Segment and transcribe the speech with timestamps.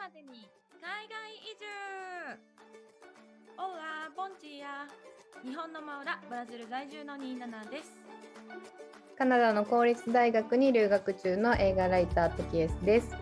[0.00, 0.48] までに
[0.80, 1.66] 海外移住。
[3.58, 4.88] オラボンチア
[5.46, 7.92] 日本のマウラブラジル在住の27です。
[9.18, 13.14] カナダの公立大学に留学中の映画ライタートキエスです。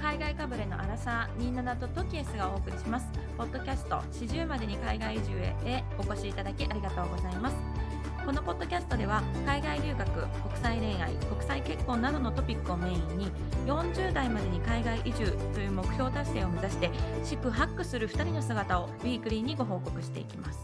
[0.00, 3.06] 海外かぶれのアラサー27とトキエスがお送りします。
[3.36, 7.73] ポッドキャスト40までに海外移住へへお越しいただきありがとうございます
[8.24, 13.30] このポッドキャストでは海外留学国際恋愛国際結婚などのトピックをメインに
[13.66, 16.90] 40代までに海外移住という目標達成を目指して
[17.22, 20.58] 四苦八苦する2人の姿をウィークリーにご報告していきます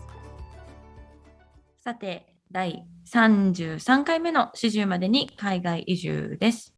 [1.85, 2.83] さて第
[3.13, 6.75] 33回目の40までに海外移住です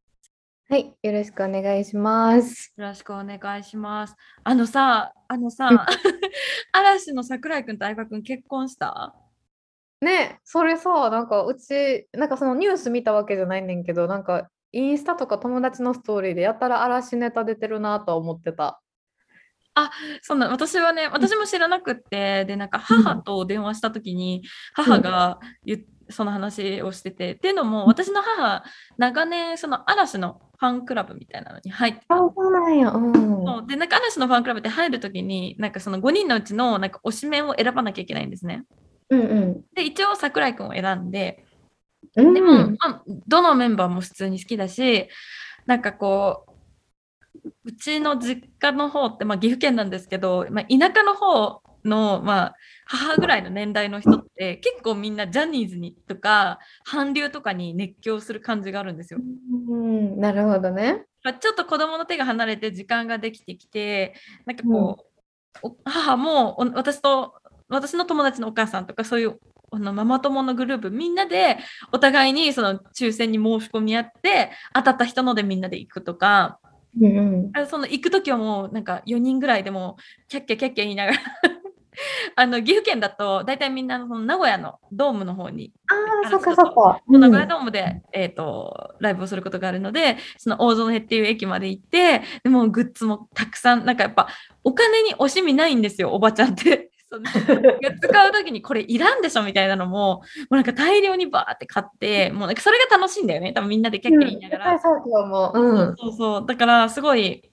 [0.69, 2.73] はい、よろしくお願いします。
[2.79, 4.17] よろしくお願いします。
[4.43, 5.79] あのさ、あのさ、う ん
[6.73, 9.15] 嵐の桜井くんと相葉くん結婚した？
[10.03, 18.81] ね、それさ、なんかうち、なんかそのニュース見たわけじゃないねんけど、なんかインスタとか友達のストーリーでやたら嵐ネタ出てるなとは思ってた。
[20.21, 24.43] そんな私はね、私も知らなくって、で、なんか母と電話した時に、
[24.75, 25.39] 母が
[26.11, 28.65] その話をしてて、っていうのも、私の母、
[28.99, 32.91] 長年、その嵐のファンクラブみたいなのに入ってたあ、そうなんや。
[32.91, 33.13] うん。
[33.45, 38.65] ので、なんか嵐のファンクラブって入る時に、なんかその5人のうちのなんか推しメンを選ばなきゃいけないんですね。
[39.13, 39.65] うんうん。
[39.75, 41.45] で、一応桜井くんを選んで、
[42.17, 45.09] うんでも、まあ、どのメンバーも普通に好きだし、
[45.67, 46.53] なんかこう、
[47.65, 59.21] うちの実家の方って、まあ、岐阜県なんですけど、まあ、田舎の方の、まあ、母ぐらいの年代の人って、結構みんなジャニーズにとか、韓流とかに熱狂する感じがあるんですよ。
[59.69, 61.07] うん、なるほどね。
[61.25, 65.13] まあちょっと子供の手が離れて時間ができてきて、なんかこう、
[65.63, 67.35] お母もお私と、
[67.75, 69.39] 私の友達のお母さんとか、そういう
[69.71, 71.59] あのママ友のグループ、みんなで
[71.93, 76.59] お互いにその抽選に申し込み合って、当たった人のでみんなで行くとか、
[77.01, 77.51] うんうん。
[77.55, 79.97] あその行く時はもうなんか4人ぐらいでも
[80.29, 81.19] キャッキャキャッキャ言いながら
[82.37, 87.01] あの岐阜県だと大体みんなその名古屋のドームの方にああ、そっかそっか。
[87.07, 94.29] 名古屋ドームで、えー、とライブをすることがあるのでその大園っていう駅まで行ってでもグッズもたくさんなんかやっぱ
[94.65, 96.92] お金に惜しみないんですよおばちゃんって。
[97.13, 104.73] そのグッズ買う時にこれいらんでしょみたいなのももうなんか大量にバーって買ってもうなんかそれが楽しいんだよね多分みんなでキャッキャ言いながら。
[104.73, 105.61] うん、そうそう思う。
[105.61, 105.97] うん。
[105.97, 106.47] そうそう。
[106.47, 107.51] だから、すごい、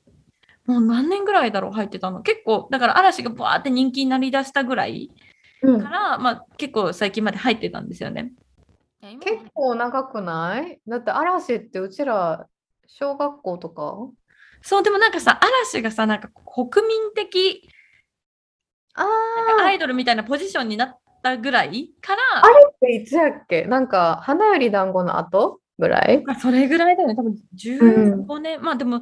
[0.66, 2.22] もう何年ぐらいだろう、入ってたの。
[2.22, 5.12] 結構、だから嵐がバーって人気になりだしたぐらい
[5.62, 8.32] うんから、まあ、結構最近まで入ってたんですよね。
[9.02, 9.20] 結
[9.54, 10.80] 構長くない？
[10.88, 12.48] だって嵐ってうちら
[12.88, 13.98] 小学校とか？
[14.62, 17.70] そう、でもなんかさ、嵐がさ、なんか国民的
[19.00, 23.64] あアイドルみたいなポジションになったぐらいから、あれっていつやっけ？
[23.64, 25.60] なんか花より団子の後？
[25.78, 26.22] ぐらい？
[26.26, 27.16] まあそれぐらいだよね。
[27.16, 28.62] 多分15年。
[28.62, 29.02] まあでも、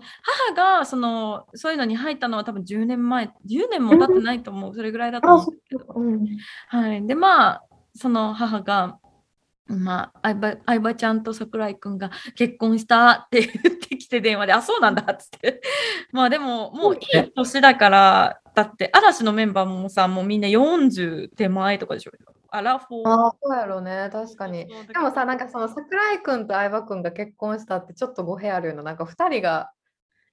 [0.54, 4.76] 母がその、そういうのに入ったのは多分10年前、10年も経ってないと思う。
[4.76, 5.52] それぐらいだとあ、思うそ。
[5.76, 5.94] うか。
[5.96, 6.28] うん。
[6.68, 7.08] はい。
[7.08, 7.64] で、まあ、
[7.96, 9.00] その母が、
[9.68, 15.62] まあ、相葉相葉ちゃんと桜井くんが結婚したって言ってきて電話で、あ、そうなんだっつって。
[16.12, 22.12] まあでも、もういい年だから、だって嵐のメンバーもさ、もうみんな40手前とかでしょ。
[22.50, 23.10] アラフォー。
[23.10, 24.10] ああ、そうやろね。
[24.12, 24.68] 確かに。
[24.68, 28.84] でもさ、なんかその桜井くんと相葉くんが結婚したってちょっと語弊あるような。
[28.84, 29.72] なんか二人が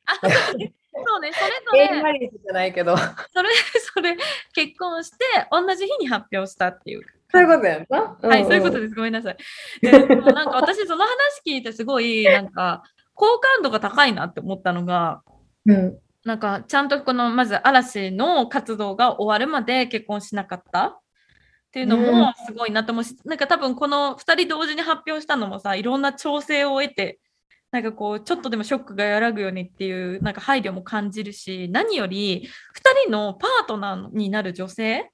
[0.07, 2.97] あそうね、それぞれ、マリッジじゃないけど。
[2.97, 3.49] それ、
[3.95, 4.17] それ、
[4.55, 7.03] 結婚して、同じ日に発表したっていう。
[7.35, 8.17] そういうことやんな？
[8.23, 8.95] はい、そういうことでです。
[8.95, 9.37] ごめんなさい。
[9.83, 10.09] でなん
[10.45, 11.11] か私、その話
[11.45, 12.85] 聞いて、すごい、なんか、
[13.15, 15.23] 好感度が高いなって思ったのが、
[15.67, 15.73] す。
[15.73, 15.99] うん。
[16.25, 20.87] なんか、ちゃんとこの、まず嵐の活動が終わるまで結婚しなかった？
[20.87, 21.01] っ
[21.73, 27.19] ていうのうんもすごいなと思うし、なんか多分この2人同時に発表したのもさ、いろんな調整を得て、
[27.73, 35.11] なんかこう、ちょっとでもショックが和らぐようにっていう、なんか配慮も感じるし、何より、2人のパートナーになる女性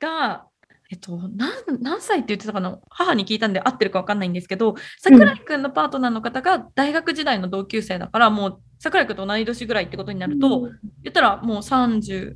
[0.00, 0.46] が、
[0.92, 10.62] えっと、何何歳って言ってたかな母に聞いたんで合ってるか分かんないんですけど桜井くんのパートナーの方が大学時代の同級生だからもう桜井くんと同い年ぐらいってことになると、
[11.02, 12.34] 言ったらもう30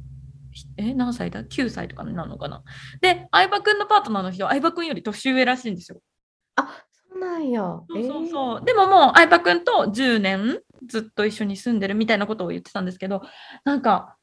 [0.76, 2.62] え何歳だ ?9 歳とかになるのかな？
[3.00, 6.00] で相葉くんのパートナーの人は相葉くんより年上らしいんですよ。
[6.56, 7.62] あ、そうなんや。
[7.62, 8.64] そうそうそう。
[8.64, 13.22] でももう相葉くんと10年ずっと一緒に住んでるみたいなことを言ってたんですけど
[13.64, 14.13] なんか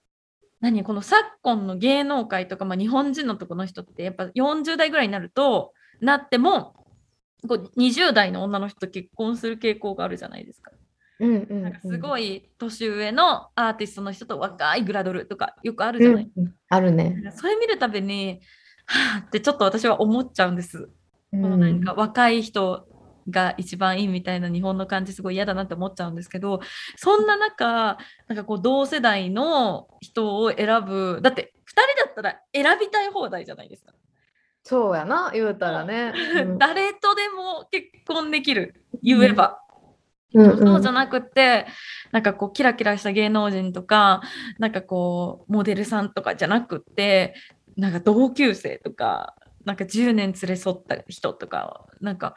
[0.62, 6.76] 何この昨今の芸能界とか、まあ、日本人のとこの人ってやっぱ40代ぐらいになるとなっても
[7.48, 10.72] こう20代の女の人と結婚する傾向があるじゃないですか。
[11.20, 11.28] えー。
[11.28, 11.64] うんうん、うん。
[11.64, 17.22] なんかすごい年上のアーティストの人と若いグラドルとかよくあるじゃない、うんうんあるね。
[17.36, 18.40] それ見るたびに
[18.86, 20.78] はあってちょっと私は思っちゃうんです。
[20.78, 20.90] う
[21.32, 22.88] このなんか若い人
[23.30, 26.62] が一番いいみたいな日本の感じすごい嫌だなって思っちゃうんですけど
[26.96, 27.98] そんな中
[28.28, 33.94] なんかこう同世代の人を選ぶだって2人だったら選びたい放題じゃないですか。
[34.64, 36.14] そうやな言うたらね。
[36.36, 39.60] うん誰とでも結婚できる言えば。
[40.34, 41.68] うんそうじゃなくって
[42.14, 44.22] なんかこうキラキラした芸能人とか
[44.60, 47.34] なんかこうモデルさんとかじゃなくって
[47.76, 49.36] なんか同級生とか
[49.66, 52.36] なんか10年連れ添った人とかなんか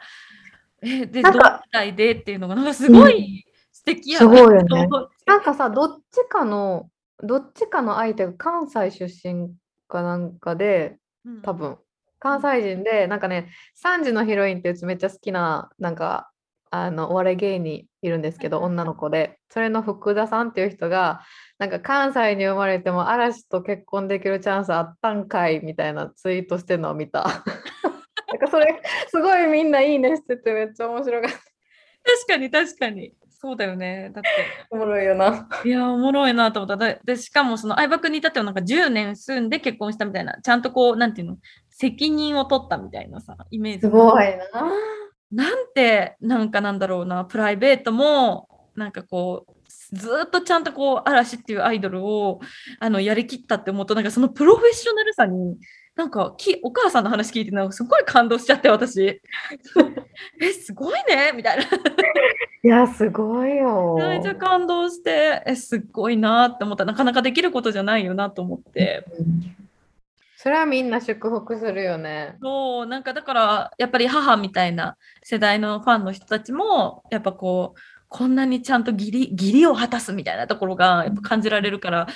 [0.85, 4.87] えで同世なんか代でっていうのがなんかすごい素敵やすごいよね。
[5.25, 6.89] なんかさどっちかの
[7.23, 9.53] どっちかの相手が関西出身
[9.87, 11.41] かなんかでうん。
[11.41, 11.77] 多分。
[12.19, 13.51] 関西人でなんかね
[13.83, 16.31] 3時のヒロインってうちめっちゃ好きななんか
[16.71, 19.39] あのお笑い芸人いるんですけど女の子で。
[19.55, 21.21] それの福田さんっていう人が
[21.59, 27.45] なんか関西に生まれても嵐と結婚できるチャンスあったんかいみたいなツイートしてるのを見た
[28.35, 31.37] なんかそれすごいみんないいねしててめっちゃ面白かった。
[31.37, 31.47] 確
[32.27, 33.13] かに確かに。
[33.29, 34.11] そうだよね。
[34.13, 34.29] だって。
[34.69, 35.47] おもろいよな。
[35.63, 36.77] いやおもろいなと思った。
[36.77, 41.37] ででしかもその相葉君に至ってはなんか10年住んで結婚したみたいなちゃんとこうなんていうの？
[41.69, 43.81] 責任を取ったみたいなさイメージ。
[43.81, 44.47] すごいな。
[45.31, 52.39] なんてなんかなんだろうなプライベートもなんかこうずーっとちゃんとこう嵐っていうアイドルを
[52.79, 55.57] あのやりきったって思うとなんかそのプロフェッショナルさに
[55.95, 59.21] なんかきお母さんの話聞いてなんかすごい感動しちゃって私。
[60.41, 61.63] えすごいねみたいな。
[61.63, 63.95] いや、すごいよ。
[63.97, 66.83] めっちゃ感動してえすっごいなって思った。
[66.83, 69.05] なかなかできることじゃないよなと思って。
[69.19, 69.65] うん。
[70.45, 72.35] それはみんな祝福するよね。
[72.41, 82.07] そうなんかだからやっぱり母みたいな世代のファンの人たちもやっぱこうこんなにちゃんと義理義理を果たすみたいなところがやっぱ感じられるから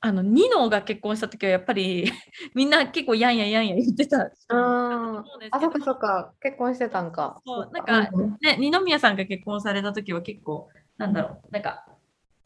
[0.00, 2.12] あのニノが結婚した時はやっぱり
[2.54, 6.32] みんな結構やんやんやんやん言ってたしああ、そっかそっか。
[6.40, 7.40] 結婚してたんか。
[7.46, 10.68] そうなんかうんね、二宮さんが結婚された時は結構
[10.98, 11.86] なんだろうなんか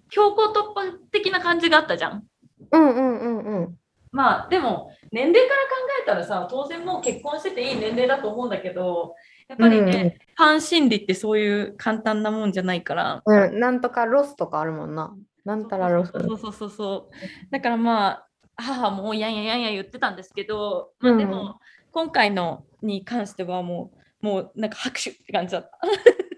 [0.08, 2.24] 強行突破的な感じがあったじゃん。
[2.72, 3.78] うんうんうんうん。
[4.12, 5.68] まあでも年齢から考
[6.02, 9.14] えたらさ当然もう結婚してていい年齢だと思うんだけど
[9.48, 13.22] やっぱりね、ファン心理ってそういう簡単なもんじゃないから。
[13.24, 13.60] うんうん。
[13.60, 15.14] なんとかロスとかあるもんな。
[15.44, 16.12] なんたらロス。
[16.12, 17.50] そうそうそうそう。
[17.50, 21.54] だからまあ母もやんやんやんや言ってたんですけど、まあ、でも、うん
[21.92, 23.90] 今回のに関してはも
[24.20, 25.78] うもうなんか拍手って感じだった。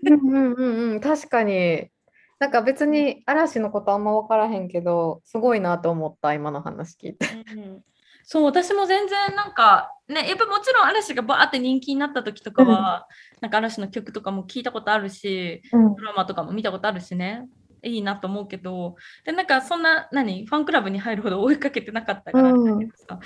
[0.09, 1.01] うんうんうんうん。
[1.01, 1.89] 確かに。
[2.39, 7.27] なんか別に嵐のことあんま分からへんけど、すごいなと思った、今の話聞いて。
[7.57, 7.83] うん
[8.31, 13.09] そう私も全然なんかねやっぱもちろん嵐がバーって人気になった時とかは、
[13.41, 15.95] なんか嵐の曲とかも聞いたことあるしうん。
[15.95, 17.49] ドラマとかも見たことあるしね。
[17.83, 23.19] いいなと思うけどでなんかそんな何ファンクラブに入るほど追いかけてなかったからあれだけどさ、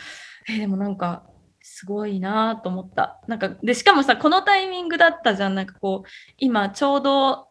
[0.48, 1.24] えーでもなんか
[1.62, 3.20] すごいなと思った。
[3.26, 5.56] なんかでしかもさこのタイミングだったじゃん。
[5.56, 6.08] なんかこう
[6.38, 7.48] 今ちょうど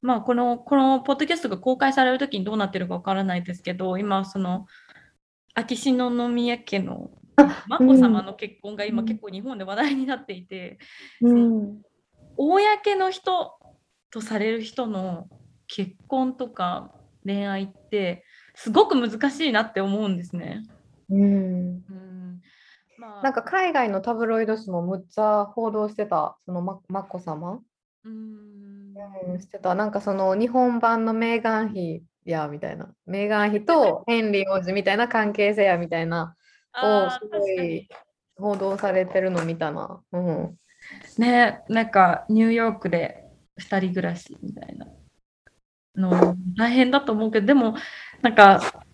[0.00, 4.66] まあこのこのポッドキャストが公開される時にどうなってるかわからないですけど今その
[5.58, 7.10] 秋篠宮家の
[7.68, 10.78] 眞子さまの結婚が今結構日本で話題になっていて、
[11.20, 11.82] うん。
[12.36, 13.58] 公の人
[14.12, 15.26] とされる人の
[15.66, 16.92] 結婚とか
[17.24, 18.24] 恋愛って
[18.54, 20.62] すごく難しいなって思うんですね。
[21.10, 21.22] うん。
[21.22, 22.40] うん
[23.00, 27.60] まあ、なんか海外のタブロイド紙もむっちゃ報道してた、そのま眞子さま。
[28.04, 28.94] うん
[29.32, 29.74] うん、してた。
[29.74, 32.90] なんかその日本版のメーガン妃やみたいな。
[33.06, 36.36] メーガン妃とヘンリー王子みたいな関係性やみたいな
[36.82, 37.88] をすごい
[38.36, 40.00] 報道されてるの見たな。
[40.12, 40.56] うん。
[41.18, 43.24] ねなんかニューヨークで
[43.60, 44.86] 2人暮らしみたいな
[45.96, 47.74] の大変だと思うけどでも
[48.22, 48.84] なんか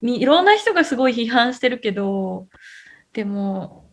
[0.00, 2.46] みいろんな人がすごい批判してるけど
[3.12, 3.84] でも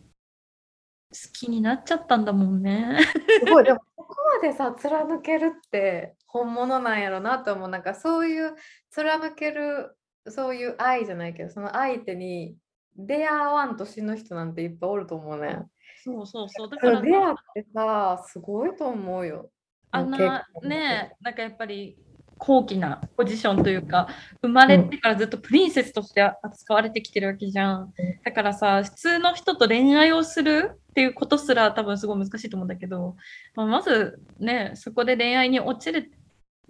[1.12, 2.98] 好きになっちゃったんだもんね。
[3.44, 7.68] すごい、でもここまでさ、貫けるって本物なんやろなと思う。
[7.68, 8.54] なんかそういう
[8.92, 9.96] 貫ける、
[10.28, 12.54] そういう愛じゃないけど、その相手に
[12.96, 15.58] 出会わんと死ぬ人なんていっぱいおると思うね。
[16.04, 19.50] そうそうそうだそかられ出会ってさ、すごいと思うよ。
[19.90, 21.98] あんなねなんかやっぱり
[22.38, 24.08] 高貴なポジションというか
[24.40, 27.92] 生まれてからずっとプリンセスとして扱われてきてるわけじゃん。
[28.24, 33.16] だからさ普通の人と恋愛をするっていうことすら多分すごい難しいと思うんだけど、
[33.54, 36.10] まあ、まずねそこで恋愛に落ちる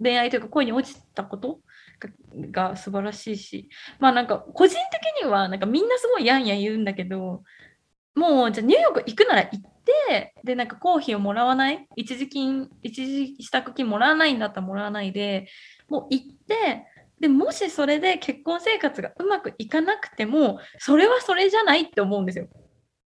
[0.01, 1.59] 恋愛というか恋に落ちたこと
[2.51, 3.69] がが素晴らしいし
[3.99, 7.43] まあなんか個人的にはなんかみんなすごいやんやん言うんだけど
[8.15, 9.61] もうじゃあニューヨーク行くなら行っ
[10.07, 11.87] てでなんか公費をもらわない？
[11.95, 15.47] 一時金一時支度金もらわないんだったらもらわないで
[15.89, 16.85] もう行って
[17.19, 22.47] でもしそれで結婚生活がうまくいかなくてもそれはそれじゃないって思うんですよ。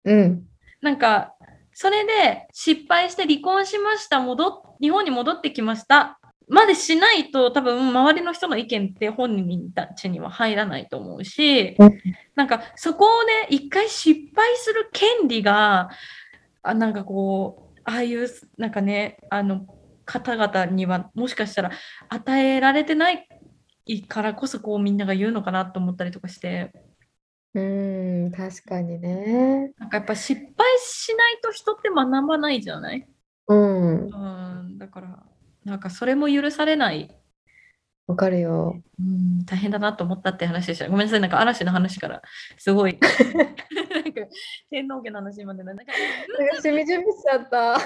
[0.06, 0.48] うん。
[0.82, 1.34] なんか
[1.74, 6.20] それで失敗して離婚しました戻っ日本に戻ってきました。
[6.50, 12.02] までしないと多分周りの人の意見って本人たちには入らないと思うし、うん。
[12.36, 15.90] なんかそこをね、一回失敗する権利が、
[16.64, 18.28] あなんかこう、ああいう
[18.58, 19.66] なんかね、あの
[20.06, 21.72] 方々にはもしかしたら
[22.10, 23.28] 与えられてない
[24.08, 26.72] からこそこうみんなが言うのかなと思ったりとかして、
[27.54, 29.74] うーん、確かにね。
[29.78, 30.48] なんかやっぱ失敗
[30.80, 33.06] しないと人って学ばないじゃない？
[33.48, 35.24] うん、うん、だから、
[35.68, 37.14] なんかそれも許されない、
[38.08, 38.82] わかるよ。
[39.00, 40.88] うん、大変だなと思ったって話でした。
[40.88, 42.22] ごめんなさい、なんか嵐の話から、
[42.58, 44.22] すごい、 なんか
[44.70, 45.92] 天皇家の話までな、なんか、
[46.40, 47.78] なんかしみじみしちゃった。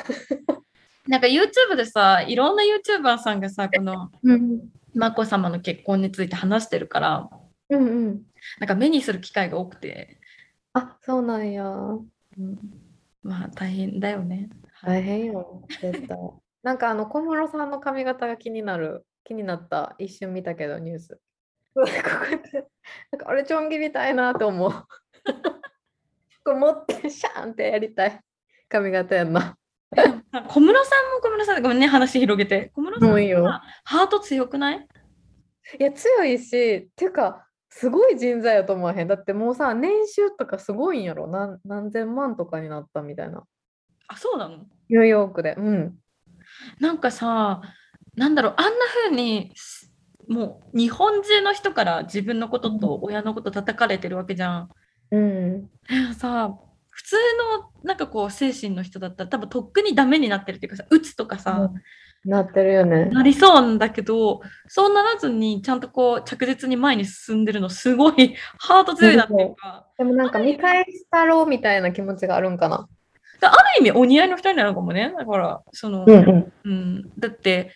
[1.07, 7.29] なんか YouTube でさ、いろんな YouTuber さんがさ、このうん、眞子さまの結婚について話してるから、
[7.69, 8.21] うん、うん。
[8.59, 10.19] なんか目にする機会が多くて、
[10.73, 11.65] あ、そうなんや。
[11.65, 12.00] う
[12.39, 12.59] ん、
[13.23, 14.51] まあ大変だよね。
[14.83, 16.17] 大変よ、絶対。
[16.63, 19.96] なんかあの小室さんの髪型が気になる、気になった。
[19.98, 21.20] 一瞬見たけど、ニュース。
[21.75, 21.88] なん
[23.20, 24.72] かあれ、ちょん切りたいなと思う。
[26.44, 28.20] これ持ってシャーンってやりたい
[28.68, 29.58] 髪型やんな。
[30.48, 32.72] 小室さんも小室さんでごめんね、話広げて。
[32.74, 34.88] 小室さんもういいよはハート強くない？
[35.80, 39.08] いや、強いし、っていうか、すごい人材やと思わへん。
[39.08, 41.27] だってもうさ、年収とかすごいんやろ。
[41.27, 43.44] 何何千万とかになったみたいな。
[44.08, 44.65] あ、そうなの？
[44.89, 45.56] ニューヨークで。
[45.58, 46.00] うん。
[46.79, 47.62] なんかさ、
[48.15, 48.72] なんだろう、あんな
[49.05, 49.91] 風に、す
[50.27, 54.70] もう日本中の人から自分のことと親のこと叩かれてるわけじゃん。
[55.12, 55.70] うん。
[56.15, 56.53] さ、
[56.89, 57.15] 普通
[57.60, 61.72] のなんかこう精神の人だったら多分とっくにダメになってるっていうかさ、うつとかさ、
[62.24, 63.05] なってるよね。
[63.05, 72.88] なりそうなんだけど、そうならずにちゃんとこう着実に前に進んでるのすごいハート強いなっていうか、でもなんか見返したろうみたいな気持ちがあるんかな。
[73.48, 75.13] ある意味お似合いの二人なのかもね。
[75.17, 77.71] だから、その、うんうん、だって、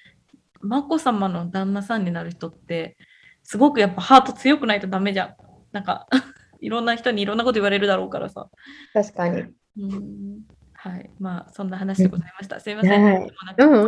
[0.62, 2.98] 眞子さまの旦那さんになる人って、
[3.44, 5.36] すごくやっぱハート強くないとダメじゃん。
[5.72, 6.08] なんか、
[6.62, 8.50] いろんな人にいろんなこと言われるだろうからさ。
[8.94, 9.44] 確かに。
[9.78, 10.42] うん、
[10.74, 11.10] はい。
[11.20, 12.60] まあ、そんな話でございました。
[12.60, 13.04] すいません。
[13.04, 13.86] はいうん。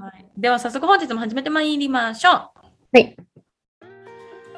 [0.00, 2.32] はい、では、早速本日も始めてまいりましょう。
[2.34, 3.16] はい。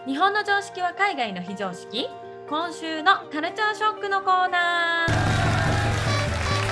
[0.07, 2.09] 日本の常識は海外の非常識
[2.47, 5.44] 今週のカルチャーショックのコーナー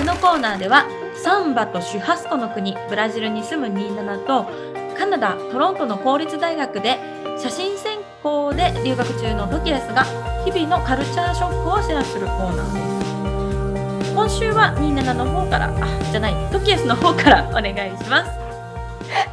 [0.02, 4.50] このコーナーではサンバとシュハスコの国ブラジルに住む27と
[4.98, 6.98] カナダ・トロントの公立大学で
[7.38, 10.02] 写真専攻で留学中のトキエスが
[10.44, 18.42] 日々のカルチャーショックをシェアするコーナーです今週は27の方からあじゃないトキエスの方からお願いします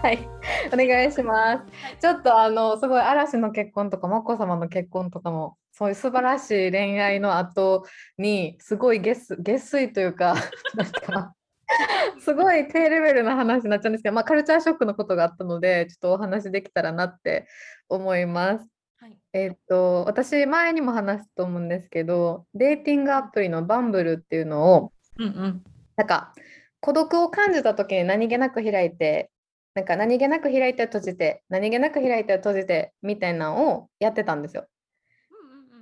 [0.02, 0.30] はい。
[0.74, 1.64] お願いします。
[2.02, 7.86] ちょっとあの、すごい嵐の結婚とか、眞子さまの結婚とかも、そういう素晴らしい恋愛の後
[8.18, 10.36] に、すごい月月水というか、
[10.76, 11.34] なんか、
[12.20, 17.48] すごい低レベルな話になっちゃうんですけど、まあ、カルチャーショックのことがあったので、ちょっとお話できたらなって
[17.88, 18.68] 思います。
[18.98, 25.64] はいえっと、私、前にも話すと思うんですけど、デーティングアプリのバンブルっていうのを、うんうん
[25.96, 26.34] なんか
[26.80, 29.32] 孤独を感じた時に何気なく開いて
[29.74, 34.66] なんか何気なく開いて閉じて何気なく開いて閉じてみたいなのをやってたんですよ。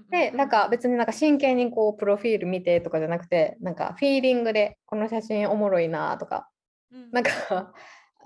[0.09, 6.49] でなんか別になんか真剣にこうプロフィール見てとかじゃなくてなんかフィーリングでこの写真おもろいなとか
[6.91, 7.11] うん。
[7.11, 7.31] なんか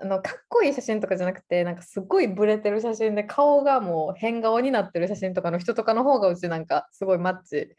[0.00, 7.76] あのかっこいい写真とかじゃなくてなんかすごいブレてる写真で顔がもう変顔になってる写真とかの人とかの方がうちなんかすごいマッチ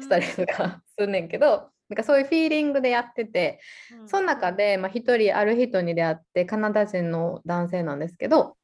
[0.00, 3.60] したりとかすんねんけど、なんかそういうフィーリングでやってて、
[4.06, 8.56] その中で、まあ、一人ある人に出会ってカナダ人の男性なんですけど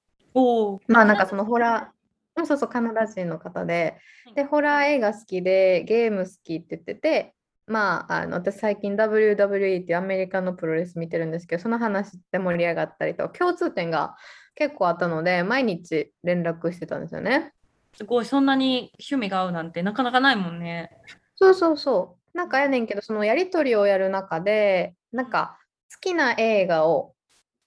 [0.89, 1.94] まあなんかそのホラー
[2.37, 7.35] うんそうそうカナダ人の方ではいでホラー映画好きでゲーム好きって言ってて
[7.67, 14.17] まああの私最近 WWE っていうアメリカのプロレス見てるんですけどその話で盛り上がったりと共通点が
[14.55, 17.53] 結構あったので毎日連絡してたんですよね。
[17.97, 20.91] すごい、そんなに趣味が合うなんてなかなかないもんね。
[21.37, 22.37] そうそうそう。
[22.37, 25.59] なんかやねんけど、そのやりとりをやる中で、なんか
[25.93, 27.15] 好きな映画を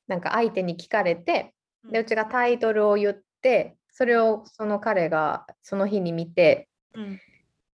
[0.07, 1.53] なんか相手に聞かれて、
[1.89, 7.19] で、うちがタイトルを言って、それをその彼がその日に見て、うん。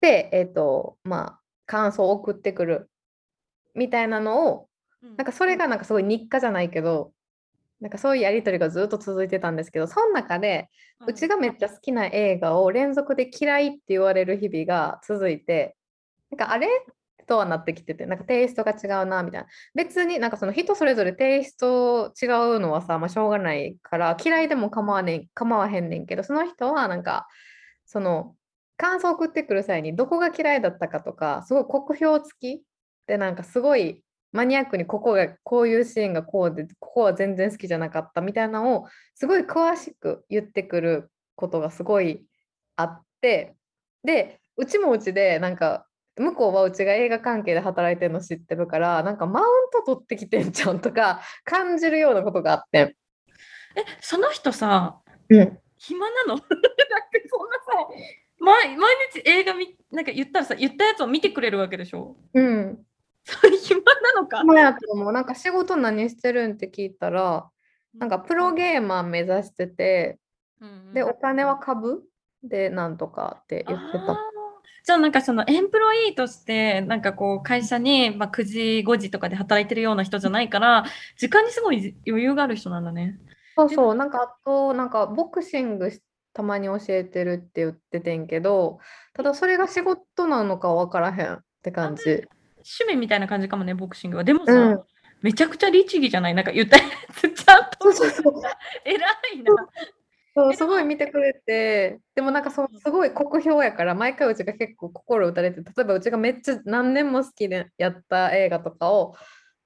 [0.01, 2.89] で、えっ、と、まあ、感想を送ってくる
[3.75, 4.67] みたいなのを、
[5.15, 7.11] なんかそれがなんかすごい日課じゃないけど、
[7.79, 10.69] なんかそういうやりとりがずっと続いてたんですけど、その中で、
[11.05, 15.77] うちがめっちゃ好きな映画を連続で嫌いって言われる日々が続いて、
[16.31, 16.67] なんかあれ
[17.27, 19.47] とはなってきてて、なんかテイストが違うなみたいな。
[19.75, 27.27] 別になんかその人それぞれテイスト違うのはさ、まあ、しょうがないから嫌いでも構わねん構わへんねんけど、その人はなんか
[27.85, 28.35] その
[28.77, 32.63] 感想を送ってくる際にどこが嫌いだったかとか、すごい酷評付き
[33.07, 42.25] でなんかすごいマニアックにここがこういうシーンがこうでここは全然好きじゃなかったみたいなのをすごい詳しく言ってくることがすごい
[42.75, 43.55] あって
[44.03, 52.85] でうちもうちでなんか向こうはうちが映画関係で働いてるの知ってるからなんかマウント取ってきてんじゃんとか 感じるようなことがあってん。
[52.87, 52.95] え、
[54.01, 56.35] その人さ、うん、暇なの？
[56.37, 56.47] だっ
[57.11, 57.87] てそんなさ、
[58.39, 62.15] 毎毎日映画み、なんか言ったらさ、言ったやつを見てくれるわけでしょ？
[62.33, 62.79] うん、
[63.23, 64.43] それ 暇なのか？
[64.43, 67.47] まやと思うなんか仕事何してるんって聞いたら
[67.95, 70.17] なんかプロゲーマー目指してて
[70.61, 72.03] うんうんでお金は株
[72.43, 74.26] でなんとかって言ってた。
[74.83, 80.85] じゃあなんかそのエンプロイーとしてなんかこう会社にまあ9時5時とかで働いてるような人じゃないから
[81.17, 83.17] 時間にすごい余裕がある人なんだね。
[83.57, 85.99] そうそう、なんかあと、なんかボクシングし
[86.31, 88.79] たまに教えてるって言っててんけど、
[89.13, 92.03] ただそれが仕事なのか分からへんって感じ。
[92.57, 94.23] 趣味みたいな感じかもねボクシングは。
[94.23, 94.83] でもさ、うん、
[95.23, 96.35] めちゃくちゃ律儀じゃない？
[96.35, 96.83] なんか言ったや
[97.15, 97.89] つちゃんと。
[98.85, 99.53] 偉いな。
[100.37, 109.15] そう、えすごい見てくれて、でもなんかそうすごい酷評やから、毎回うちが結構心打たれて、例えばうちがめっちゃ何年も好きでやった映画とかを、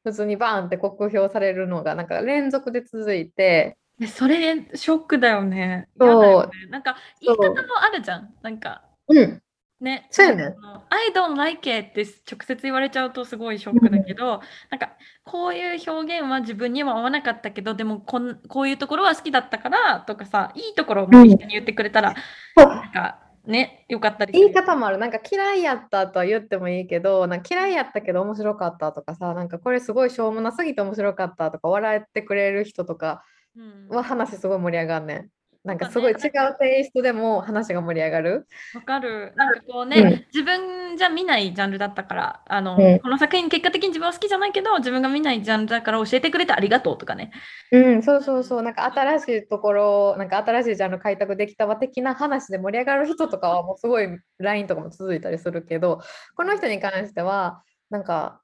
[0.06, 5.90] 普通にバーンって酷評されるのがなんか連続で続いて、えそれショックだよね。
[6.00, 6.48] そう。
[6.48, 6.68] ね。
[6.70, 8.34] なんか言い方もあるじゃん。
[8.42, 9.42] なんかうん、
[9.82, 10.08] ね。
[10.12, 10.56] そうやね
[10.90, 14.92] I don't like it って直接言われちゃうとすごいショックだけど、なんか
[15.24, 22.16] こういう表現は自分には合わなかったけど、でもこんこういうところは好きだったからとかさ、いいところも一緒に言ってくれたら、
[22.58, 24.98] そうなんかね、よかったり言い方もある。
[25.00, 33.24] なんか嫌いやったとは言ってもいいけど、なんか嫌いやったけど面白かったとかさ、なんかこれすごいしょうもなすぎて面白かったとか笑ってくれる人とか
[33.56, 35.30] うんは話すごい盛り上がんねん。
[35.64, 36.20] なんかすごい違う
[36.60, 38.48] テイストでも話が盛り上がる。
[38.74, 39.32] わかる。
[39.36, 47.32] なんかこうね、うん自分じゃ見ないジャンルだったから、あの、うんこの作品結果的に自分は好きじゃないけど、自分が見ないジャンルだから教えてくれてありがとうとかね。
[47.72, 48.62] うん、そうそうそう。
[48.64, 54.08] なんか新しいところ、なんか新しいジャンル開拓できたわ的な話で盛り上がる人とかはもうすごい
[54.40, 56.02] LINE とかも続いたりするけど、
[56.36, 58.42] この人に関しては、なんか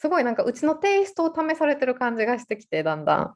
[0.00, 3.34] すごいなんかうちのテイストを試されてる感じがしてきて、だんだん。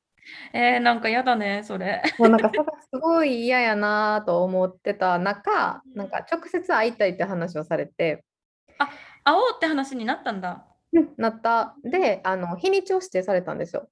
[0.52, 2.02] えー、なんかやだね、それ。
[2.18, 8.24] もうなんかそれがすごい嫌やなと思ってた中、なんか直接会いたいって話をされて、
[9.24, 10.66] 会おうって話になったんだ。
[11.16, 11.76] なった。
[11.84, 13.88] で、あの日にちを指定されたんですよ。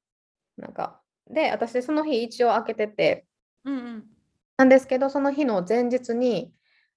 [0.57, 1.01] なんか。
[1.29, 3.27] で、私その日一応開けてて、
[3.65, 4.05] うんうん。
[4.57, 6.53] なんですけど、その日の前日に、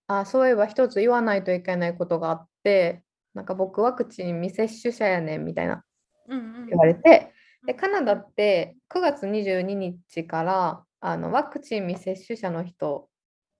[0.08, 5.84] あ、そういえば一つ言わないといけないことがあって、なんか僕ワクチン未接種者やねんみたいな
[6.28, 7.33] うんうん言われて、
[7.66, 13.10] で、カナダって9月22日からあのワクチン未接種者の人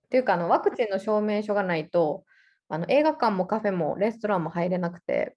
[0.06, 2.24] っていうかあのワクチンの証明書がないと
[2.68, 5.36] あの映画館もカフェもレストランも入れなくて、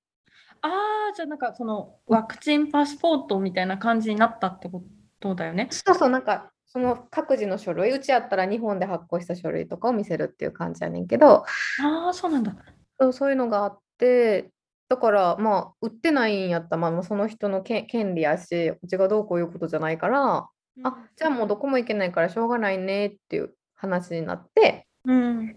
[0.61, 0.67] あ
[1.11, 4.83] あ、じゃあなんかそのワクチンパスポートみたいな感じになったってこ
[5.19, 5.67] とだよね。
[5.71, 11.43] そうそう、なんかその各自の書類、うちやったら日本で発行した書類とかを見せるっていう感じやねんけど、
[11.79, 12.55] ああ、そうなんだ。
[12.99, 14.51] そうそういうのがあって、
[14.89, 20.47] だからまあ売ってないんやったら、まあ、その人のけ権利やし、うちがどうこういうことじゃないから、
[20.83, 25.55] あじゃあもうどこも行けないからしょうがないねっていう話になって、うん。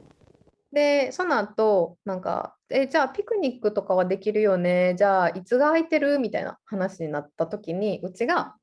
[0.73, 4.95] で、その後、なんか、え、じゃあピクニックとかはできるよね。
[4.97, 6.21] じゃあいつが空いてる？
[6.21, 8.55] みたいな話になった時に、うちが、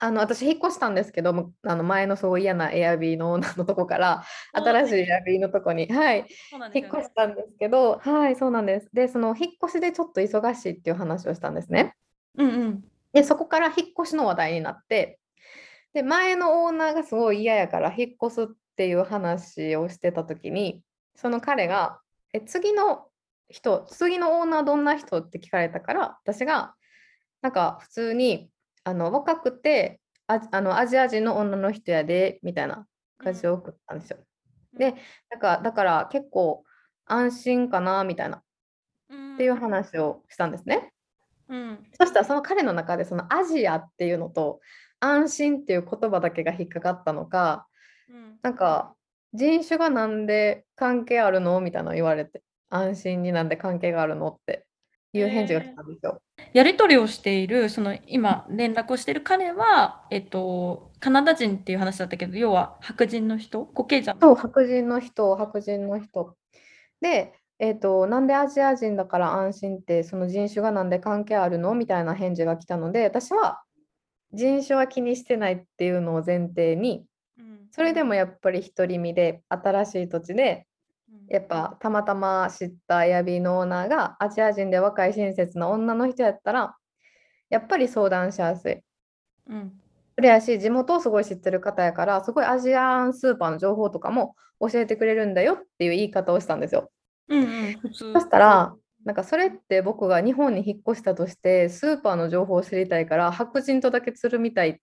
[0.00, 6.26] あの私引っ越したんですけど、むあの前のそう嫌なエアビーの女のとこから 新しいエアビーのとこに、はい、
[6.74, 8.88] 引っ越したんですけど、はい、そうなんです。
[8.92, 11.96] で、その引っ越しでちょっと忙しいっていう話をしたんですね。
[12.36, 12.84] うんうん。
[13.12, 15.18] で、そこから引っ越しの話題になって、
[15.92, 20.82] で、前のオーナーがすごい嫌やから引っ越すっていう話をしてた時に、
[21.16, 22.00] その彼が、
[22.32, 23.08] え、次の
[23.48, 25.20] 人、次のオーナーどんな人？
[25.20, 26.74] って聞かれたから、私が、
[27.40, 28.50] なんか普通に、
[28.88, 32.86] あの、若くて、ああのアジア人の女の人やで、みたいな
[33.18, 34.18] 感じで送ったんですよ。
[34.76, 34.94] で、
[35.30, 36.64] なんか、だから結構
[37.06, 38.42] 安心かな、みたいな、っ
[39.34, 40.92] っていう話をしたんですね。
[41.48, 41.78] うん。
[41.98, 44.60] そしたらその彼の中でそのアジアっていうのと
[44.98, 47.68] 安心っていう言葉だけが引っかかったのか、
[48.10, 48.38] うん。
[48.42, 48.94] なんか
[49.32, 51.60] 人種がなんで関係あるの？
[51.60, 54.28] みたいなの言われて、安心になんで関係があるの？
[54.28, 54.66] って
[55.12, 56.20] いう返事が来たんですよ。
[56.52, 64.20] やり取りをしている、その今連絡をしている彼は、えっと、カナダ人っていう話だったけど、要は白人の人、コケージャン。
[64.20, 66.36] そう、白人の人、白人の人。
[67.00, 71.74] で、えっと、なんでアジア人だから安心って、その人種がなんで関係あるの？
[71.74, 73.62] みたいな返事が来たので、私は
[74.32, 77.04] 人種は気にしてないっていうのを前提に、
[77.38, 80.67] うんそれでもやっぱり独り身で新しい土地で
[81.28, 86.74] やっぱたまたま知ったエアビーのオーナーがアジア人で若い親切な女の人やったら
[87.50, 88.80] やっぱり相談しやすい。
[89.48, 89.72] うん。
[90.16, 96.90] それやし、地元をすごい知ってる方やから、すごいアジアンスーパーの情報とかも教えてくれるんだよっていう言い方をしたんですよ。
[97.28, 97.94] うんうん。
[97.94, 104.74] そしたら、なんかそれって僕が日本に引っ越したとして、スーパーの情報を知りたいから、白人とだけつるみたいっ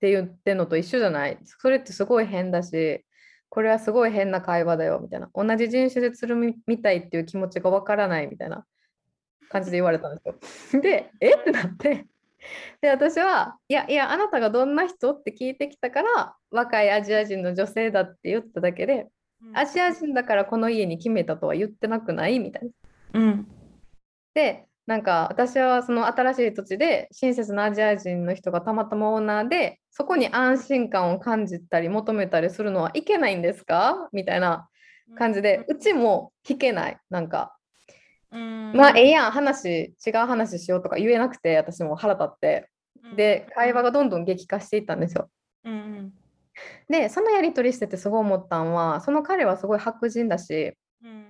[0.00, 1.38] て言ってんのと一緒じゃない？
[1.44, 3.06] それってすごい変だし、
[3.48, 5.30] これはすごい変な会話だよみたいな。
[5.34, 8.66] 同じ人種でつるみみたいっていう気持ちがわからないみたいな
[9.48, 10.80] 感じで言われたんですよ。
[10.82, 11.34] で、え？
[11.36, 12.06] ってなって。
[12.80, 19.08] で、私は、いやいや、あなたがどんな人って聞いてきたから、若いアジア人の女性だって言っただけで、
[19.42, 22.38] うんアジア人だからこの家に決めたとは言ってなくない？
[22.40, 22.70] みたい
[23.12, 23.20] な。
[23.20, 23.46] うん。
[24.34, 34.08] で、なんか私はその新しい土地で親切なアジア人の人がたまたまオーナーで、そこに安心感を感じたり求めたりするのはいけないんですか？
[34.12, 34.68] みたいな
[35.16, 36.98] 感じで、うちも引けない。
[37.08, 37.56] なんか、
[38.30, 38.72] うん。
[38.74, 42.68] まあええやん、話、違う話しようとか言えなくて、私も腹立って。
[43.02, 45.30] うんで、会話がどんどん激化していったんですよ。
[45.64, 46.12] うん
[46.88, 51.26] で、そのやり取りしててすごい思ったんは、その彼はすごい白人だし、うん。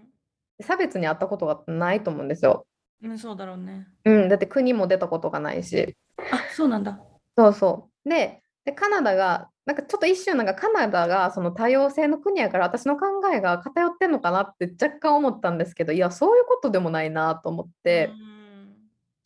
[0.61, 2.67] 差別にあったことがないと思うんですよ。
[3.03, 3.19] うん。
[3.19, 3.89] そうだろうね。
[4.05, 5.97] うん、だって国も出たことがないし。
[6.31, 7.01] あ、そうなんだ。
[7.37, 8.09] そうそう。
[8.09, 18.35] で、でカナダが、なんかちょっと一瞬なんかカナダがその多様性の国やから私の考えが偏ってんのかなって若干思ったんですけど、いや、そういうことでもないなと思って、うん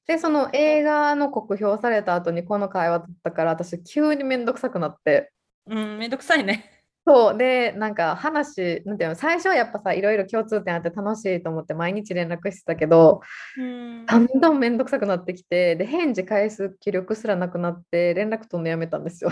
[0.09, 5.31] で、その映画の酷評された後にこの会話だったから私急にめんどくさくなって、
[5.66, 6.78] うん、めんどくさいね。
[7.09, 13.23] そう、で、なんか話、なんていうの、最初はやっぱさ、いろいろ共通点あって楽しいと思って毎日連絡してたけど、
[13.57, 14.05] うん。
[14.05, 19.31] だんだんめんどくさくなってきて、で、返事返す気力すらなくなって連絡取るのやめたんですよ。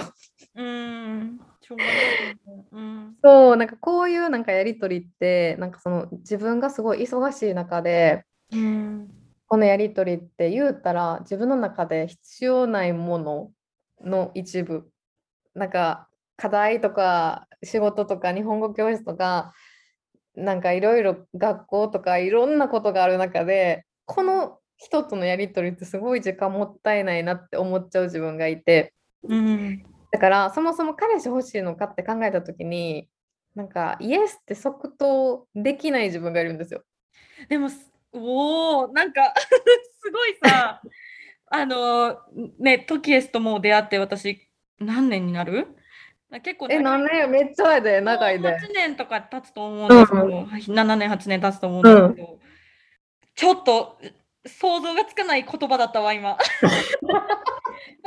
[0.55, 1.39] うん。
[1.61, 2.77] しょうがないと思う。
[2.77, 3.17] うん。
[3.23, 9.11] そう、なんかこういうなんかやり取りって、なんかその自分がすごい忙しい中で、うん。
[9.49, 13.51] このやり取りって言うたら自分の中で必要ないもの
[14.03, 14.89] の一部。
[15.55, 19.53] なんか課題とか仕事とか日本語教室とか、
[20.35, 28.92] なんかいろいろ学校とかいろんなことがある中で、この人とのやり取りってすごい時間もったいないなって思っちゃう自分がいて。
[29.22, 29.85] うん。
[30.12, 33.09] だからそもそも彼氏欲しいのかって考えた時に
[33.55, 36.83] なんかイエスって即答できない自分がいるんですよ。
[37.49, 39.35] でもす、おお、なんか
[40.01, 40.81] すごいさ、
[41.46, 42.18] あの、
[42.59, 45.68] ね、トキエスともう出会って私、何年になる？
[46.40, 47.31] 結構え、何年？
[47.31, 48.49] めっちゃやで、長いで。
[48.49, 52.38] 8年とか経つと思うんですけど、うん7年、8年経つと思うんですけど、
[53.35, 53.99] ちょっと
[54.46, 56.37] 想像がつかない言葉だったわ、今。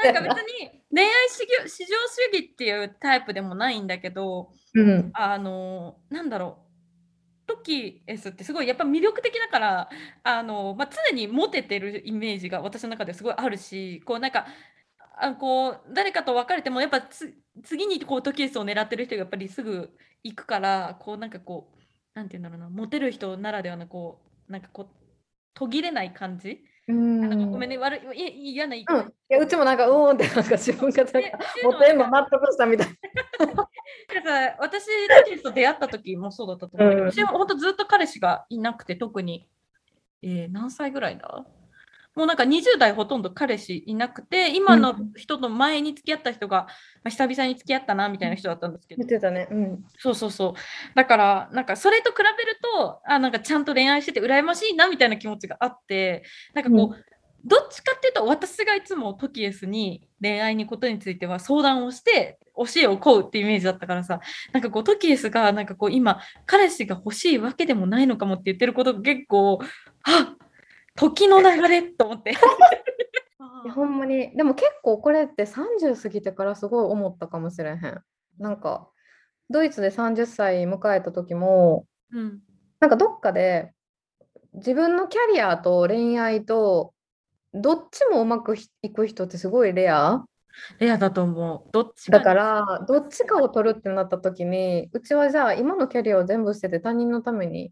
[0.03, 1.87] なんか別に恋愛至上主
[2.33, 5.11] 義っていうタイプでもないんだけど、うん。
[5.13, 6.69] あの、なんだろう。
[7.49, 9.89] トキエスってすごいやっぱ魅力的だから
[10.23, 14.45] あの、まあ、常にモテてるイメージが私の中ですごいあるしこうなんか
[15.21, 19.89] あこう誰かと別れてもやっぱつ次にこうトキエスを狙ってる人がやっぱりすぐ
[20.23, 21.77] 行くからこうなんかこう
[22.13, 24.87] なんて言うんだろうなモテる人ならではのこうなんかこう
[25.53, 27.25] 途切れない感じ、うん。
[27.25, 28.95] あのごめんね悪いい嫌な言い方。
[28.95, 31.19] うん、いやうちもなんかうーんってなんか自分がなんか
[31.63, 32.87] モはテんの納得したみたい。
[33.37, 37.11] なんか私トキエスと出会った時もそうだったと思うけど、うん。
[37.11, 39.49] 私は本当ずっと彼氏がいなくて特に、
[40.21, 41.45] えー何歳ぐらいだ？
[42.15, 46.67] もうなんか20代ほとんど彼氏いなくて今の人と前に付き合った人が、
[47.03, 49.03] まあ、久々に付き合ったなみたいな人だったんですけど。
[49.03, 49.47] 言ってたね。
[49.51, 49.83] うん。
[49.97, 50.53] そうそうそう。
[50.95, 57.05] だからなんかそれと比べるとあなんかちゃんと恋愛してて羨ましいなみたいな気持ちがあってなんかこう、う
[57.45, 64.19] どっちかっていうと私がいつもトキエスに恋愛にことについては相談をして教えを請うってイメージだったからさ。
[64.51, 69.59] なんかこうトキエスがなんかこう今彼氏が欲しいわけでもないのかもって言ってることが結構
[70.03, 70.35] あ
[70.99, 72.31] 時の流れと思って。
[73.63, 78.03] いやほんまにでも結構これって30過ぎてからすごい思ったかもしれへん。
[78.37, 78.89] なんか
[79.49, 82.41] ドイツで30歳迎えた時もうん
[82.79, 83.73] なんかどっかで
[84.53, 86.93] 自分のキャリアと恋愛と
[87.53, 90.23] どっちもうまくいく人ってすごいレア
[90.79, 91.71] レアだと思う。
[91.71, 97.71] どっちかだからどっちかを取るってなった時にうちはじゃあ今のキャリアを全部捨てて他人のために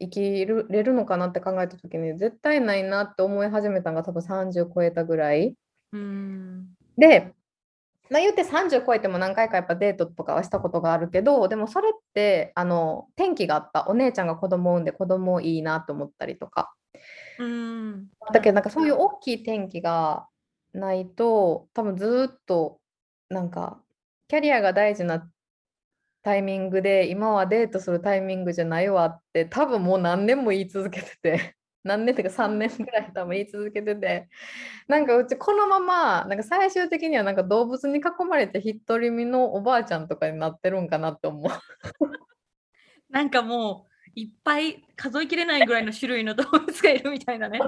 [0.00, 5.54] 生きるれるのかなって考えた時に絶対ないなって思い始めたのが多分30超えたぐらい。
[5.92, 6.68] うん。
[6.96, 7.32] で、
[8.10, 13.88] まあ、言って30超えても何回かやっぱデートとかはしたことがあるけどでもそれってあの転機があった。
[13.88, 16.72] お姉ちゃんが子供を産んで子供いいなと思ったりとか。
[17.38, 18.08] うん。
[18.32, 20.26] だけどなんかそういう大きい転機が
[20.72, 22.80] ないと多分ずーっと
[23.28, 23.80] なんか
[24.28, 25.28] キャリアが大事な
[26.22, 34.28] タイミングで今はデートするタイミングじゃないわって多分もう何年も言い続けてて 何年っていうか3年ぐらい多分言い続けてて
[34.88, 41.50] なんかうちこのままなんか最終的にはなんか動物に囲まれて独り身のおばあちゃんとかになってるんかなって思う。
[43.08, 47.60] なんかもういっぱい数えきれないぐらいの種類の動物がいるみたいなね。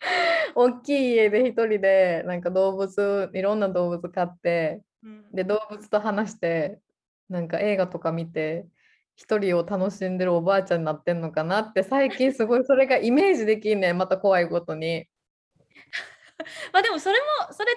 [0.54, 6.80] 大きい家で一人でなんか動物いろんな動物飼ってうんで動物と話して
[7.28, 8.66] なんか映画とか見て
[9.16, 15.08] 一人を楽しんでるおばあちゃんになってんのかなって最近すごいそれがイメージできんねんまた怖いことに。
[16.72, 17.74] まあでもそれもそれ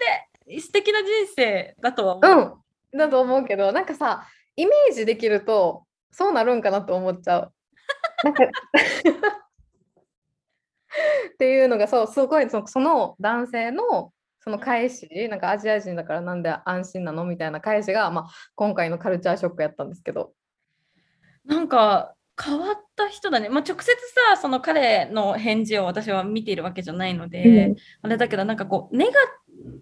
[0.47, 2.55] で素敵な人生だとは思う。
[2.55, 2.61] うん
[2.97, 7.53] だと思うけどなんかさイメージできるとそうなるんかなと思っちゃう。
[8.23, 8.43] なんか
[11.33, 14.11] っていうのがそうすごいそのその男性の
[14.43, 20.33] その返しなんかアジア人だからなんで安心なのみたいな返しが、まあ、今回のカルチャーショックやったんですけど。
[21.45, 23.49] なんか変わった人だね。
[23.49, 23.85] まあ、直接
[24.31, 29.11] さその彼の返事を私は見ているわけじゃないので、あれだけどなんかこうネガ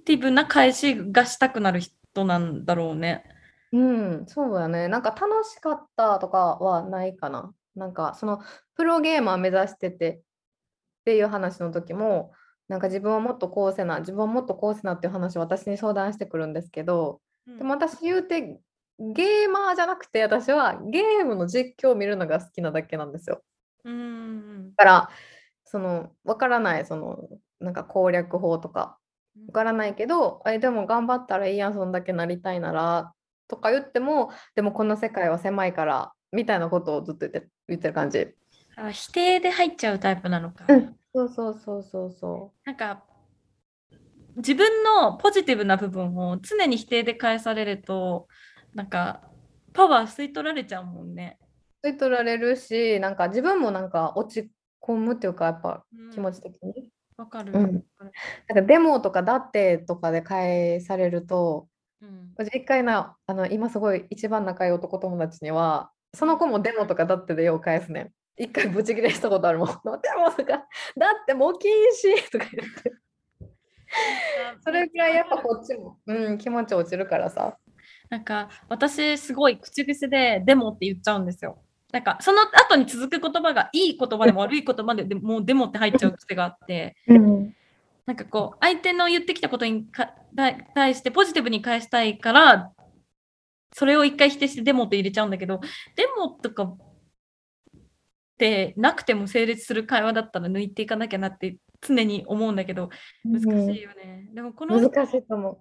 [0.05, 3.23] ティブな返しがしたくなる人なんだろうね。
[3.71, 4.87] うん、そうだね。
[4.87, 7.53] なんか楽しかったとかはないかな。
[7.75, 8.41] なんかその
[8.75, 10.21] プロゲーマー目指しててっ
[11.05, 12.33] ていう話の時も、
[12.69, 17.19] なんか自分はもっとこうせな、自分はもっとこうせなっていう話を私に相談してくるんですけど、
[17.57, 18.61] でも私言うて
[18.99, 23.41] ゲーマーじゃなくて私はゲームの実況を見るのが好きなだけなんですよ。
[23.85, 25.09] うんだから
[25.65, 27.27] そのわからないその
[27.59, 28.97] なんか攻略法とか
[29.47, 33.13] わからないけど、えでも頑張ったらいいやんそんだけなりたいなら
[33.47, 38.27] とか言ってもでもこの世界は狭いからみたいなことをずっと言って言ってる感じ。
[38.75, 40.65] あ否定で入っちゃうタイプなのか。
[40.67, 43.03] うんそうそうそうそうそなんか
[44.35, 48.27] 自分のポジティブな部分を常に否定で返されると
[48.73, 49.21] なんか
[49.73, 51.37] パワー吸い取られちゃうもんね。
[51.83, 51.87] う。
[51.87, 56.89] 吸い取られるしなんか自分もなんか落ち込むっていうかやっぱうん気持ち的に。
[57.17, 57.51] わかる。
[57.53, 57.73] うんわか
[58.05, 58.11] る
[58.47, 61.67] なんかデモとかだってとかで返されると
[62.01, 68.11] うん私一回なあの今すごい一番仲いい男友達にはその子もデモとかだってでよう返すねん。
[68.39, 69.67] 一回ブチギレしたことあるもん。
[69.67, 69.73] デ
[70.17, 70.53] モとか
[70.97, 72.93] だってもう禁止とか言って。
[74.63, 77.57] それぐらいやっぱこっちも、うん、気持ち落ちるからさ。
[78.09, 81.59] なんか私すごい口癖でデモって言っちゃうんですよ。
[81.91, 87.55] なんかその後に続く言葉がいい言葉でも悪い言葉ででもうデモって入っちゃう癖があって、うん、
[88.05, 92.71] なんかこう相手の言ってきたことにか対対してポジティブに返したいから、
[93.73, 95.59] それを一回否定してデモって入れちゃうんだけど、
[95.95, 96.73] デモとか
[98.39, 102.89] ってなくても成立する会話だったら抜いていかなきゃなって常に思うんだけど、
[103.25, 103.45] 難し
[103.77, 104.29] いよね。
[104.33, 105.51] でもこの難しいと思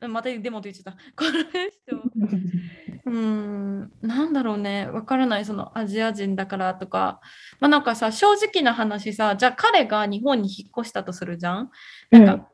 [0.00, 0.98] うんまたデモって言っちゃった。
[1.16, 3.10] この人 う。
[3.10, 7.20] ん、なんだろうね、わからない、そのアジア人だからとか、
[7.60, 11.70] まあなんかさ、正直な話さ、じゃあ彼が日本に引っ越したとするじゃん。
[12.10, 12.48] なんか、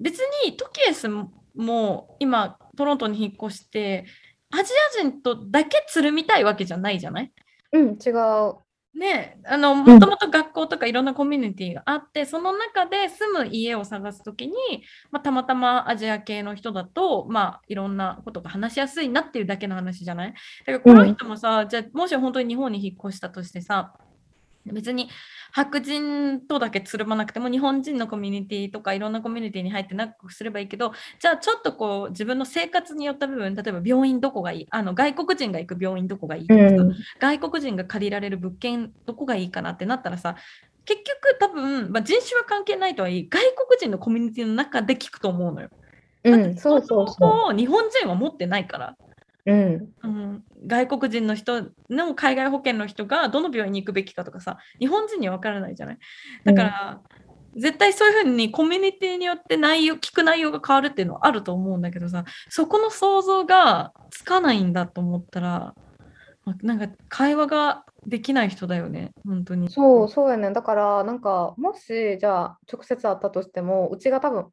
[0.00, 4.06] 別にトキエスも今、トロントに引っ越して、
[4.50, 7.32] アジア人とだけつるみたいわけじゃないじゃない？
[7.72, 8.61] うん、違う。
[8.94, 14.54] ねあのもともと学校とかいろんなコミュニティがあって、その中で住む家を探すときに、
[15.10, 20.34] まあ、たまたまアジア系の人だと、まあ、いろんなことが話しやすいなっていうだけの話じゃない？
[20.66, 23.94] だからこの人もさ、じゃあもし本当に日本に引っ越したとしてさ、
[24.66, 25.08] 別に
[25.50, 36.76] 白人とだけつるまなくても日本人のコミュニティとかいろんなコミュニティに入って仲良くすればいいけどじゃあちょっとこう自分の生活によった部分例えば病院どこがいいあの外国人が行く病院どこがいいとかさ、
[37.18, 40.36] 外国人が借りられる物件どこがいいかなってなったらさ
[40.84, 45.68] 結局多分、まあ、人種は関係ないとはいえ外国人のコミュニティの中で聞くと思うのよ。
[46.24, 48.96] うん、そうそうそそ日本人は持ってないから、
[49.46, 49.52] う。
[49.52, 55.98] うん、うん、外国人の人の海外保険の人がどの病院に行くべきかとかさ日本人には分からないじゃない？
[56.44, 57.00] だから、
[57.56, 65.74] 絶対そういうふうにコミュニティによって内容聞く内容が変わるっていうのはあると思うんだけどさそこの想像がつかないんだと思ったら
[66.44, 69.70] まなんか会話ができない人だよね本当に。
[69.70, 70.52] そう、そうやねん。
[70.52, 74.42] だから、なんか、もし、じゃあ、直接会ったとしても、うちが多分、ん？
[74.44, 74.48] っ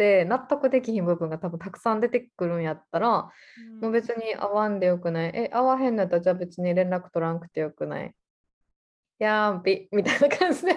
[0.00, 3.28] て納得できひん部分が多分たくさん出てくるんやったら、
[3.74, 5.32] うんもう別に会わんでよくない。
[5.34, 8.14] え、会わへんのやったら、じゃあ別に連絡取らんくてよくない？
[9.18, 10.74] やーび、みたいな感じで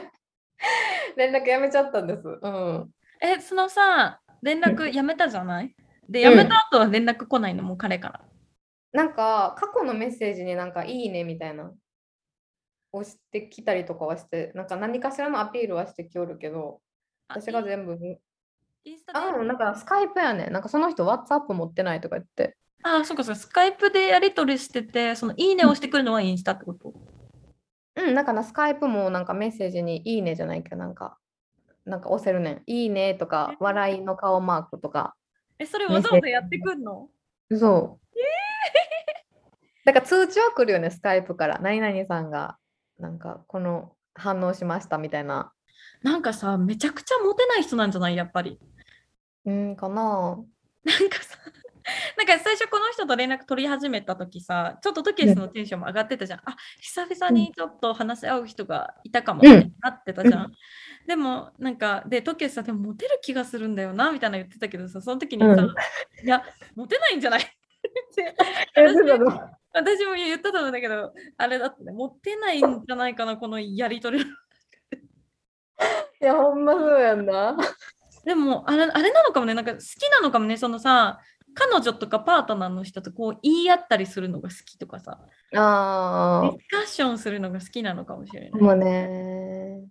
[1.15, 2.21] 連絡やめちゃったんです。
[2.27, 2.91] うん。
[3.21, 5.73] えそのさ連絡やめたじゃない？
[6.09, 7.63] でやめた後は連絡来ないの？
[7.63, 8.21] もう彼から。
[8.91, 11.71] なんか、過去のメッセージになんか、いいねみたいな、
[12.91, 16.79] 押してきたりとかはして、なんか何かしらのアピールはしてきおるけど、
[17.27, 17.97] あ私が全部、
[18.85, 19.19] インスタで？
[19.19, 20.53] あ、うんなんかスカイプやねん。
[20.53, 22.57] なんかその人、WhatsApp 持ってないとか言って。
[22.83, 26.93] あそうかそうかスカイプでやり取りしててそのいいねをしてくるのはインスタってこと？
[27.95, 31.17] うん、なんかな、スカイプもなんかメッセージにいいねじゃないけど、なんか、
[31.85, 32.63] なんか押せるねん。
[32.65, 35.15] いいねとか、笑いの顔マークとか。
[35.59, 37.09] え、それわざわざやってくんの？
[37.51, 38.03] そう。
[39.85, 41.59] だから通知は来るよね、スカイプから。
[41.59, 42.57] 何々さんが、
[42.99, 45.53] なんか、この反応しましたみたいな。
[46.01, 48.15] なんかさ、めちゃくちゃモテない人なんじゃない？
[48.15, 48.59] やっぱり。
[49.45, 50.37] うん、かな。
[50.83, 51.37] なんかさ、
[52.17, 56.39] なんか最初この人と連絡取り始めた時さ、ちょっとトケスのテンションも上がってたじゃん。
[56.45, 60.53] あ、久々にちょっと話し合う人がいたかもっうんてなってたじゃん。
[61.07, 66.43] でもなんか、で、トケスさ、でもモテる気がするんだよな、みたいな言ってたけどさ、その時にさ、うんいや、
[66.75, 67.41] モテないんじゃない？
[67.41, 67.45] っ
[68.15, 68.35] て
[68.77, 69.31] え私でも
[69.73, 74.25] 私も言ったと思うんだけど、あれだってね、モテないんじゃないかな、このやり取り。
[76.21, 77.57] いや、ほんまそうやんな。
[78.25, 81.19] でもあれ、あれなのかもね、なんか好きなのかもね、そのさ、
[81.53, 85.19] 彼女とかパートナーの人とこう言い合ったりするのが好きとかさ、
[86.39, 88.63] デあィスカッションするのが好きなのかもしれあ、ない。
[88.63, 89.85] もうね。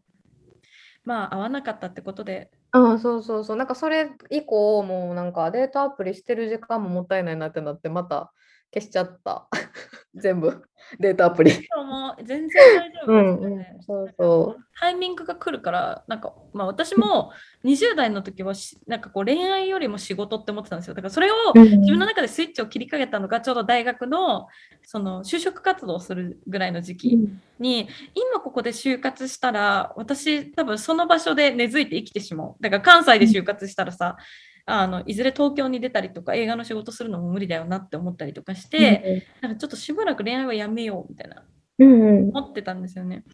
[1.05, 3.57] まあ、合わなかったってことで、うん、そうそうそう。
[3.57, 8.33] なんかそれ以降、もうなんかデートアプリしてる時間ももったいないなってなって、また
[8.72, 9.48] 消しちゃった。
[10.14, 10.62] 全部、
[10.98, 11.52] デートアプリ。
[11.76, 17.32] もう全然大丈夫ねうん、そうそタイミングが来るから、なんか、まあ私も
[17.64, 20.94] 20代の時はし、なんかこう恋愛よりも仕事って思ってたんですよ。
[20.94, 21.58] だからそれをう。
[21.58, 24.48] 自分の中でスイッチを切りかけたのが、ちょうど大学の
[24.82, 27.18] その就職活動をするぐらいの時期
[27.58, 32.54] に、今ここで就活したら、私多分その場所で根付いて生きてしまう。
[32.61, 34.16] だから関西で就活したらさ、
[34.64, 41.44] あのいずれ東京に出たりとか映画の仕事するのも無理だよなって思ったりとかして、なんかちょっとしばらく恋愛はやめようみたいな
[41.79, 43.25] うんうん思ってたんですよね。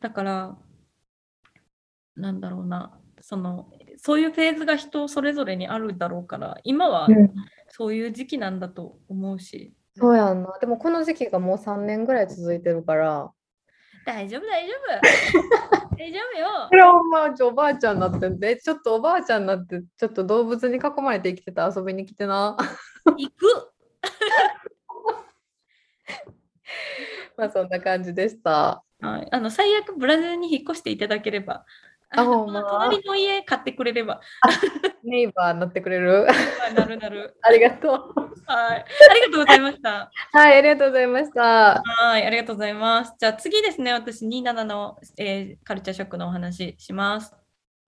[0.00, 0.56] だから、
[2.16, 7.30] なんだろうな、その、そういうフェーズが人それぞれにあるだろうから、今はうん
[7.72, 10.58] そういう時期なんだと思うし、そうやんな。
[10.60, 13.30] でもこの時期がもう3年ぐらい続いてるから。
[14.06, 14.72] 大丈夫、大丈
[15.84, 15.89] 夫。
[16.00, 16.76] 大丈夫よこ。
[16.76, 22.56] れほんまおばあちゃんになってんで、ちょっとおばあちゃんになって、ちょっと動物に囲まれて生きてた遊びに来てな。
[23.04, 23.70] 行く。
[27.36, 28.82] まあそんな感じでした。
[29.00, 31.66] はい、あの最悪ブラジルに引っ越していただければ、
[32.16, 34.20] あ ほんま隣の家買ってくれれば、
[35.04, 36.26] ネイバーになってくれる？
[36.74, 37.36] なるなる。
[37.42, 38.14] ありがとう。
[38.46, 38.84] はい。
[39.10, 40.10] ありがとうございました。
[40.32, 41.82] はい、ありがとうございました。
[41.82, 43.14] はい、ありがとうございます。
[43.18, 47.34] じゃあ次ですね、私27の、えーカルチャーショックのお話します。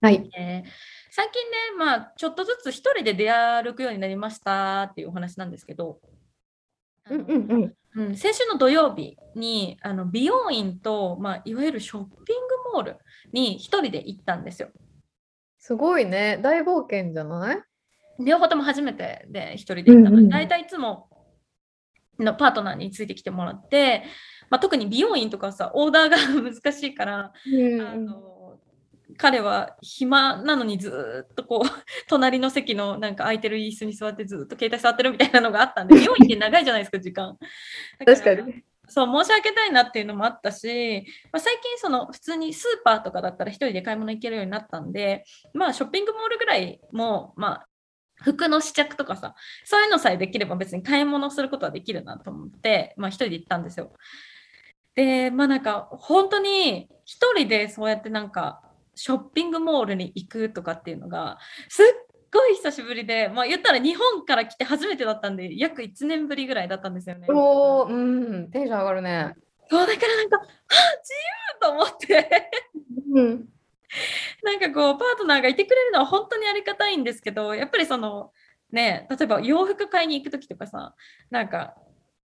[0.01, 0.29] はい。
[0.37, 0.69] えー
[1.15, 5.99] 最近ね、まあ、ちょっとずつ一人で出歩くようになりましたっていうお話なんですけど、
[7.09, 7.73] うんうんうん。
[7.95, 12.97] うん先週の土曜日にあの美容院と、まあ、いわゆるショッピングモール
[13.31, 14.69] に一人で行ったんですよ。
[15.59, 16.39] すごいね。
[16.41, 17.63] 大冒険じゃない？
[18.25, 21.07] 両方とも初めてで一人で行ったので、うんうん大体いつも
[22.19, 24.03] のパートナーについてきてもらって、
[24.49, 26.17] まあ、特に美容院とかさオーダーが
[26.51, 28.32] 難しいから、うんあの
[29.17, 31.69] 彼は暇なのにずーっとこう
[32.07, 37.37] 隣の席のなんか空いてる椅子に座ってずーっと携帯触ってるみたいなのがあったんで美容院って長いじゃないですか時間。
[37.99, 38.63] だら確かに。
[38.87, 45.23] そう申し訳ないなっていうのもあったし、まあ、最近その普通にスーパーとかだったら一人で買い物行けるようになったんで
[45.53, 47.67] まあショッピングモールぐらいもまあ
[48.15, 53.93] 服の試着とかさそういうのさえできれば別に買い物することはできるなと思って、まあ、一人で行ったんですよ。
[54.95, 58.61] でまあなんか本当に一人でそうやってなんか
[58.95, 61.37] ショッピングモールに行くとかっていうのが
[61.69, 61.85] すっ
[62.31, 67.27] ごい久しぶりでまあ言ったら日本から来て初めてだったんで約1年ぶりぐらいだったんですよね。
[67.29, 69.35] おー、うん、テンション上がるね。
[69.69, 71.13] そうだからなんか、あ自
[71.53, 72.51] 由と思って、
[73.15, 73.49] うん。
[74.43, 78.31] なんかこう、パートナーがいてくれるのは本当にありがたいんですけど、やっぱりその、
[78.71, 80.95] ね、例えば洋服買いに行くときとかさ、
[81.29, 81.75] なんか、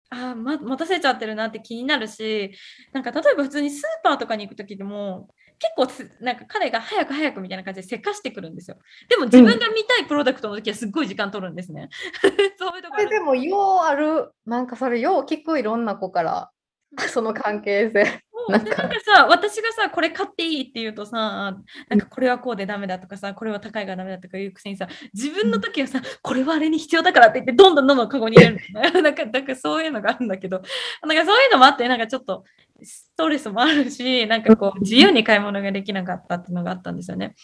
[0.10, 2.52] あー、ま、待たせちゃってるなって気になるし、
[2.94, 8.78] なんか例えば普通にスーパーとかに行くときでも、結構つなんか彼が早く早くみたいな感じでせかしてくるんですよ。
[9.10, 11.90] でも自分が見たいプロダクトの時はすっごい時間取るんですね。
[12.58, 16.52] そういうところでも、ようある、なんかそれよう聞くいろんな子から、
[17.10, 18.24] その関係性。
[18.50, 18.90] なんか。
[19.04, 21.58] さ、私がさ、これ買っていいって言うとさ、
[21.90, 29.02] なんかこれはこうでダメだとかさ、これは高いがダメだとか言うくせにさ、自分の時はさ、これはあれに必要だからって言って、どんどんどんどんカゴに入れる。
[29.02, 30.62] なんか、なんかそういうのがあるんだけど、
[31.04, 32.44] なんかそういうのもあって、なんかちょっと
[32.84, 37.36] ストレスもあるし、なんかこう、自由に買い物ができなかったっていうのがあったんですよね。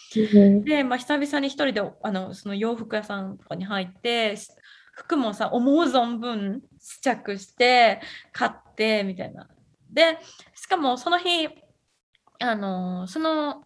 [0.64, 4.48] で、まあ、久々に一人であのその洋服屋さんとかに入ってし
[4.92, 8.00] 服もさ思う存分試着して
[8.32, 9.48] 買ってみたいな。
[9.94, 10.18] で
[10.54, 11.48] しかもその日
[12.40, 13.64] あのその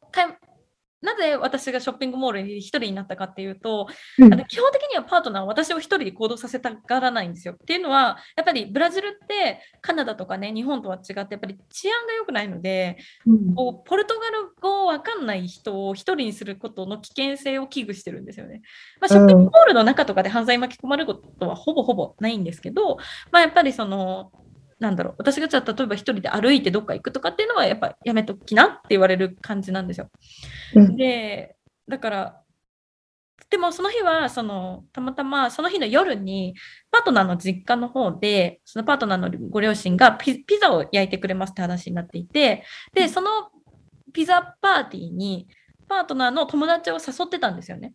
[1.01, 3.87] なぜ私がショッピングモールに一人になったかっていうと、
[4.19, 7.55] うん基本的にはパートナーは私を一人で行動させたがらないんですよ。
[7.55, 18.63] っていうのは、やっぱりブラジルってカナダとかね、日本とは違って、やっぱり治安が良くないので、うんこうポルトガル語わかんない人を一人にすることの危険性を危惧してるんですよね。
[19.01, 22.97] まあ、ショッピングモールの中とかで犯罪に巻き込まれることはほぼほぼないんですけど、
[23.31, 24.33] まあ、やっぱりその、
[24.79, 30.11] なんだろう、私がじゃあ例えば一人で歩いてどっか行くとかっていうのはやっぱやめときなって言われる感じなんですよ。
[30.75, 31.57] うんで、
[31.89, 32.43] だから、
[33.51, 36.55] でもその日はそのたまたまその日の夜に
[36.91, 43.31] パートナーの実家の方でそのパートナーのご両親がピピザを焼いてくれますって話になっていてでその
[44.13, 45.49] ピザパーティーに
[45.89, 47.95] パートナーの友達を誘ってたんですよね。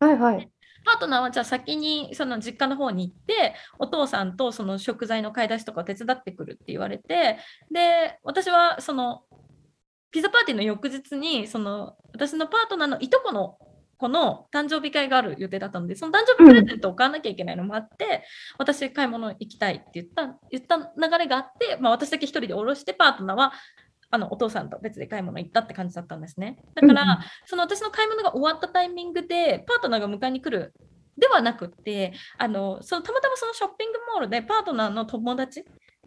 [0.00, 0.50] はいはい。
[0.86, 7.38] パートナーはじゃあ先にその実家の方に行ってお父さんとその食材の買い出しとかを手伝ってくるって言われて
[7.70, 9.24] で私はその
[10.10, 13.58] ピザパーティーの翌日にその私のパートナーのいとこの
[13.98, 18.24] 子の誕生日会がある予定だったのでその誕生日プレゼントを買わなきゃいけないのもあって、
[18.58, 23.52] 私買い物行きたいって言った言った流れがあって、まあ、私だけ一人で下ろしてパートナーは
[24.10, 26.58] あのお父さんと別で買い物行ったって感じだったんですね。
[26.74, 30.72] だから、うんうんその私の買い物が終わったタイミングでパートナーが迎えに来る
[31.16, 35.64] ではなくってあのそのたまたまそのショッピングモールでパートナーの友達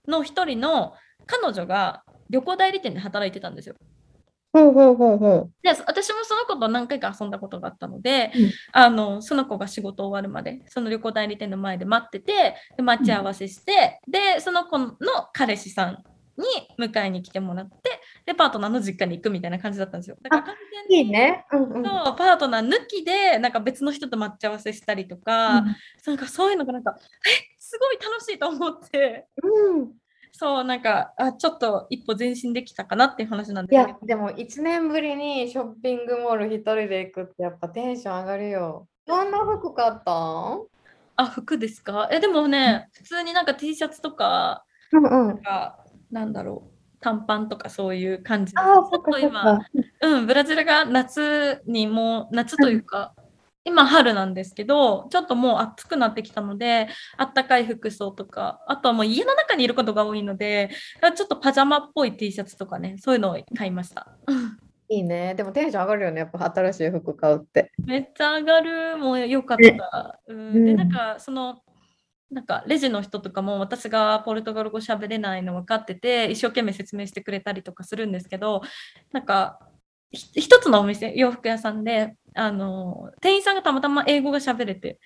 [0.07, 0.93] の一人の
[1.25, 3.75] 彼女が旅行代理店で働いてたんですよ。
[4.51, 14.95] ほうほうほうほで私もその子と何回か遊んだことがあったので、うんあのその子が仕事終わるまでその旅行代理店の前で待っててで待ち合わせして、でその子の
[15.33, 16.03] 彼氏さん
[16.39, 16.45] に
[16.79, 17.73] 迎えに来てもらって
[18.25, 20.17] でパートナーの実家に行くみたいな感じだったんですよ。
[20.21, 20.57] だから完う。
[20.89, 21.45] 全にいいね。
[21.51, 21.71] うんうん。
[21.73, 21.83] そう
[22.17, 25.63] パートナー抜きでなんか別の人と待ち合わせしたりとか、
[26.05, 27.03] なんかそういうのがなんかえ
[27.59, 29.91] すごい楽しいと思ってうん。
[30.31, 38.87] そうなんかあちょっと一歩前進できたかなっていう話なんいですけど、やでも1年ぶりにショッピングモール一人で行くってやっぱテンション上がるよ。
[39.07, 40.61] どんな服買ったん？
[41.15, 42.07] あ服ですか？
[42.11, 45.37] えでもね普通になんか T シャツとかうんうなん。
[45.41, 45.79] か
[46.12, 49.60] なんだろう短パンとかそういう感じでああ、ちょっと今か。
[50.01, 53.14] うんブラジルが夏にもう夏というか、
[53.64, 56.88] 今春なんですけどちょっともう暑くなってきたので
[57.18, 60.70] あったかい服装とかあとはもう家の中にいることが多いので
[61.16, 64.07] ちょっとパジャマっぽい T シャツとかねそういうのを買いました
[64.91, 65.36] いいね。
[65.36, 66.22] でもテンション上がるよね。
[66.22, 67.72] やっぱ新しい服買うって。
[67.86, 71.60] めっちゃ上がるもうよかった、うん、でうんなんかその
[72.32, 78.61] なんかレジの人とかも私がポルトガル語喋れないの分かってて一生懸命説明してくれたりとかするんですけど
[79.11, 79.59] なんか
[80.11, 84.99] ひ一つのお店洋服屋さんであの店員さんがたまたま英語が喋れて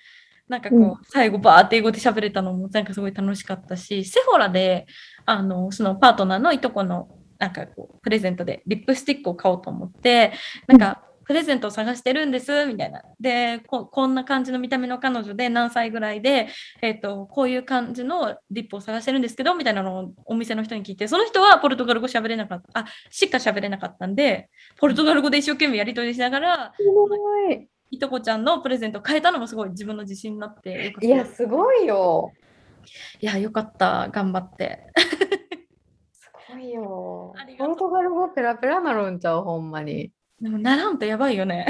[0.48, 0.94] なんかこう、うん。
[1.04, 4.86] 最後バーって英語で喋れたのもなんかすごい楽しかったしセフォラで
[5.24, 7.08] あのそのパートナーのいとこの
[7.38, 10.32] なんかこうプレゼントでリップスティックを買おうと思って
[10.66, 13.02] なんか、プレゼントを探してるんですみたいな。
[13.20, 16.48] でこ、こんな感じの見た目の彼女で何歳ぐらいで、
[16.82, 24.48] えっとこういう感じのリップを探してるんですけどみたいなのをお店の人に聞いて、その人はポルトガル語喋れなかった、あしか喋れなかったんで、
[24.78, 27.08] ポルトガル語で一生懸命やり取りしながら、すご
[27.50, 27.68] い。
[27.90, 32.32] いとこちゃんのプレゼントを変えたのもすごい自分の自信になっていや、すごいよ。
[33.20, 34.86] いやよかった、頑張って。
[36.12, 40.12] すごいよ ポルトガル語ペラペラなるんちゃう、ほんまに。
[40.40, 41.66] でも習うんとやばいよね。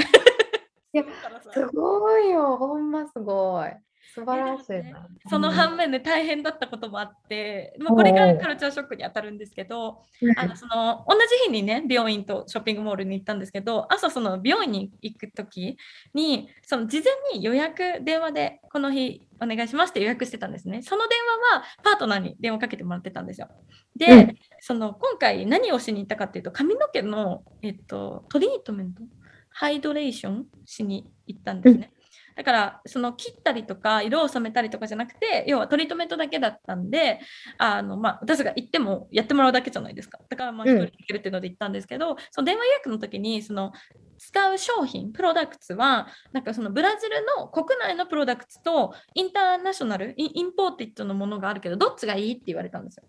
[0.93, 1.03] いや
[1.51, 2.57] すごいよ。
[2.57, 3.69] ほんますごい。
[4.13, 5.07] 素晴らしいでもねな。
[5.29, 10.03] その反面で大変だったこともあって、まあ、これがカルチャーショックに当たるんですけど、
[10.37, 15.77] あのその同じ日にね病院とショッピングモールに行ったんですけど朝その病院に行く時
[16.13, 21.17] にその事前に予約電話でこの日お願いしますって予約してたんですねその電
[21.51, 23.49] 話はパートナーに電話かけてもらってたんですよ
[23.97, 24.35] で、うん
[24.67, 29.03] その今回何をしに行ったかっていうと髪の毛の、えっと、トリートメント
[29.51, 31.91] ハイドレーションしに行ったんですね、
[32.35, 37.19] だからその切ったりとか色を染めたりとかじゃなくて要はトリートメントだけだったんで
[37.59, 40.19] あの、まあ、私が行ってもやってもらうだけじゃないですか。
[40.29, 40.77] だからまあうん。
[40.77, 43.71] 一人で行けるっていうので行ったんですけど、その電話予約の時にその
[44.17, 53.03] 使う商品プロダクツはなんかそのブラジルの国内のプロダクツとインターナショナルインインポーティッドのものがあるけどどっちがいいって言われたんですよ。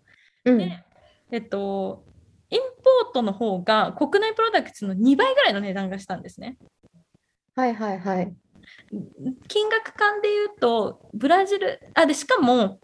[0.45, 0.57] うん。
[0.59, 0.83] で
[1.31, 2.05] えっと
[2.49, 6.57] インポートの方が国内プロダクツの2倍ぐらいの値段がしたんですね。
[7.55, 8.33] はいはいはい。
[9.47, 12.79] 金額感で言うと、ブラジル、あ、で、しかも、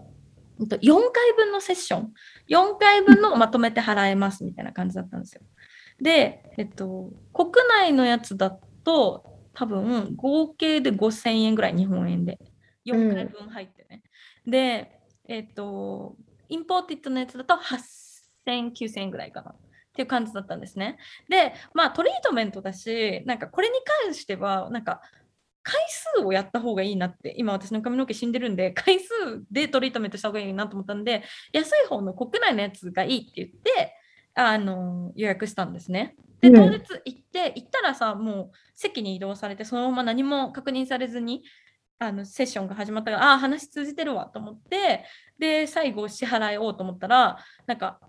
[0.60, 0.80] うんと4
[1.12, 2.14] 回分のセッション、
[2.50, 5.42] 4回分のをまとめて払えますみたいな感じだったんですよ。
[6.02, 8.52] で、えっと、国内のやつだ
[8.84, 12.40] と、多分合計で5000円ぐらい、日本円で。
[12.86, 14.04] 4回分入ってね。
[14.46, 16.18] で、えっと、
[16.50, 18.03] インポーティッドのやつだと8000、
[18.46, 19.52] 9000円ぐらいかな。
[19.52, 19.56] っ
[19.96, 20.98] ていう感じだったんですね。
[21.30, 25.02] で、まあトリートメントだし、なんかこれに関しては、なんか
[25.64, 25.76] 回
[26.18, 29.10] 数をやった方がいいなって、今私の髪の毛死んでるんで、回数
[29.52, 33.96] でトリートメントした方がいいなと思ったんで、安い方の国内のやつがいいって言って、
[34.36, 36.16] あの予約したんですね。
[36.42, 41.44] で、当日行って、行ったらさ、もう席に移動されて、そのまま何も確認されずに、
[42.00, 45.06] あのセッションが始まったから、ああ、話通じてるわと思って、
[45.40, 48.02] で、最後支払いをと思ったら、なんか、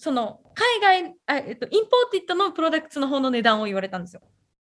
[0.00, 0.40] その
[0.80, 4.22] 海外あ、えっと、インポーティッドのプロダクツの方の値段を言われたんですよ。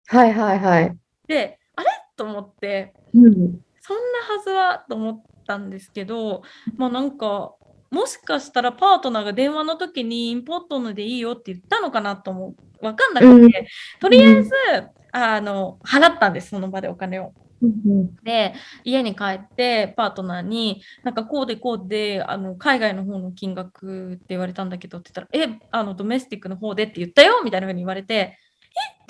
[0.06, 0.96] はいはいはい。
[1.26, 1.88] で、あれ？
[2.16, 3.34] と思って、うん、
[3.80, 6.42] そんなはずはと思ったんですけど、
[6.76, 7.54] まあなんか、
[7.90, 12.84] もしかしたらパートナーが電話の時にインポートのでいいよって言ったのかなと思う。
[12.84, 13.50] わかんなくて、うん、
[14.00, 14.50] とりあえず、
[15.12, 17.34] あの、払ったんです、その場でお金を。
[18.22, 18.54] で
[18.84, 28.38] 家に帰ってパートナーになんかこうでこうであの海外の方の金額って言われたんだけどって言ったらえあのドメスティックの方でって言ったよみたいな風に言われて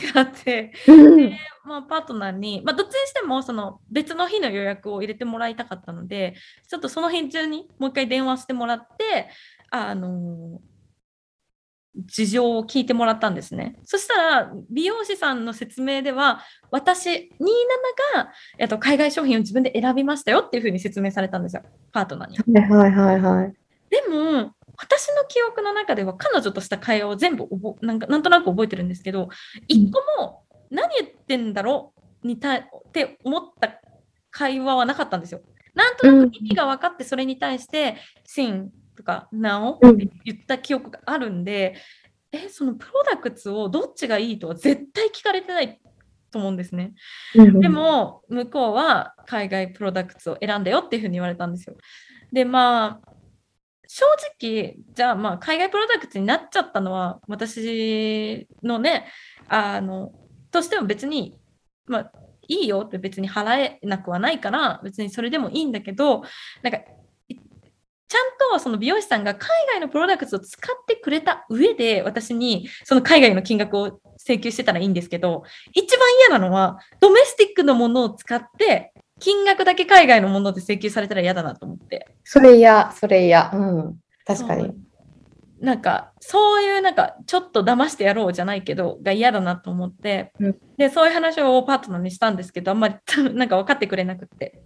[0.01, 0.07] え？
[0.07, 0.73] ってなって。
[0.87, 6.35] で、まあ、パートナーに、まあ、どっちにしてもその別の日の予約を入れてもらいたかったので
[6.69, 9.29] ちょっとその日中にもう一回電話してもらって
[9.71, 10.61] あの
[12.07, 13.77] 事情を聞いてもらったんですね。
[13.85, 16.41] そしたら美容師さんの説明では
[16.71, 17.21] 私27
[18.15, 22.39] が、えっと、海外商品を自分で選びましたよっていうふうに説明されたんですよパートナーに。
[22.61, 23.55] はいはいはい、
[23.91, 27.49] でも私の記憶の中では彼女とした会話を全部
[27.81, 29.29] なんかなんとなく覚えてるんですけど
[29.67, 31.93] 一個も何言ってんだろ
[32.23, 33.81] うにたって思った
[34.31, 35.41] 会話はなかったんですよ。
[35.75, 37.97] なんとなく意味が分かってそれに対して
[38.27, 41.77] 「シンとか「なお」って言った記憶があるんで、
[42.33, 45.81] うん、えそのプロダクツをどっちがいいとは絶対聞かれてない
[46.31, 46.95] と思うんですね。
[47.37, 51.77] うん、でも向こうは海外プロダクツを選んだよっていうふうに言われたんですよ。
[52.33, 53.13] でまあ
[53.87, 54.05] 正
[54.41, 59.07] 直じゃあまあ海外プロダクツになっちゃったのは私のね
[59.49, 60.13] あの
[60.51, 61.39] としても別に
[61.87, 62.13] まあ
[62.49, 66.23] いいよって別に払えなくはないから別にそれでもいいんだけど
[66.63, 66.81] なんか
[68.09, 75.45] ちゃんとその美容師さんが海外のプロダクツを使ってくれた上で私にその海外の金額を請求してたらいいんですけど
[75.75, 82.09] 一番嫌なのはドメスティックのものを使って金額だけ海外のもので請求されたら嫌だなと思って。
[82.25, 83.51] それ嫌それ嫌。
[83.53, 83.99] うん。
[84.25, 84.73] 確かに。
[85.61, 92.95] なんかそういうなんかちょっと騙してやろうじゃないけどが嫌だなと思って、うん、でそういう話をパートナーにしたんですけどあんまり
[93.35, 94.61] なんか分かってくれなくって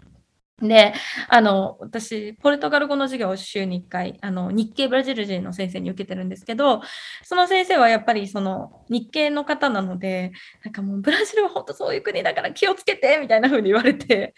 [0.63, 0.95] で、
[1.29, 6.83] あの、私、ポルトガル語の授業を週に1回、あの、日系ブラジル人の先生に受けてるんですけど、
[7.25, 10.31] その先生はやっぱりその日系の方なので、
[10.65, 14.35] なんかもうブラジルは本当そういう国だから気をつけてみたいな風に言われて、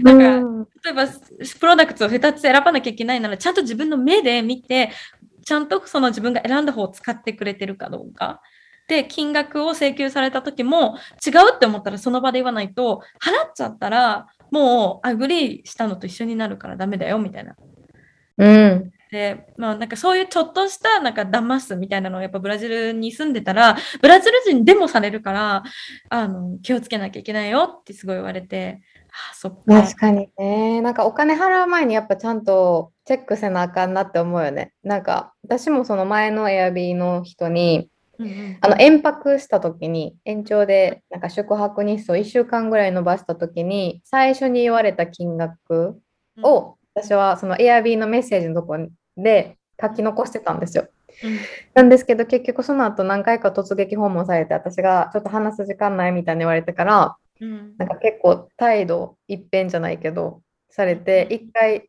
[0.00, 0.24] なんか、
[0.84, 1.06] 例えば
[1.60, 4.90] プロダクツを2つ選ばなきゃいけないなら、ちゃんと自分の目で見て、
[5.44, 8.40] ちゃんとその自分が選んだ方を使ってくれてるかどうか。
[8.86, 10.96] で、金額を請求された時も
[11.26, 17.56] 違うって思ったらその場で言わないと、払っちゃったらもうアグリーしたのと一緒になるからダメだよみたいな。
[18.38, 18.92] うん。
[19.10, 25.64] で、まあなんかそういうちょっとしたなんか騙すみたいなのをやっぱブラジルに住んでたら、ブラジル人でもされるから、
[26.08, 28.80] あの、気をつけなきゃいけないよってすごい言われて、
[29.10, 29.82] あそっか。
[29.82, 30.80] 確かにね。
[30.82, 34.72] なんかお金払う前にやっぱちゃんとチェックせなあかんなって思うよね。
[34.84, 37.88] なんか私もその前のエアビーの人に、
[38.18, 46.00] うんうん、あの延泊した時に延長でなんか宿泊日数を1週間ぐらい伸ばした時に最初に言われた金額
[46.42, 48.76] を、私はその Airb のメッセージのとこ
[49.16, 50.88] で書き残してたんですよ。
[51.22, 51.38] うん、
[51.74, 61.88] なんですけど結局その後何回か突撃訪問されて私がちょっと話す時間ないみたいに言われてから、うん、なんか結構態度一変じゃないけどされて一回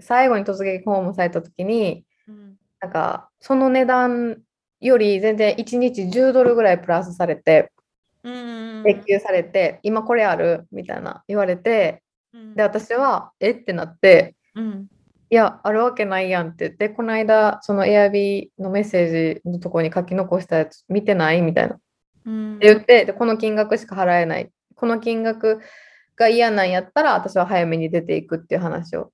[0.00, 4.38] 最後に突撃訪問された時に、うん、なんかその値段
[4.86, 7.72] より全然1日10ドルぐらいプラスされて、
[8.22, 12.02] 請求されて、今これあるみたいな言われて、
[12.54, 13.50] で、私は、え？
[13.50, 14.86] ってなって、うん、
[15.30, 21.42] いや、あるわけないやんって言って、この間、そのエアビーのメッセージのところに書き残したやつ見てない？
[21.42, 21.78] みたいな。
[22.26, 24.50] うん、って言ってで、この金額しか払えない。
[24.74, 25.60] この金額
[26.16, 29.12] が嫌なんやったら、私は早めに出ていくっていう話を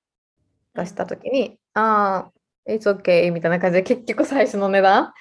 [0.73, 5.13] 出したときに、ああ、it's okay みたいな感じで、結局最初の値段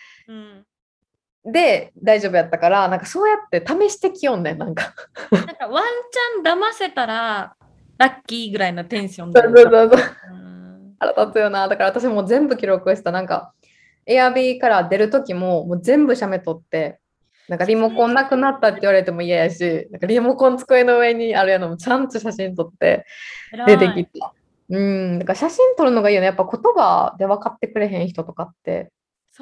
[1.44, 4.94] で大丈夫やったからなんかそうやって試してきよんねなんか。
[5.32, 5.84] なんかワン
[6.44, 7.56] チャン騙せたら
[7.98, 9.40] ラッキーぐらいのテンションで。
[9.40, 10.00] そうそうそう
[10.98, 11.66] 腹立つよな。
[11.66, 13.10] だから私も全部記録した。
[13.10, 13.54] なんか
[14.06, 17.00] エアビーから出る時ももう全部写メ撮って
[17.48, 23.06] なんかリモコンなくなったって言われても嫌やしなんかリモコン机の上にあるやのもちゃんと写真撮って
[23.66, 24.34] 出てきた。
[24.68, 25.18] うん。
[25.18, 26.26] だから写真撮るのがいいよね。
[26.26, 28.92] やっぱ言葉で分かってくれへん人とかって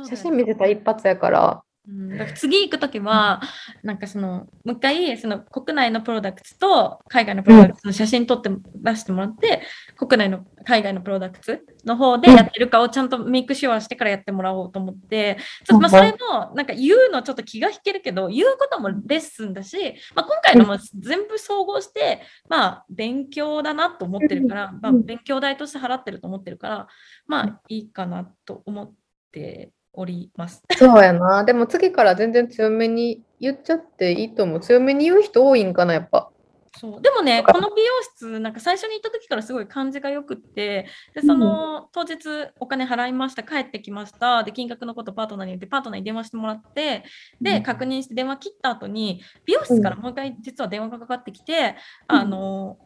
[0.07, 1.63] 写真見てたら一発やから。
[1.89, 3.41] うん、だから次行くときは、
[3.83, 9.63] なんかその、もう一回、その国内のプロダクツと海外のプロダクツの写真撮って出してもらって、
[9.97, 19.79] 国内の海外のプロダクツの方でやってるかをちゃんとメイクシュアしてからやってもらおうと思って、ちょっとまあそれの、なんか言うのちょっと気が引けるけど、言うこともレッスンだし、
[20.15, 22.21] まあ、今回のも全部総合して、
[22.51, 26.89] まあ勉強だなと思ってるから、まあ、勉強代として払ってると思ってるから、
[27.27, 28.93] まあいいかなと思っ
[29.33, 30.63] ております。
[30.77, 31.45] そうやな。
[31.45, 34.61] でも次から全然強めに言っちゃっていいと思う。
[34.61, 36.31] 強めに言う人多いんかな、やっぱ。
[36.77, 42.19] そうでもね、この美容室、なんか最初に行った時からすごい感じがよくって、でその当日
[42.61, 47.03] お金払いました、帰ってきました、で金額のことパートナーに言って、パートナーに電話してもらって、
[47.41, 51.75] で、確認して電話切った後に、美容室からもう一回実は電話がかかってきて、
[52.07, 52.79] あの、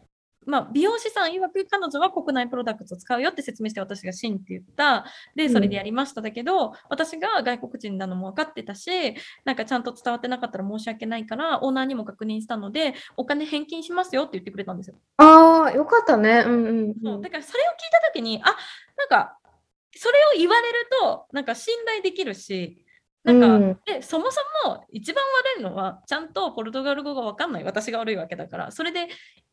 [0.46, 5.04] まあ、美容師さん曰く彼女は国内プロダクツを使うよって説明して私がシンって言った。
[5.34, 8.90] で、それでやりましただけど、私が外国人なのも分かってたし、
[9.44, 14.96] なんかちゃんと伝わってなかったら申し訳ないから、オーナーにも確認したので、お金返金しますよって言ってくれたんですよ。
[15.18, 16.44] ああ、よかったね。
[16.46, 18.46] うんうんそううんだからそれを聞いたときに、あ
[18.96, 19.38] なんか、
[19.94, 22.84] それを言われると、なんか信頼できるし、
[23.24, 25.24] なんか、うんでそもそも一番
[25.56, 29.08] 悪いのは、ちゃんとポルトガル語が分かんない私が悪いわけだから、それで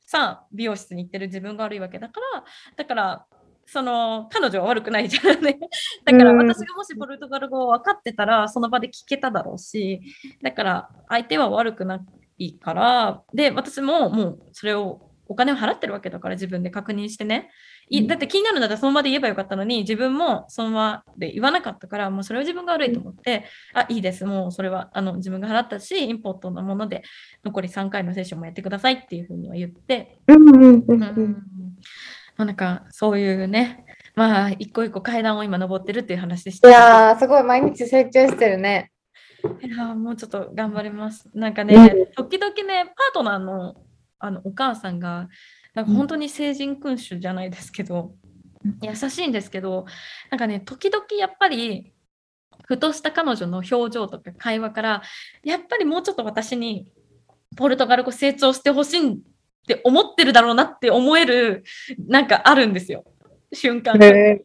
[0.09, 2.43] さ、美容室に行ってる自分が悪いわけだから、
[2.75, 3.25] だから、
[3.67, 5.59] その彼女は悪くないじゃんね。
[6.03, 10.01] だからうん私がもしポルトガル語を分かってたら、その場で聞けただろうし、
[10.41, 12.01] だから相手は悪くな
[12.39, 17.51] いから、で、私ももうそれをお金を払ってるわけだから自分で確認してね。
[17.89, 24.25] いだって気になるんだったらその場で言えばよかったのに、自分もその場で言わなかったから、もうそれは自分が悪いと思って、あ、いいです。
[24.25, 27.03] もうそれはあの自分が払ったし、インポートのもので
[27.43, 31.33] 残り3回のセッションもやってくださいっていうふうには言って、うんうんううんんうん。
[32.37, 33.85] まあなんかそういうね、
[34.15, 36.69] まあ一個一個階段を今登ってるっていう話でしいた。
[36.69, 38.91] やー、すごい毎日成長してるね。
[39.61, 41.29] いやーもうちょっと頑張ります。
[41.33, 43.75] なんかうねん、時々ね、パートナーの
[44.19, 45.29] あのお母さんが、
[45.79, 48.13] なんか本当に成人君主じゃないですけど、
[48.81, 49.85] 優しいんですけど、
[50.29, 51.93] なんかね、時々やっぱり、
[52.65, 55.01] ふとした彼女の表情とか会話から、
[55.43, 56.91] やっぱりもうちょっと私に
[57.55, 59.17] ポルトガル語成長してほしいっ
[59.65, 61.63] て思ってるだろうなって思える、
[62.07, 63.05] なんかあるんですよ、
[63.53, 64.05] 瞬間が。
[64.05, 64.43] へ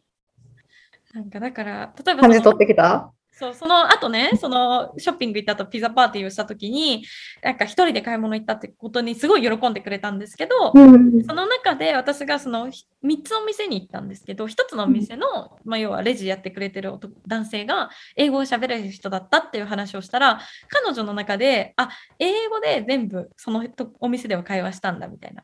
[1.13, 3.11] なんかだから、例えーば感じ取ってきた？
[3.37, 7.03] そう、その後ね、そのショッピング行った後ピザパーティーをした時に、
[7.43, 25.43] なんか一人で買い物行ったってことにすごい喜んでくれたんですけど、うんその中で私がそのひ3つお店に行ったんですけど、1つのお店の、まあ、要はレジやってくれてる男男性が英語を喋れる人だったっていう話をしたら、彼女の中で、あ、英語で全部そのとお店では会話したんだみたいな。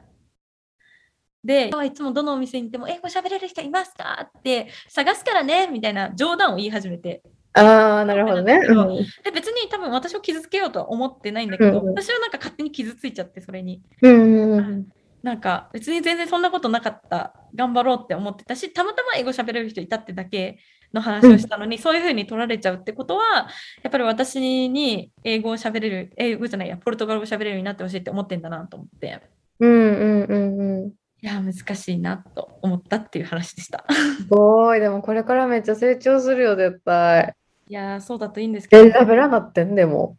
[1.43, 4.29] で、あいつもどのお店に行っても英語喋れる人いますか？
[4.37, 7.21] って探すからねみたいな冗談を言い始めて。
[7.53, 8.61] ああ、なるほどね。
[8.67, 8.97] うん。
[9.23, 11.93] で別に多分私を傷つけようとは思ってないんだけど、うんうん。
[11.93, 13.81] 私はなんか勝手に傷ついちゃってそれに。
[14.01, 14.87] うんうん
[15.23, 17.35] なんか別に全然そんなことなかった。
[17.53, 20.57] 頑張ろうって思ってたしたまたま英語喋れる人いたってだけ
[20.93, 23.47] の話をしたのに、そういう風に取られちゃうってことは
[23.83, 29.21] やっぱり私に英語を喋れる英語じゃないやポルトガル語喋れるようになってほしいって思ってんだなと思って。
[29.59, 30.93] うんうんうんうん。
[31.23, 33.85] いや難しいなと思ったっていう話でした。
[34.17, 37.35] すごい、でもこれからめっちゃ成長するよ、絶対。
[37.67, 40.17] いやーそうだといいんですけえ、どなってんでも。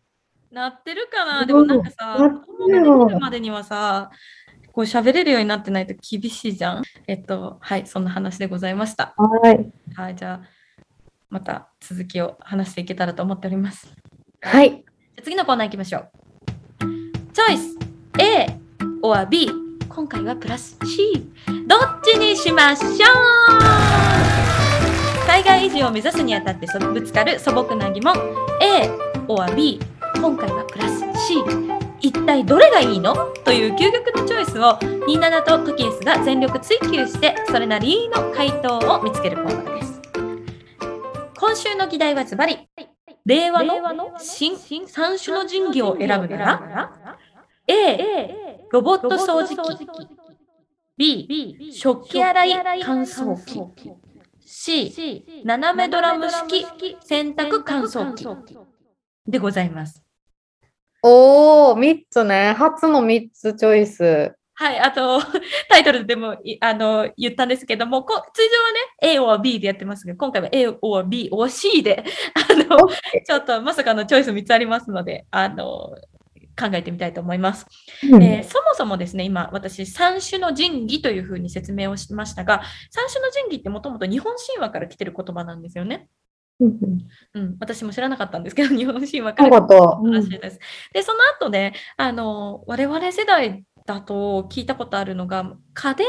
[0.50, 1.40] なってるかな？
[1.40, 4.10] うんでもなんかさ、子供ができるまでにはさ、
[4.72, 6.82] こう喋れるようになってないと厳しいじゃん？
[7.06, 9.14] えっと、はい、そんな話でございました。
[9.16, 9.70] はい。
[9.94, 10.48] はい、じゃあ、
[11.30, 13.92] また続きを話していけたらと思っております。
[14.40, 14.70] はい。
[14.70, 14.80] じゃ
[15.20, 16.10] あ次のコーナー行きましょう。
[17.32, 17.78] チョイス
[18.18, 18.46] A
[19.02, 19.48] or B
[19.88, 21.30] 今回はプラス C
[21.66, 22.88] どっちにしましょ
[24.48, 24.51] う？
[25.26, 28.14] 海外移住を目指すにあたってぶつかる素朴な疑問。
[28.60, 28.90] A
[29.28, 29.80] or B
[30.16, 31.36] 今回はプラス C
[32.00, 33.14] 一体どれがいいの？
[33.44, 40.00] という究極のチョイスを27とトキエスが全力追求してそれなりの回答を見つけるコーナーです。
[41.38, 42.68] 今週の議題はズバリ。
[43.24, 46.98] 令和の新三種の神器を選ぶなら
[47.68, 48.34] ？A
[48.70, 49.86] ロボット掃除機。
[50.96, 53.60] B 食器洗い乾燥機。
[54.54, 56.66] C 斜めドラム式
[57.00, 58.26] 洗濯乾燥機
[59.26, 60.02] でございます。
[61.02, 62.52] おー、3つね。
[62.52, 64.34] 初の3つチョイス。
[64.52, 65.20] はい、あと、
[65.70, 68.42] タイトルでもいあの言ったんですけども、こ通
[69.00, 72.88] 常はね、A or B でやってますが、今回は A or B or C で、あの、
[73.24, 75.94] ちょっとまさかのチョイス3つありますので、あの、
[76.62, 77.66] 考えてみたいと思います。
[78.10, 86.08] うんえーそもそもですね、今、私、三種の神器というふうに説明をしましたが、三種の神器ってもともと日本神話から来てる言葉なんですよね。
[87.34, 90.58] うん私も知らなかったんですけど、 日本神話かららしいです。
[90.92, 96.06] で、その後ね、あの、我々世代だと聞いたことあるのが、家電、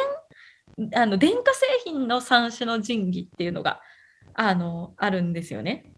[0.95, 3.81] あの、電化製品の三種の神器っていうのが、
[4.33, 5.91] あの、あるんですよね。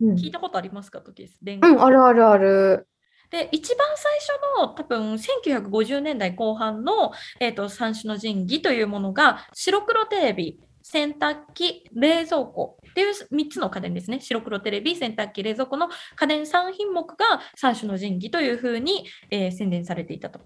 [0.00, 1.38] うん聞いたことありますか、時です。
[1.42, 2.88] 電化うん、あるあるある。
[3.32, 14.20] で、一番最初の多分1950年代後半の、えー、と三種の神器というものが白黒テレビ、洗濯機、冷蔵庫っていう3つの家電ですね。
[14.20, 20.40] 白黒テレビ、洗濯機、冷蔵庫の家電3品目が三種の神器というふうに、えー宣伝されていたと。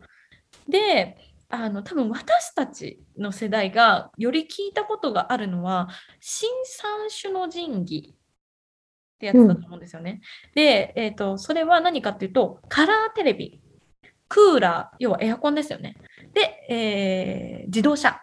[0.69, 1.17] で、
[1.49, 5.89] あの多分私たちの世代がより聞いたことがあるのは
[6.21, 8.16] 新三種の神器
[9.17, 10.21] ってやつだと思うんですよね。
[10.55, 13.61] で、えー、とそれは何かっていうとカラーテレビ
[14.29, 15.97] クーラー要はエアコンですよね。
[16.35, 18.21] で、えー自動車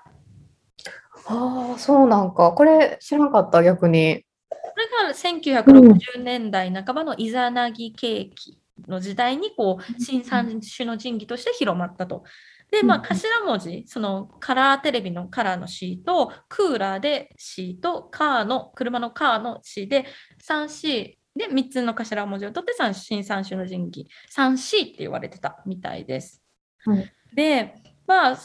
[1.25, 2.51] ああ、そうなんか。
[2.51, 4.25] これ知らんかった、逆に。
[4.49, 12.23] これが1960年代半ばのイザナギ景気の時代にこう新三種の神器として広まったと。
[12.71, 20.05] で、まあ、うんうん頭文字、そのカラーテレビのカラーの C と、クーラーで C と、カーの、車のカーの C で、
[20.47, 26.41] 3C で3つの頭文字を取って三新三種の神器、3C って言われてたみたいです。
[26.85, 27.75] はいで、
[28.07, 28.37] まあ、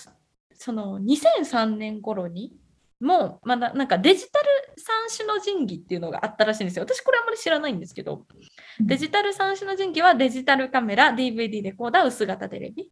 [0.54, 2.56] その2003年頃に、
[3.00, 4.46] もうまだなんかデジタル
[4.76, 6.82] 三種の神器っていうのがあったらしいんですよ。
[6.84, 8.26] 私これあんまり知らないんですけど、
[8.80, 12.90] デジタル三種の神器はデジタルカメラ、DVD レコーダー、薄型テレビ。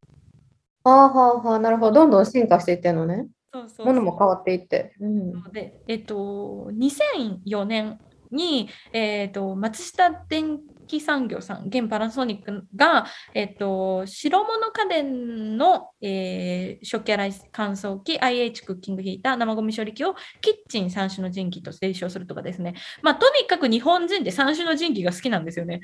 [0.85, 1.93] ああ、はあ、はあ、なるほど。
[1.93, 3.27] どんどん進化していってんのね。
[3.53, 4.95] そうそうものも変わっていって。
[5.01, 5.43] うん。
[5.53, 7.99] で、えっと、2004年
[8.31, 22.75] に、えっと、松下電機産業さん、現パナソニックが、えっと、白物家電の、えー食器洗い乾燥機、IH クッキングヒーター、生ゴミ処理機をキッチン三種の神器と提唱するとかですね。
[23.03, 25.81] まあ、とにかく日本人って三種の神器が好きなんですよね。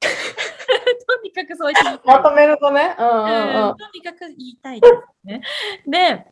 [0.00, 2.94] とにかくそういった まとめるとね。
[2.98, 5.40] うんうんうんうんとにかく言いたいですね。
[5.86, 6.26] で、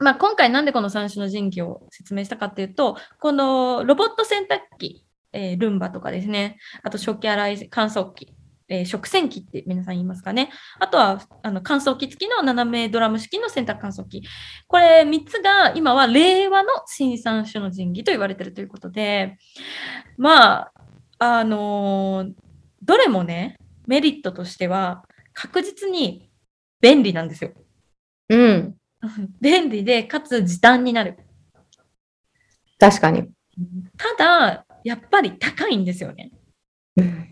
[0.00, 8.34] まあ、今回なんでこの三種の神器を説明したかっていうと、このロボット洗濯機、えールンバとかですね、あと食器洗い乾燥機、
[8.68, 10.50] えー食洗機って皆さん言いますかね。
[10.80, 14.22] あとはあの乾燥機付きの斜めドラム式の洗濯乾燥機。
[14.66, 19.36] これ3つが今は令和の新三種の神器と言われてるということで、
[20.16, 20.72] まあ、
[21.18, 22.32] あのー
[22.84, 26.28] どれもね、メリットとしては確実に
[26.80, 27.52] 便利なんですよ。
[28.28, 28.74] うん。
[29.40, 31.16] 便利で、かつ時短になる。
[32.78, 33.28] 確かに。
[33.96, 36.32] ただ、やっぱり高いんですよね。
[36.96, 37.28] うん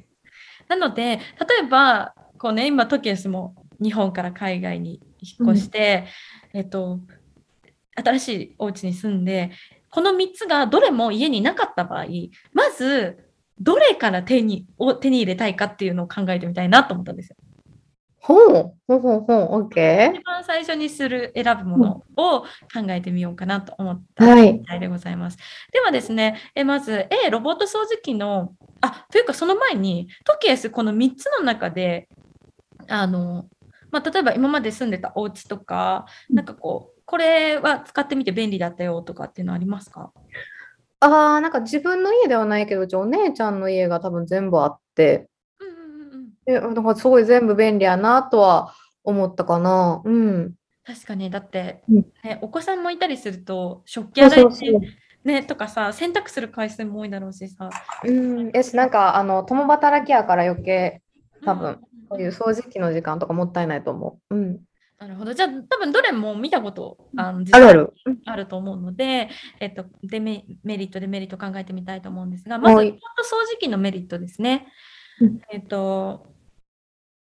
[0.70, 1.20] なので、例
[1.64, 6.06] えば、こうね、今、トキエスも日本から海外に引っ越して、
[6.54, 7.00] えっと、
[7.96, 9.50] 新しいお家に住んで、
[9.90, 12.06] この3つがどれも家になかった場合、
[12.52, 13.18] まず、
[13.58, 17.36] どれから手にを手に入れたいかっていうのを考えてみたいなと思ったんですよ。
[18.34, 18.74] ほう。
[18.86, 19.62] ほうほうほう。
[19.62, 22.46] オッケ一番最初にする選ぶものを考
[22.90, 24.00] えてみようかなと思っー。
[24.14, 24.52] たはい。
[24.54, 25.38] みたいでございます。
[25.72, 32.08] ではですね、えまず A、ロボット掃除機の、あ、というかその前に、トキエスこの3つの中で、
[32.88, 33.46] あの、
[33.90, 40.12] まあ、例えば今まで住んでたお家とか、うんなんかこう、これは使ってみて便利だったよとかっていうのありますか？
[41.00, 45.29] ああ、なんか自分の家ではないけど、うちお姉ちゃんの家が多分全部あって、
[46.58, 46.74] うんうん。
[46.74, 48.74] で、なんかすごい全部便利やなとは
[49.04, 50.02] 思ったかな。
[50.04, 50.54] うん。
[50.84, 54.80] 確かに、だって、うんね、お子さんもいたりすると、食器そう洗いでそうそう。
[55.24, 57.68] ね、とかさ、洗濯する回数も多いだろうしさ。
[58.04, 58.50] うん。
[58.52, 61.02] やし、なんか、あの、共働きやから余計、
[61.44, 64.34] 多分こういう掃除機の時間とかもったいないと思う。
[64.34, 64.60] うん。
[64.98, 65.32] なるほど。
[65.32, 67.94] じゃあ、多分どれも見たことあのあるある。
[68.26, 69.28] あると思うので、
[69.60, 72.90] えっと、デメメリット、デメリット考えてみたいと思うんですが、まず、掃
[73.50, 74.66] 除機のメリットですね
[75.20, 75.40] うん。
[75.50, 76.29] えっと、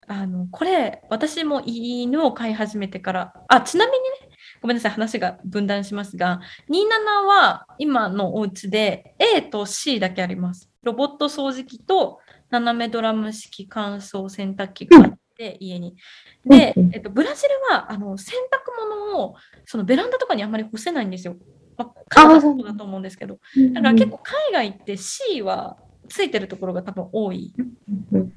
[0.09, 6.40] あの、これ、私も犬を飼い始めてから、あ、ちなみにね、ごめんなさい、話が分断しますが、
[6.70, 10.70] 27は今のお家で A と C だけあります。
[10.82, 15.96] ロボット掃除機と斜めドラム式乾燥洗濯機があって、家に。
[16.44, 19.34] で、えっと、ブラジルはあの洗濯物を
[19.64, 21.36] そのベランダとかにあんまり干せないんですよ。
[21.76, 23.38] まあ、カナダだと思うんですけど。
[23.74, 25.76] だから結構海外って C は
[26.09, 27.54] ついてるところが多分多い、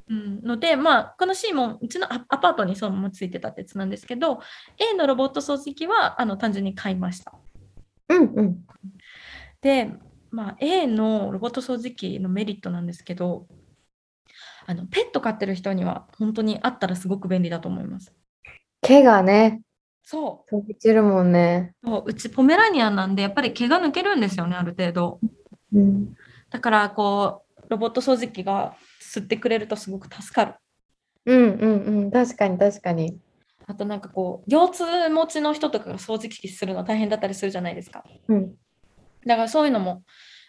[0.10, 4.40] ので、まあ、この C もうちのアアパートにそのままついてたってやつなんですけど、
[4.78, 7.34] A のロボット掃除機はあの単純に買いました。
[8.10, 8.66] うんうん。
[9.62, 9.92] で、
[10.32, 13.48] まあ、A のロボット掃除機のメリットなんですけど、
[14.66, 18.14] あのペット飼ってる人には本当にあったらすごく便利だと思います。
[18.82, 19.62] 毛がね、
[20.04, 21.74] そう飛び散るもんね。
[21.84, 25.20] そううちポメラニアンなんでやっぱり毛が抜けるんですよねある程度
[25.74, 26.16] うん。
[26.50, 30.54] だからこうロボット掃除機が吸ってくれるとすごく助かる。
[31.26, 32.12] うんうんうん。
[32.12, 33.20] 確かに確かに。
[33.68, 38.04] あとなんかこう腰痛持ちの人とかが掃除機するの大変だったりするじゃないですか。
[38.28, 38.56] うん。
[39.26, 40.04] だからそういうのも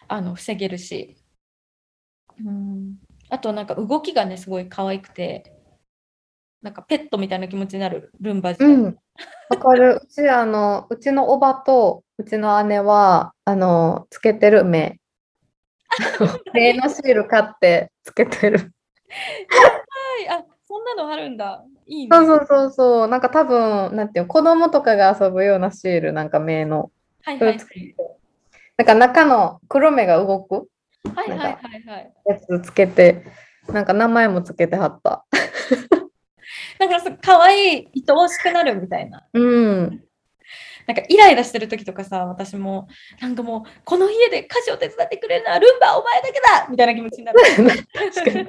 [0.07, 1.17] あの防げるし、
[2.43, 2.95] うん、
[3.29, 5.53] あとなんか動きがねすごい可愛くて
[6.61, 8.97] なんかペットみたいな気持ちになるルンバ自体うん。
[9.49, 9.99] わかる。
[10.03, 15.00] うち、あの、うちのおばとうちの姉は、あの、つけてる目。
[16.53, 18.57] 目のシール買ってつけてる。
[18.59, 18.63] は
[20.23, 21.63] い、あそんなのあるんだ。
[21.85, 22.15] いいね。
[22.15, 23.07] そうそうそうそう。
[23.07, 26.91] なんか多分、なんていうの、子供とかが遊ぶようなシール、なんか目の。
[27.23, 27.95] はいはいそれつけて
[28.77, 30.67] なんか中の黒目が動く
[31.13, 32.13] はいはいなんかはいはい。
[32.25, 33.25] やつつけて、
[33.67, 35.25] なんか名前もつけてはった。
[36.79, 39.27] だからさ可愛い愛おしくなるみたいな。
[39.33, 40.03] うん。
[40.87, 42.87] なんかイライラしてる時とかさ、私も
[43.19, 47.39] なんかもうこの家で家事を手伝ってくれるのはルンバお前だけだみたいな気持ちになる。
[48.13, 48.47] 確かに。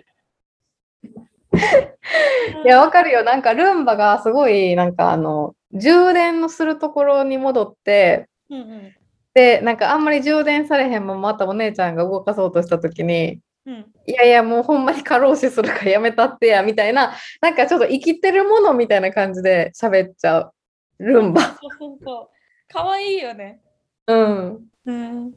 [2.64, 3.24] いや、わかるよ。
[3.24, 8.94] なんかルンバがすごい、なんかあの、充電のするところに戻って、うんうん
[9.34, 20.52] で、なんかあんまり充電されへんまま、またお姉ちゃんが動かそうとしたときに、うん、いやいや、もうほんまに過労死するからやめたってや、みたいな、なんかちょっと生きてるものみたいな感じで喋っちゃう。
[20.98, 21.42] ルンバ。
[21.42, 22.28] そうそうそう。
[22.68, 23.60] 可愛いよね。
[24.06, 24.66] うん。
[24.86, 25.34] うん。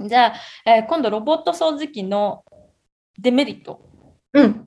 [0.00, 0.34] じゃあ、
[0.64, 2.44] えー今度ロボット掃除機の
[3.18, 3.80] デメリット
[4.32, 4.66] うん。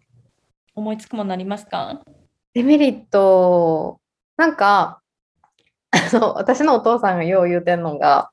[0.76, 2.02] 思いつくものありますか？
[2.54, 4.00] デメリット、
[4.38, 5.02] なんか、
[5.92, 8.32] あの、私のお父さんがよう言うてんのが、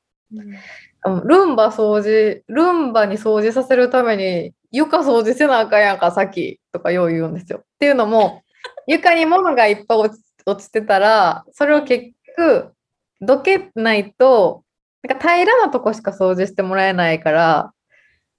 [1.03, 7.59] あのルンバ掃除、ルンバに掃除させるために床掃除せなあかんやんか、さっきとかよう言うんですよ。
[7.61, 8.43] っていうのも、
[8.89, 12.73] 床に物がいっぱい落ち落ちてたら、それを結局、
[13.21, 14.65] どけないと、
[15.03, 17.73] なんか平らなとこしか掃除してもらえないから、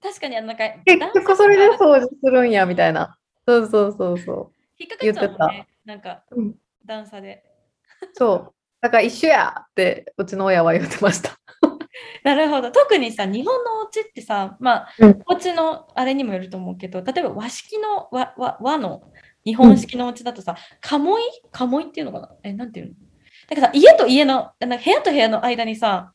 [0.02, 3.16] 確かにあのなんか結局それで掃除するんや、みたいな。
[3.46, 5.68] そうそうそうそ引っかかっちゃうもんね。
[5.84, 6.40] なんかう。
[6.40, 6.54] うん、
[6.84, 7.44] 段差で。
[8.14, 8.54] そう。
[8.80, 11.38] だから一緒やって、うちの親は言ってました。
[12.24, 12.70] なるほど。
[12.70, 19.02] 特にさ、日本のお家ってさ、まあ、うんお家のあれにもよると思うけど、例えば和式の和和和の
[19.44, 22.30] 日本式のお家だとさ、鴨居鴨居っていうのかな？
[22.42, 22.92] え、なんていうの？
[23.50, 26.12] なんかさ、家と家の、なんか部屋と部屋の間にさ、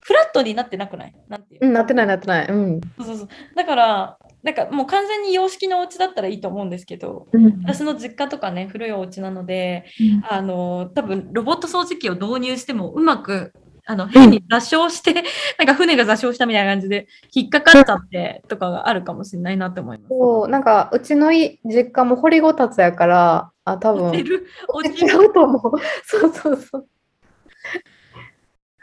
[0.00, 1.14] フラットになってなくない？
[1.28, 2.46] なんていううん、なってないなってない。
[2.46, 2.80] うん。
[2.98, 3.28] そうそうそう。
[3.56, 7.60] だから、なんかもう完全に洋式のお家だったらいいと思うんですけど、うん。
[7.64, 9.84] 私の実家とかね、古いお家なので、
[10.30, 13.52] あの、多分ロボット掃除機を導入してもうまく、
[13.90, 15.14] あの、変に座礁して、
[15.58, 20.08] なんか船が座礁したみたいな感じで引っかかっちゃってとかがあるかもしれないなって思います。
[20.10, 24.46] そう、なんか、うちのい実家も掘りごたつやから、あ、多分、落ちる？
[24.68, 25.32] 落ちる？
[25.32, 25.72] と思う。
[26.04, 26.86] そうそうそう。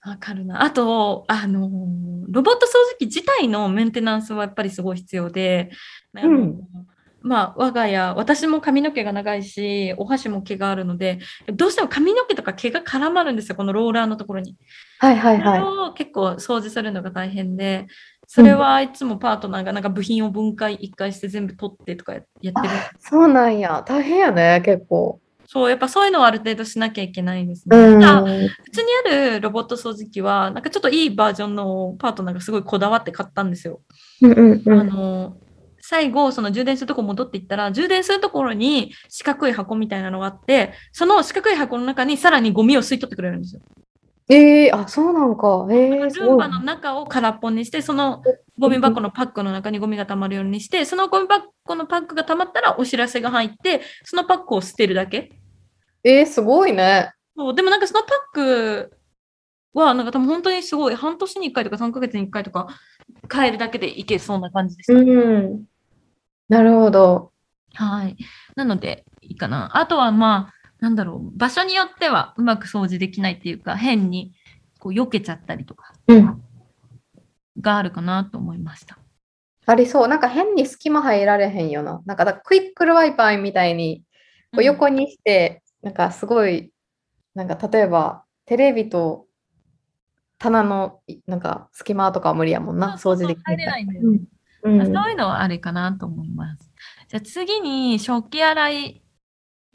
[0.08, 0.64] わかるな。
[0.64, 1.70] あと、あの、
[2.28, 5.70] ロボット掃除機自体のメンテナンスはやっぱりすごい必要で、
[6.16, 6.62] うん
[7.26, 11.18] まあ、我が家、私も髪の毛が長いし、お箸も毛があるので、
[11.48, 14.56] どうしても髪の毛とか毛が絡まるんですよ、このローラーのところに。
[15.00, 17.88] はいはいそれはを結構掃除するのが大変で、
[18.28, 22.68] それはいつもパートナーがなんか部品を分解一回して全部取ってとかややってる。
[22.68, 22.70] い。
[23.00, 23.84] そうなんや。
[23.88, 25.20] 大変やね、結構。
[25.48, 27.76] そう、やっぱそういうのはある程度しなきゃいけないですね。
[27.76, 28.04] うん。
[28.04, 33.82] あ普通にあるロボット掃除機は、なんかちょっといいバージョンのをパートナーがすごいこだわって買ったんですよ。
[34.22, 34.88] うんうんうあん。
[34.88, 35.38] の、
[35.88, 43.62] 最後、その充電するとこ戻っていったら、充電するところに四角い箱みたいなのがあって、その四角い箱の中にさらにゴミを吸い取ってくれるんですよ。
[44.28, 45.68] ええあ、そうなんか。
[45.70, 48.24] ええすごいルンバの中を空っぽにして、その
[48.58, 55.30] ゴミ箱のパックの中にゴミが溜まるようにして、そのゴミ箱のパックが溜まったらお知らせが入って、そのパックを捨てるだけ。
[56.04, 57.12] ええすごいね。
[57.38, 58.98] そうでもなんかそのパック
[59.76, 62.68] は、なんか多分本当にすごい、半年に1回とか3ヶ月に1回とか
[63.32, 64.94] 変えるだけでいけそうな感じでした。
[64.94, 65.66] うん。
[66.50, 67.32] なるほど。
[67.74, 68.18] はい。
[68.56, 69.78] なので、いいかな。
[69.78, 74.34] あとはまあ、なんだろう、場所によってはうまく掃除できないっていうか、変に
[74.80, 76.42] こう避けちゃったりとかうん。
[77.60, 78.98] があるかなと思いました。
[79.66, 80.08] ありそう。
[80.08, 82.02] なんか変に隙間入られへんよな。
[82.06, 84.04] なんかクイックルワイパーみたいに
[84.54, 86.72] こう横にして、なんかすごい、
[87.34, 89.26] なんか例えばテレビと
[90.38, 92.98] 棚のいなんか隙間とかは無理やもんな。
[92.98, 94.08] 掃除でき入れないんだよね。
[94.08, 94.35] うん
[94.66, 96.72] うんそういうのはあれかなと思います。
[97.08, 99.04] じゃあ次に食器洗い、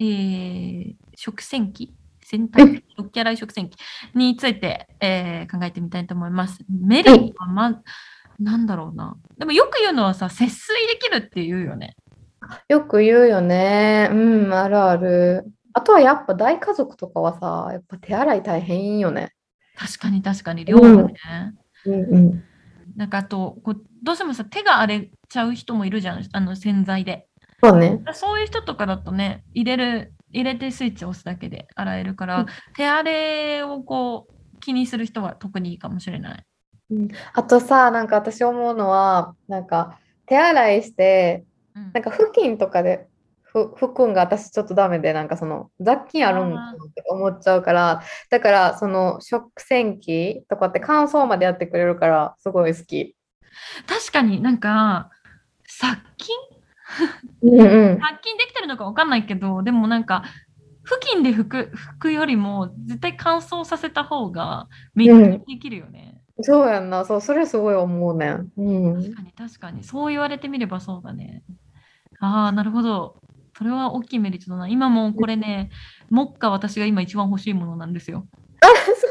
[0.01, 1.95] えー食洗機？
[2.23, 3.77] 洗濯機食器洗い食洗機？
[4.15, 6.65] について、えー考えてみたいと思います。
[6.69, 7.83] メリットはま、
[8.39, 9.17] なんだろうな。
[9.39, 11.97] でもよく言うのはさ、節水できるって言うよね。
[12.69, 14.09] よく言うよね。
[14.11, 15.45] うん、あるある。
[15.73, 19.33] あとはやっぱ大家族とかはさ、やっぱ手洗い大変よね。
[19.77, 21.15] 確かに確かに、量がね。
[21.87, 22.45] うんうん。
[22.97, 27.27] なんかあとこう、どうしてもさ、手が荒れちゃう人もいるじゃん、あの洗剤で。
[27.63, 28.01] そうね。
[28.15, 32.47] そういう人とかだとね、入れる、入れてスイッチを押すだけで洗えるから、うん
[32.77, 36.47] 手荒れをこう気にする人は特にいいかもしれない。
[37.35, 41.45] あとさ、なんか私思うのは、なんか手洗いして、
[41.75, 43.07] うんなんか布巾とかで
[43.43, 53.17] ふ拭くんが私ちょっとダメで、なんかその雑菌あるんって思っちゃうから、だからその食洗機とかって乾燥までやってくれるから、すごい好き。
[53.87, 55.11] 確かになんか、
[55.67, 56.37] 殺菌？
[57.43, 57.65] うんう
[57.97, 58.01] ん。
[58.01, 60.25] 殺菌できてるのかわかんないけど、でもなんか、
[60.83, 66.21] 布巾で拭く拭くよりも、絶対乾燥させた方が、めっちゃできるよね。
[66.43, 68.49] そうやんな、そう、それすごい思うねん。
[68.57, 69.03] うん。
[69.03, 69.85] 確かに確かに。
[69.85, 71.43] そう言われてみればそうだね。
[72.19, 73.17] ああ、なるほど。
[73.57, 74.69] それは大きいメリットだな。
[74.69, 75.71] 今もこれね、
[76.11, 78.27] 目下私が今一番欲しいものなんですよ。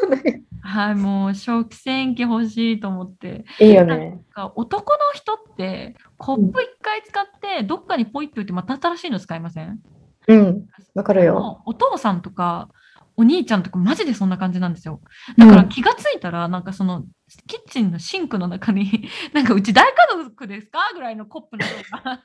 [0.01, 0.43] そうね。
[0.61, 3.45] はい、もう食洗機欲しいと思って。
[3.59, 3.97] いいよね。
[3.97, 9.79] なんか男の人ってコップ一回使ってどっかにポイっておいてまた新しいの使いません？
[10.27, 10.65] うん。
[10.95, 11.61] わかるよ。
[11.65, 12.69] お父さんとか
[13.17, 15.01] お兄ちゃんとかマジでそんな感じなんですよ。
[15.37, 17.03] だから気がついたらなんかその
[17.47, 21.73] キッチンのシンクの中に なんかうち大家族ですかぐらいのコップの量
[22.11, 22.23] が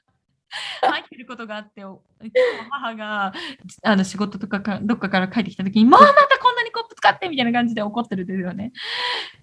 [0.89, 1.83] 入ってることがあって
[2.71, 3.33] 母が
[3.83, 8.73] あの仕事とかかどっかから帰ってきた時に「もうまたこんなにコップ使って!」みたいな感じで怒ってるんですよね。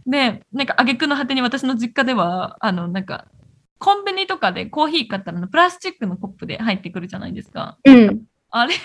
[0.06, 3.28] でなんか挙句の果てに私の実家ではあのなんか
[3.78, 7.78] コンビニとかでコーヒー買ったらプラスチックのコップで入ってくるじゃないですか。
[7.86, 8.24] うん。
[8.52, 8.76] あれ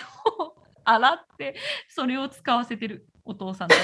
[0.41, 0.55] を
[0.85, 1.57] 洗って、
[1.89, 3.75] それを使わせてるお父さんと。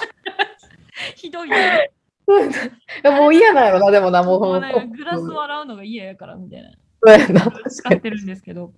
[1.16, 1.90] ひどいね。
[2.28, 2.30] い
[3.04, 4.40] やもう嫌なんやろな、でもな、もう
[4.88, 6.70] グラスを洗うのが嫌やからみたいな。
[7.68, 8.72] 使ってるんですけど。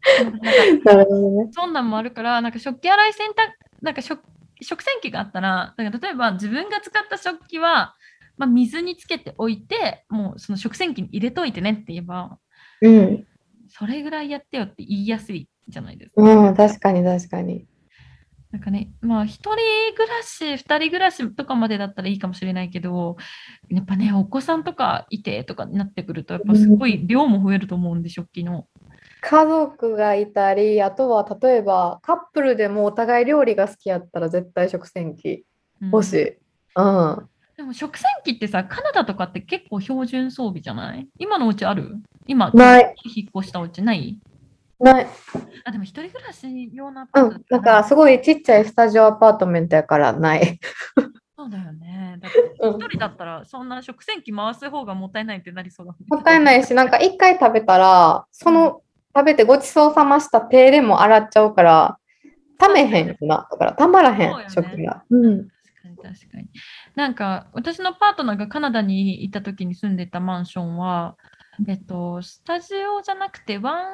[0.84, 1.48] なるほどね。
[1.52, 3.34] そんなんもあるから、なんか食器洗い洗濯、
[3.82, 4.22] なんか食
[4.60, 7.94] 食洗機があったら、だから例えば自分が使った食器は、
[8.36, 12.38] まあ、水につけておいて、もうその食洗機に入れといてねって言えば、
[12.82, 13.26] うん。
[13.68, 16.22] それぐらいやってよって言いやすいじゃないですか。
[16.22, 17.66] うん、確かに確かに。
[18.52, 19.56] なんかね、まあ、一人
[19.94, 23.16] 暮らし、二人暮らしとかまでだったらいいかもしれないけど、
[23.68, 28.66] やっぱね、お子さんとかいてとかになってくると、やっぱすごい量も増えると思うんで、食器の。
[29.20, 35.44] 家族がいたり、あとは例えばカップルでもお互い料理が好きやったら絶対食洗機
[35.82, 36.38] うん欲しい。
[36.76, 37.28] うん。
[37.56, 41.08] でも食洗機ってさ、カナダとかって結構標準装備じゃない？
[41.18, 41.96] 今のお家ある？
[42.26, 42.94] 今、ない。
[43.04, 44.18] 引っ越したお家ない？
[44.78, 45.06] ない。
[45.64, 47.40] あ、でも一人暮らし用のアパートだっ。
[47.50, 50.60] うんからすごいちっちゃいスタジオアパートメントやからない。
[51.38, 52.18] そうだよね。
[52.20, 58.82] だってうん一人だったら、そんな食洗機回す方がもったいないってなりそうだねもったいないし、なんか一回食べたら、その
[59.16, 61.98] 食べてごちそうさました手でも洗っちゃうから、
[62.58, 63.48] ためへんな。
[63.50, 65.04] だからたまらへんね、食器が。
[65.08, 65.48] うん。
[65.48, 66.48] 確かに確かに。
[66.94, 71.16] なんか私のパートナーがカナダに行った時に住んでたマンションは、
[71.66, 73.84] えっと、スタジオじゃなくてワン、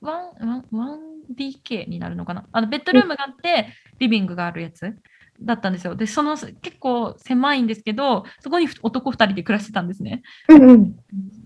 [0.00, 1.00] ワン、ワン、ワン
[1.34, 4.94] DK になるのかなあのベッドルームがあって、リビングがあるやつ
[5.40, 5.96] だったんですよ。
[5.96, 10.22] で、その結構狭いんですけど、そこに男2人で暮らしてたんですね。
[10.48, 10.96] うんうん。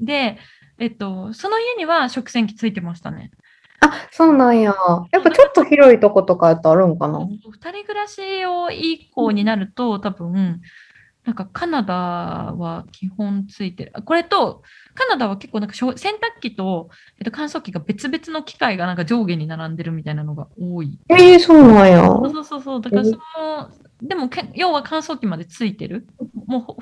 [0.00, 0.38] で、
[0.82, 3.30] えっと、その家には食洗機ついてましたね。
[3.78, 4.74] あ、そうなんや。
[5.12, 7.28] やっぱちょっと広いとことかやったらあるんかな？2
[7.70, 10.60] 人暮らしを以降になると多分
[11.24, 13.92] なんかカナダは基本ついてる。
[13.94, 14.62] あこれと
[14.96, 20.98] カナダは結構なんか洗濯機と、えっと、乾燥機が別々の機械がなんか上下に並んでるみたいなのが多い。
[21.10, 22.04] ええそうなんや。
[22.04, 22.80] そうそうそう。
[22.80, 23.18] だからその
[24.02, 26.08] でもけ要は乾燥機までついてる？
[26.46, 26.76] もうほ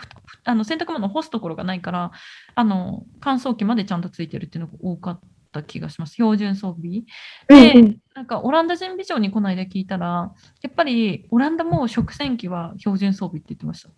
[0.44, 2.12] あの洗濯物を干すところがないから
[2.54, 5.20] あの乾燥機までちゃんとついてるっていうのが多かっ
[5.52, 6.14] た気がします。
[6.14, 7.02] 標準装備。
[7.48, 13.90] でなんかオランダ人美女にこの間聞いたら、やっぱりオランダも食洗機は標準装備って言ってました。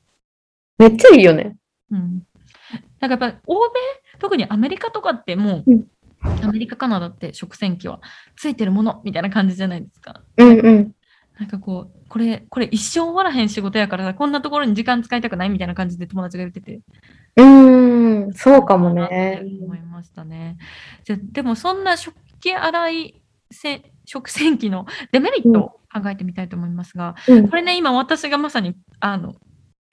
[0.79, 1.57] めっちゃいいよね。
[1.91, 2.23] うん。
[2.99, 3.71] なんかやっぱり欧米、
[4.19, 5.87] 特にアメリカとかってもう、うん
[6.25, 8.01] アメリカ、カナダって食洗機は
[8.37, 10.23] ついてるものみたいな感じじゃないですか。
[10.37, 10.93] うんうん。
[11.43, 16.81] なんかこう、これ、これ一生終わらへん仕事やからさ、こんなところに時間使いたくないみたいな感じで友達が言ってて。
[17.35, 19.43] うーん、そうかもね。
[19.61, 20.57] 思いましたね。
[21.03, 29.35] じゃでもそんな食器洗いせ食洗機のデメリットを考えてみたいと思いますが、うんこれね、今私がまさにあの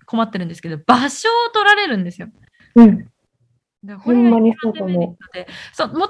[0.05, 2.27] 困ってるんですけど、場所を取られるんですよ。
[2.75, 2.97] うん。
[3.81, 6.09] でこほんまに一番デメリットで、そう、もとも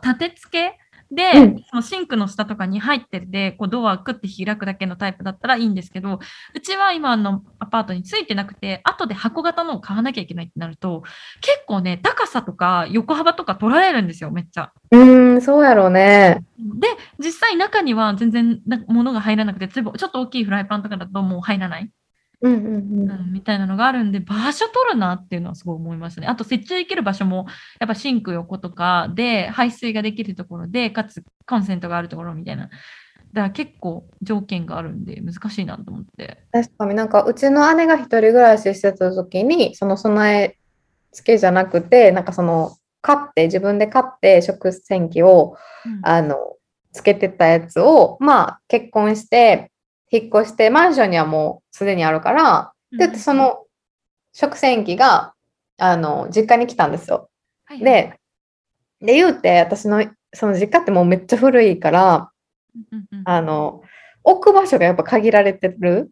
[0.00, 0.78] と立て付け
[1.10, 6.20] で、うんそのシンクの下とかに入ってて、こうドアクって開くだけのタイプだったらいいんですけど、
[6.54, 11.02] うちは今のアパートについてなくて、後で箱型のを買わなきゃいけないってなると、
[11.40, 14.72] 結構ね、高さとか横幅とか取られるんですよ、めっちゃ。
[14.92, 16.44] うーん、そうやろうね。
[16.58, 16.88] で、
[17.18, 21.90] 実際中には全然な物が入らなくて、例えばちょっと大きいフライパンとかだともう入らない。
[22.42, 26.26] うんうんうんみたいなのがあるんで、場所取るなっていうのはすごい思いましたね。
[26.26, 27.46] あと、設置できる場所も、
[27.78, 32.70] やっぱシンク横とかで、排水ができるところで、かつコンセントがあるところみたいな。
[33.32, 36.44] だから結構条件があるんで、難しいなと思って。
[36.50, 40.56] 確かになんかうちの姉が一人暮らししてた時にその備え
[41.12, 46.36] 付けじゃなくてなんかその買って自分で買って食洗機をうんあの
[46.92, 49.69] つけてたやつをまあ結婚して
[50.10, 53.64] 引っ越してマンションにはもうすでにあるからでそ、の
[54.32, 55.34] 食洗機が
[55.78, 57.30] あの実家に来たんですよ。
[57.64, 58.20] はいはい、で
[59.00, 62.30] で言うて私のその実家ってもうめっちゃ古いから
[62.92, 63.82] うんうんあの、
[64.24, 66.10] 置く場所がやっぱ限られてる。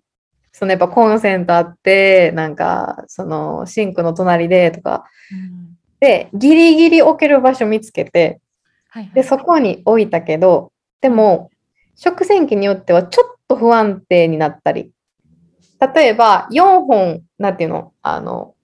[0.52, 5.04] そのやっぱコンセントあって、なんか、そのシンクの隣でとか。
[5.32, 5.68] うん
[6.00, 8.40] で、ギリギリ置ける場所見つけて、
[8.88, 10.70] はいはいで、そこに置いたけど、
[11.00, 11.50] でも、
[11.96, 14.92] 食洗機によってはちょっと不安定になったり。
[15.94, 18.54] 例えば、4本、なんていうの、あの、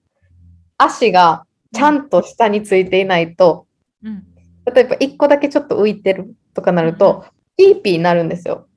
[0.77, 3.67] 足がちゃんと下についていないと、
[4.03, 4.23] うん
[4.73, 7.25] 例えば1個だけちょっと浮いてるとかなると、
[7.55, 8.67] ピーピーになるんですよ。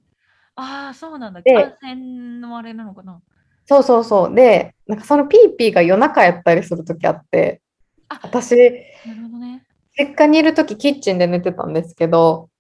[0.55, 1.41] ああ、そうなんだ。
[1.41, 3.23] で感染のあれなのかな？
[3.65, 4.35] そうそうそう。
[4.35, 7.63] で、なんかそのピーピーが夜中やったりするときあって、
[8.11, 9.65] あ私、なるほどね。
[9.99, 12.51] 実家にいるときキッチンで寝てたんですけど、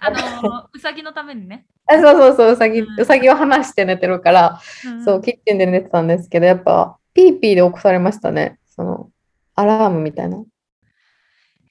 [0.00, 1.66] あの、 うさぎのためにね。
[1.86, 8.58] あそうそうそう、うさぎ、うんうさぎを離して寝てるから、んそう、キッチンで寝てたんですけど、やっぱ、ピーピーで起こされましたね。
[8.68, 9.10] その、
[9.54, 10.42] アラームみたいな。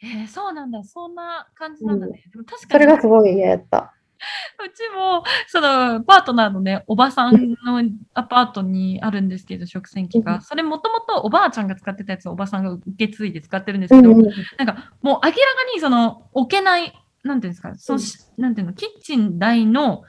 [0.01, 0.84] えーそうなんだ。
[0.84, 2.24] そんな感じなんだね。
[2.32, 3.93] でも確かそにれがすごい嫌やった。
[4.63, 7.82] うちも、その、パートナーのね、おばさんの
[8.13, 10.36] アパートにあるんですけど、食洗機が。
[10.36, 15.34] うんそれもともとおばあちゃんが使ってたやつをおばさんが受け継いで使ってるんですけど、うんうんなんかもう明らか
[15.74, 16.93] にその置けない、
[17.26, 20.03] なんていうんですか、そのしなんていうの、キッチン台の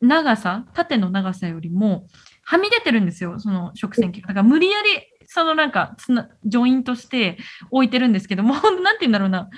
[0.00, 2.06] 長さ、縦の長さよりも
[2.42, 4.28] はみ出てるんですよ、その食洗機が。
[4.28, 4.88] だから無理やり、
[5.26, 7.36] そのなんかつな、ジョイントして
[7.70, 9.50] 置いてるんですけども、なんていうんだろうな、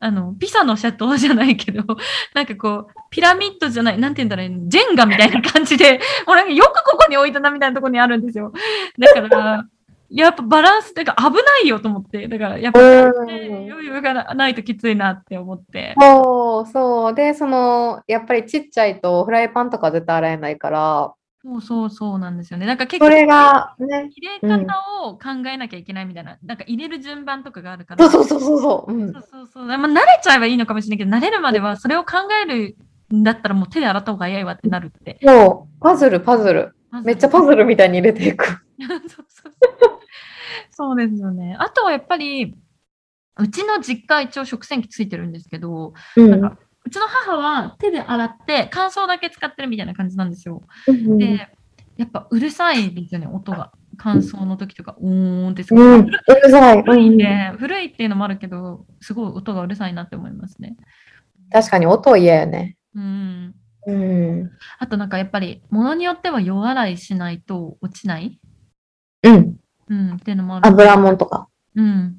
[0.00, 1.84] あの、ピサのシャトーじゃないけど、
[2.34, 8.52] なんかこう、ピラミッドじゃない、なんていうんだろう、ジェンガみたいな感じで、もうなんかよくここに置いたなみたいなところにあるんですよ。
[8.98, 9.66] だから、
[10.10, 15.94] やっぱバランスっていうか危ないよと思って、だからやっぱ、うんね余裕がないときついなって思って。
[16.00, 17.14] そうそう。
[17.14, 22.66] で、その、やっぱりちっちゃいとフライパンとか絶対洗えないから、そうそうそうなんですよね。
[22.66, 28.10] なんか結それがね、入れ方を考えなきゃいけないみたいな、なんか入れる順番とかがあるから。
[28.10, 28.92] そうそうそうそうそう。
[28.92, 29.64] うんそうそうそう。
[29.64, 32.76] まあ、慣れちゃえばいいのかもしれないけど、慣れるまではそれを考える
[33.14, 35.18] んだったらもう手で洗った方が早いわってなるって。
[35.22, 36.74] そう、パズル、パズル。
[37.04, 38.44] めっちゃパズルみたいに入れていく。
[38.80, 39.26] そうそう
[39.80, 39.89] そう
[40.70, 41.56] そうですよね。
[41.58, 42.56] あとはやっぱり、
[43.38, 50.62] うちの実家一応食洗機ついてるんですけど、うんなんかうちの母は手で洗って乾燥だけ使ってるみたいな感じなんですよ。
[50.88, 51.48] うんで、
[51.96, 53.72] やっぱうるさいですよね、音が。
[53.98, 56.10] 乾燥の時とか、うーんってすうん、ごい。
[56.10, 56.82] うるさい。
[56.82, 60.76] 古いんうんで、古いっていうのもあるけど、すごい音がうるさいなって思いますね。
[61.52, 62.78] 確かに音嫌やね。
[62.94, 63.54] うん。
[63.86, 64.50] うん。
[64.78, 68.40] あとなんかやっぱり、物によっては夜洗いしないと落ちない
[69.22, 69.59] うん。
[69.90, 70.68] うん、っていうのもある。
[70.68, 71.48] 油もんとか。
[71.74, 72.16] うん。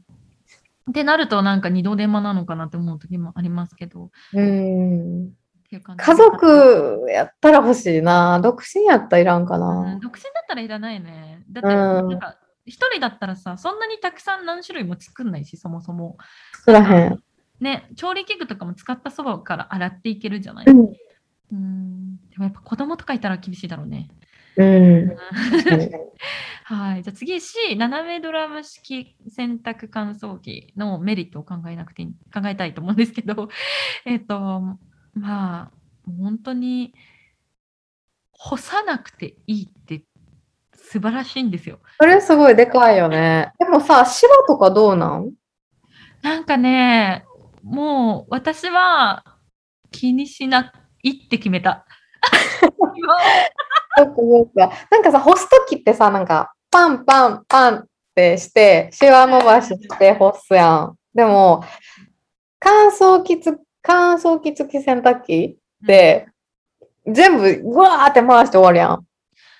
[0.89, 4.11] ってなるとなんか二度手間なのかなって思う時もありますけど。
[4.33, 5.25] うん。
[5.27, 5.29] っ
[5.69, 8.41] ていう感じ家族やったら欲しいな。
[8.41, 9.99] 独身やったらいらんかうんな。
[9.99, 11.43] 独身だったらいらないね。
[11.49, 11.73] だって、うん
[12.09, 16.17] なんか、一人だったらさ、そんなにたくさん何種類も作んないし、そもそも。
[16.53, 17.23] 作らへん。
[17.61, 20.65] ね、調理器具とかも使ったそばから洗っていけるじゃない。
[20.67, 20.79] うん。
[21.53, 22.17] うん。
[22.29, 24.09] でもやっぱ子供とかいたら厳しいだろうね。
[24.61, 25.17] うん。
[26.65, 27.03] はい。
[27.03, 33.49] じゃあ次 C、斜めドラム式洗濯乾燥機のメリットを考えなくて考えたいと思うんですけど、
[34.05, 34.61] えっと、
[35.13, 35.71] まあ、
[36.19, 36.93] 本当に
[38.31, 40.03] 干さなくていいって
[40.73, 41.79] 素晴らしいんですよ。
[41.99, 43.51] それすごいでかいよね。
[43.59, 45.31] でもさ、白とかどうなん？
[46.21, 47.25] なんかね、
[47.63, 49.23] もう私は
[49.91, 50.71] 気にしな
[51.03, 51.85] いって決めた。
[52.95, 53.13] 今
[53.97, 57.85] そっかそっかなんかさ、干すときってさ、なんか、パンパンパンっ
[58.15, 60.95] てして、シワ伸ばしして干すやん。
[61.13, 61.63] でも、
[62.59, 66.27] 乾燥機つ、乾燥機付き洗濯機で、
[67.07, 69.05] 全部、ぐわーって回して終わるやん。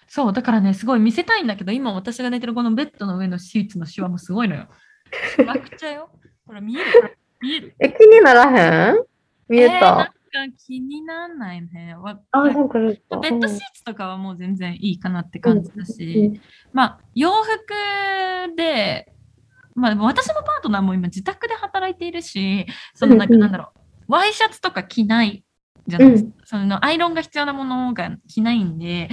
[0.08, 4.68] そう、だからね、すごい見せたいんだけど、今私が寝てるこのベッドの上のシーツのシワもすごいのよ。
[5.40, 6.10] めちゃくちゃよ。
[6.46, 9.04] ほら、見える見えるえ、気にならへん？
[9.50, 10.08] 見ええー。
[10.32, 11.96] か気になんないね。
[11.96, 16.40] わあ、なんかちょっとベッドシーツとかはもう全然いいかなって感じだし、
[16.74, 19.14] まあ、洋服で、
[19.76, 25.44] まあ、私のパートナーも今自宅で働いているし、そのなんかなんだろう、ワイシャツとか着ない
[25.88, 26.30] じゃないですか。
[26.46, 29.10] そのアイロンが必要なものが着ないんで、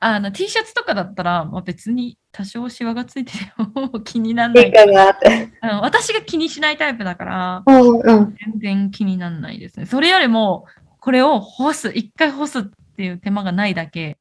[0.00, 4.72] あの T シャツとかだったら、まあ、別に多少シワがついてても 気にならないいい。
[4.72, 5.52] かなって。
[5.60, 8.36] 私が気にしないタイプだから、うんうん。
[8.36, 9.86] 全然気にならないですね。
[9.86, 10.66] それよりも、
[11.00, 12.62] これを干す、一回干すっ
[12.96, 14.18] ていう手間がないだけ。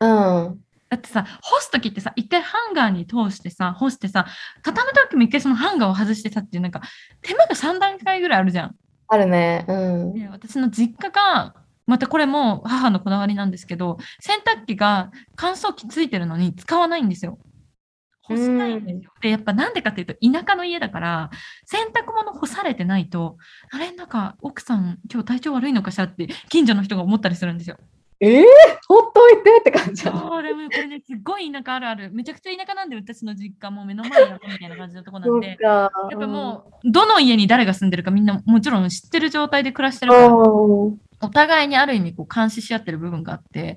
[0.00, 0.60] うん。
[0.88, 4.26] だってさ、干すときってさ、一回ハンガーに通してさ、干してさ、
[4.62, 6.80] 畳むときも一回そのハンガーを外してさっていう、なんか、
[7.20, 8.76] 手間が3段階ぐらいあるじゃん。
[9.08, 9.66] あるね。
[9.68, 10.14] うん。
[10.14, 11.54] で私の実家が、
[11.88, 17.38] またこれも母のこだわりなんですけど、洗濯機が乾燥機ついてるのに使わないんですよ。
[18.22, 19.10] 干したいんですよ。
[19.22, 21.30] で、やっぱなんでかっていうと、田舎の家だから、
[21.64, 23.38] 洗濯物干されてないと、
[23.70, 27.78] あれ、なんか奥さん、今日体調悪いのかしらって、近所の人が思ったりするんですよ。
[28.20, 28.44] えー、
[28.88, 30.18] ほっといてって感じやな。
[30.20, 32.10] そうでもこれね、すっごい田舎あるある。
[32.12, 35.56] めちゃくちゃ田舎なんで、私の実家も目の前だみたいな感じのとこなんで。
[35.56, 35.90] か。
[36.10, 40.98] やっぱもう、どの家に誰が住んでるかみんなもちろん知ってる状態で暮らしてるうから、ん。
[41.20, 43.76] お互いにある意味こう監視し合ってる部分があって、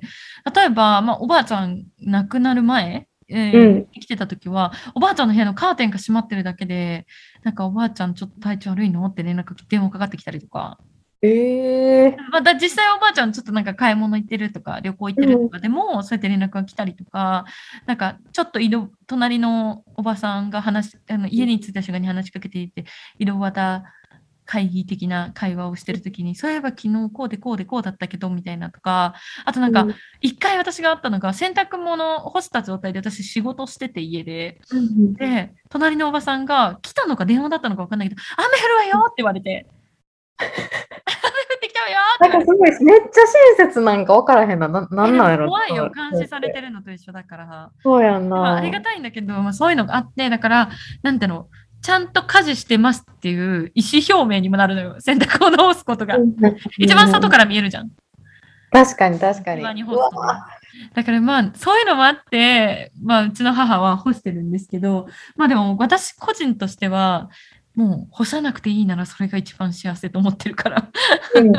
[0.56, 3.88] 例えば、まあ、おばあちゃん亡くなる前、えーうん。
[3.94, 7.08] 生きてた時は、おばあちゃんの部屋のカーテンが閉まってるだけで、
[7.44, 9.06] なんかおばあちゃんちょっと体調悪いの？
[9.06, 10.78] って連絡電話かかってきたりとか、
[11.22, 17.46] ええまた実際おばあちゃんちょっとなんか買い物行ってるとか、旅行行ってるとかでも、そうやって連絡が来たりとか、
[17.86, 22.84] なんかちょっと井戸隣のおばさんが話しあの家に着いた瞬間に話しかけていて、
[23.18, 23.84] 井戸端
[24.52, 29.14] 会議的な会話をしてるときに、そういえば昨日こうでこうでこうだったけどみたいなとか、
[29.46, 29.88] あとなんか、
[30.20, 39.68] 一回私があったのが、洗濯物を干した状態で私仕事してて家で、うんで、隣のおばさんが来たのか電話だったのか分かんないけど、雨降るわよって言われて、
[40.38, 43.22] 雨降ってきたわよってなんかすごい、めっちゃ
[43.58, 44.68] 親切なんか分からへんな。
[44.68, 47.72] ななんなんやろ怖いよ、監視されてるのと一緒だから。
[47.82, 48.56] そうやんまあ、な。
[48.58, 50.70] ありがたいんだけど、まあ、そういうのがあって、だから、
[51.04, 51.48] なんていうの、
[51.82, 56.18] ちゃんと家事してますっていう意思表明にもなるのよ、洗濯物を干すことが。
[56.78, 57.92] 一番外から見えるじゃん。
[58.72, 59.58] 確かに確かに。
[59.58, 59.84] 庭に
[60.94, 67.30] だからまあ、そういうのもあって、まあ、うちの母は干してるんですけど、まあでも私個人としては、
[67.76, 70.90] もう干さなくていいならそれが一番幸せと思ってるから。
[71.36, 71.52] うん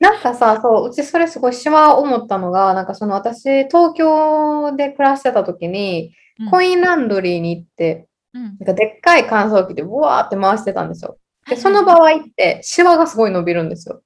[0.00, 11.18] なんかさ、そう、うちそれすごいしわ思ったのが、なんかその私、東京で暮らしてた時に、うんコインランドリーに行って、うんなんかでっかい乾燥機でブワーって回してたんですよ。
[11.48, 14.02] で、その場合って、シワがすごい伸びるんですよ。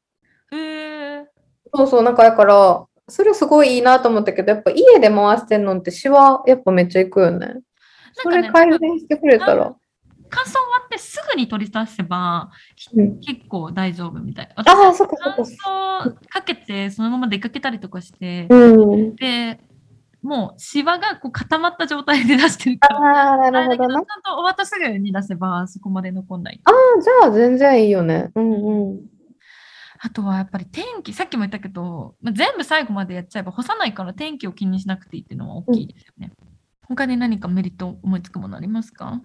[0.53, 1.25] へー
[1.75, 7.61] そうそう、なんかだから、それすごいいいなと思ったけど、やっぱ家で回してんのってシワやっぱめっちゃいくよね。
[8.15, 9.75] それなんかね改善してくれたら。
[10.31, 12.51] 乾燥終わってすぐに取り出せば、
[12.95, 14.49] うん結構大丈夫みたい。
[14.57, 16.05] ああ、そっか乾そっか。
[16.11, 19.17] 燥かけてそのまま出かけたりとかして、うん。
[19.17, 19.61] で、
[20.25, 22.97] もうシワがこう固まった状態で出してるから。
[22.97, 24.05] ああ、なあれだけどちゃん。
[24.23, 26.61] と終わったすぐに出せばそこまで残んない。
[26.65, 28.31] ああ、じゃあ全然いいよね。
[28.35, 29.01] うんうん。
[30.01, 36.33] あとはやっぱり天気、さっきも言ったけど、まあ、全部最後までやっちゃえば干さないから天気を気にしなくていいっていうのは大きいですよね。
[36.89, 39.21] 他に何かメリット思いつくものありますか、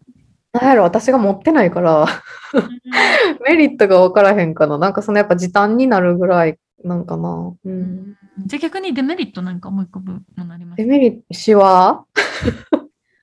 [0.52, 2.08] なんやろ、私が持ってないから、
[3.48, 4.78] メリットが分からへんかな。
[4.78, 7.54] なんかそのやっぱ時短になるぐらいなんかな。
[7.64, 7.70] う。
[7.70, 10.78] うんんじゃあ逆にデメリットなんか思い浮かぶものあります？
[10.78, 12.06] かデメリット、シワ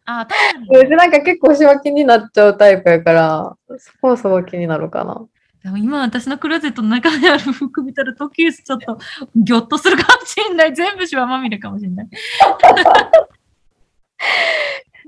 [0.04, 0.68] あー、 確かに。
[0.78, 5.24] うちなんか結構シワ気になっちゃうタイプやから、そこはすごい気になるかな。
[5.64, 8.98] でも今私のクローゼットの中にある服見たら時ちょっと
[9.34, 10.74] ギョッとするかもしれない。
[10.74, 12.08] 全部シワまみれかもしれない。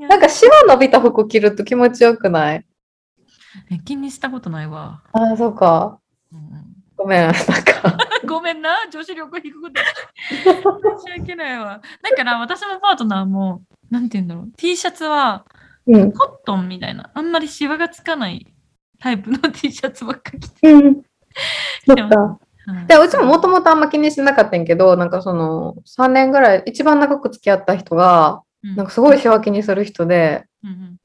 [0.08, 2.64] なんかシワ伸びた服着ると気持ちよくない？
[3.70, 5.02] え気にしたことないわ。
[5.12, 6.00] ああ、そうか。
[6.32, 6.67] うん
[6.98, 7.20] ごめん。
[7.22, 7.96] なんか。
[8.26, 9.80] ごめんな、女子力低くて。
[10.28, 11.80] 申し訳ないわ。
[12.02, 15.44] だから私のパートナーも、なんて言うんだろう、T シャツは
[15.86, 16.12] うん。
[16.12, 18.46] コットンみたいな、あんまりシワがつかない
[18.98, 20.72] タイプの T シャツばっか着て。
[20.72, 21.02] うん。
[21.86, 22.18] そっか。
[22.20, 22.38] はい
[22.86, 30.96] で、うちももともとあんま気にしてなかったんやけど、なんかその3年ぐらい、一番長く付き合った人が、うんなんかすごいシワ気にする人で、うんうん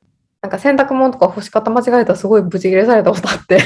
[0.41, 3.59] なんか洗濯物とか干し方間違えたらすごいブチ切れされたことあって。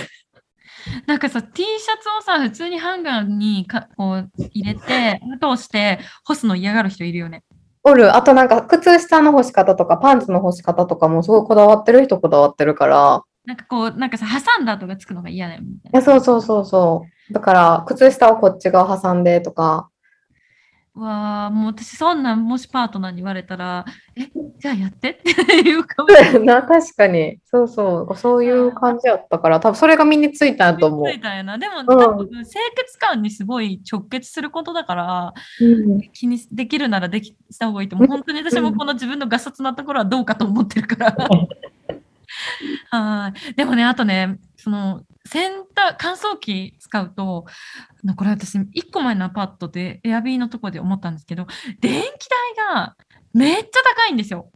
[1.06, 7.44] なんかさ、T シャツをさ、普通にハンガーにかこう入れて、通して干すの嫌がる人いるよね。
[7.84, 8.16] おる。
[8.16, 13.24] あとなんか靴下の干し方とかパンツの干し方とかもすごいこだわってる人こだわってるから。
[13.46, 17.34] なんかこう、なんかさ、挟んだ跡がつくのが嫌だよみたいいや、そうそうそうそう。
[17.34, 19.90] だから、靴下をこっち側挟んでとか。
[21.00, 21.06] な。
[21.06, 24.30] わあ、もう私そんなんもしパートナーに言われたら、え、
[24.60, 25.10] じゃあやって？
[25.20, 27.40] って言うかもしれな確かに。
[27.46, 28.16] そうそう。
[28.18, 31.20] そういう感じやったから、多分それが身についたと思うつい。
[31.20, 31.58] たんやな。
[31.58, 32.46] でも、ん多分清
[32.76, 35.66] 潔感にすごい直結することだから、う
[35.98, 38.08] ん気にできるならできした方がいいと思う。
[38.08, 41.16] 本当に私もこの自分のガサツなところはどうかと思ってるから。
[42.92, 43.54] はい。
[43.56, 47.46] でもね、あとね、その、洗濯乾燥機使うと
[48.04, 51.46] なこれ私1個前のアパートでエアビーのとこで思ったんですけど
[51.80, 52.96] 電気代が
[53.34, 54.50] めっちゃ高いんですよ。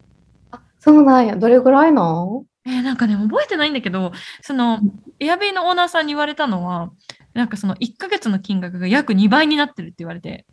[0.80, 1.36] そうなんや。
[1.36, 4.12] どれぐらいのえーなんかね覚えてないんだけど
[4.42, 4.80] その
[5.20, 6.92] エアビーのオーナーさんに言われたのは
[7.34, 10.46] なんかその1ヶ月の金額が約2倍になってるって言われて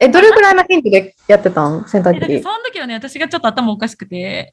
[0.00, 1.88] え、どれぐらいの頻度でやってたん？
[1.88, 2.42] 洗濯機。
[2.42, 4.52] その時はね私がちょっと頭おかしくて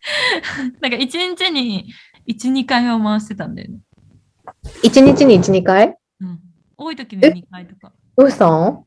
[0.80, 1.92] なんか1日に
[2.28, 3.78] 12回は回してたんだよね。
[4.82, 5.96] 一日に1、2回？
[6.20, 6.40] うん、
[6.76, 7.92] 多い時に2回とか。
[8.16, 8.84] どうしたん？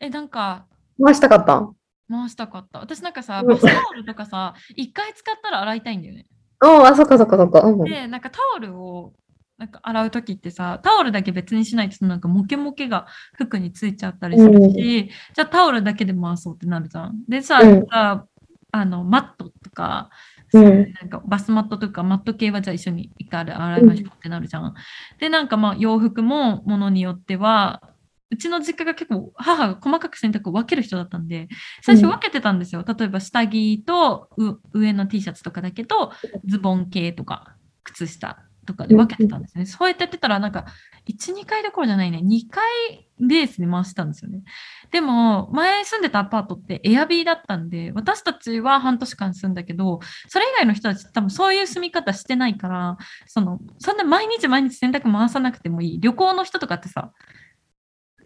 [0.00, 0.66] え、なんか、
[1.02, 1.56] 回したかった？
[1.58, 1.74] ん
[2.10, 2.80] 回したかった。
[2.80, 6.26] 私なんかさ、うんバスタオルとかさ、1回使ったら洗いたいんだよね。
[6.60, 7.60] うん、あ、そっかそっかそっか。
[7.60, 7.84] うん。
[7.84, 9.12] で、なんかタオルを
[9.58, 17.24] なんか洗う時ってさ、タオルだけ別にしないと、なんかモケモケが服についちゃったりするし、じゃあタオルだけで回そうってなるじゃん。
[17.28, 18.26] でさ、うんさ
[18.70, 20.10] あのマットとか、
[20.52, 24.74] うんなんかバスマットとかマット系はじゃあ一緒に一回洗いましょうってなるじゃん。
[25.18, 27.82] で、なんかまあ洋服もものによっては、
[28.30, 31.48] うちの実家が結構母が細かく洗濯を分ける人だったんで、
[31.82, 32.84] 最初分けてたんですよ。
[32.86, 36.12] 例えば下着とう上の T シャツとかだけど、
[36.46, 37.54] ズボン系とか
[37.84, 39.66] 靴下とかで分けてたんですよね。
[39.66, 40.66] そうやってやってたら、なんか
[41.08, 42.18] 1、2回どころじゃないね。
[42.18, 44.42] 2回ベースで回してたんですよね。
[44.90, 52.96] でも、前住んでたアパートってエアビーだったんで、私たちは半年間住んだけど、それ以外の人たち多分そういう住み方してないから、
[53.26, 56.00] その、そんな毎日毎日洗濯回さなくてもいい。
[56.00, 57.12] 旅行の人とかってさ、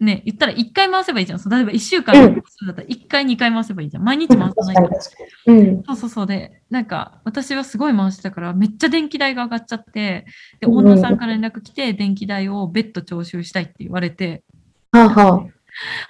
[0.03, 1.49] ね、言ったら1回回せばいいじゃん。
[1.49, 2.41] 例えば1週間うんだ
[2.73, 4.03] ったら1回、2回回せばいいじゃん。
[4.03, 4.89] 毎日回さないから。
[5.47, 5.83] うん。
[5.83, 10.25] そうそうそうで、なんか私はすごい回してたから、めっちゃ電気代が上がっちゃって、
[10.59, 14.43] で、オーナーさんから連絡来て、電気代を別途徴収したいって言われて、
[14.91, 15.47] はあは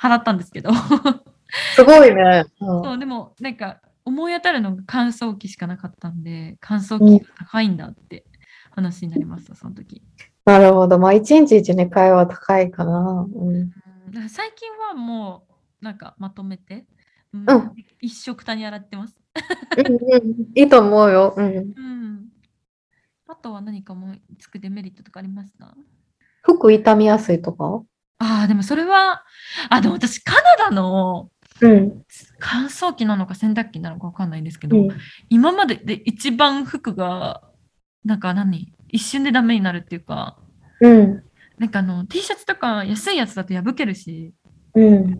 [0.02, 1.22] 払ったんですけど、あ。
[1.76, 2.46] すごいね。
[2.60, 8.26] うんそう、でもなんか思い当たるのが乾燥機しかなかったんで、乾燥機が高いんだって
[8.72, 10.02] 話になりました、その時。
[10.46, 11.00] なるほど。
[11.00, 13.26] まあ、一日一、二回は高いかな。
[13.34, 13.72] うん。
[14.30, 15.48] 最近はも
[15.82, 16.86] う、なんかまとめて、
[17.34, 19.18] うんうん一色たに洗ってます。
[19.78, 20.00] うんうん
[20.56, 21.34] いいと思うよ。
[21.36, 21.46] うん。
[21.56, 22.26] うん。
[23.28, 25.74] あとは何か思いつくデメリットとかありますか？
[26.44, 27.82] 服傷みやすいとか？
[28.20, 29.24] ああ、でもそれは、
[29.70, 31.32] あ、でも私、カナダの
[31.62, 32.04] うん。
[32.40, 34.90] 乾燥機なのか洗濯機なのかわかんないんですけど、うん。
[35.30, 37.42] 今までで一番服が、
[38.06, 38.74] なんか何？
[38.90, 40.38] 一瞬でダメになるっていうか、
[40.82, 41.24] うん。
[41.64, 44.34] なんかあの、T シャツとか安いやつだと破けるし、
[44.76, 45.14] うん。
[45.14, 45.20] っ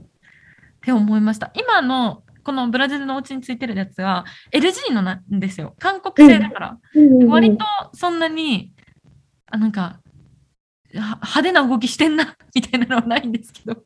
[0.82, 1.54] て思いました。
[1.56, 5.74] 今の、このブラジルのお家についてるやつは LG のなんですよ。
[5.80, 6.78] 韓国製だから。
[6.96, 7.64] うん割と
[7.94, 8.74] そんなに、
[9.46, 10.02] あなんか、
[10.94, 13.82] は派手な動きしてんな、 みたいなのはないんですけど。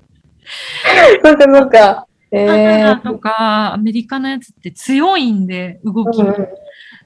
[1.23, 2.07] そっかそっか。
[2.31, 6.33] えカナえダとかアメリカのやつって強いんで、動きが。
[6.35, 6.47] うん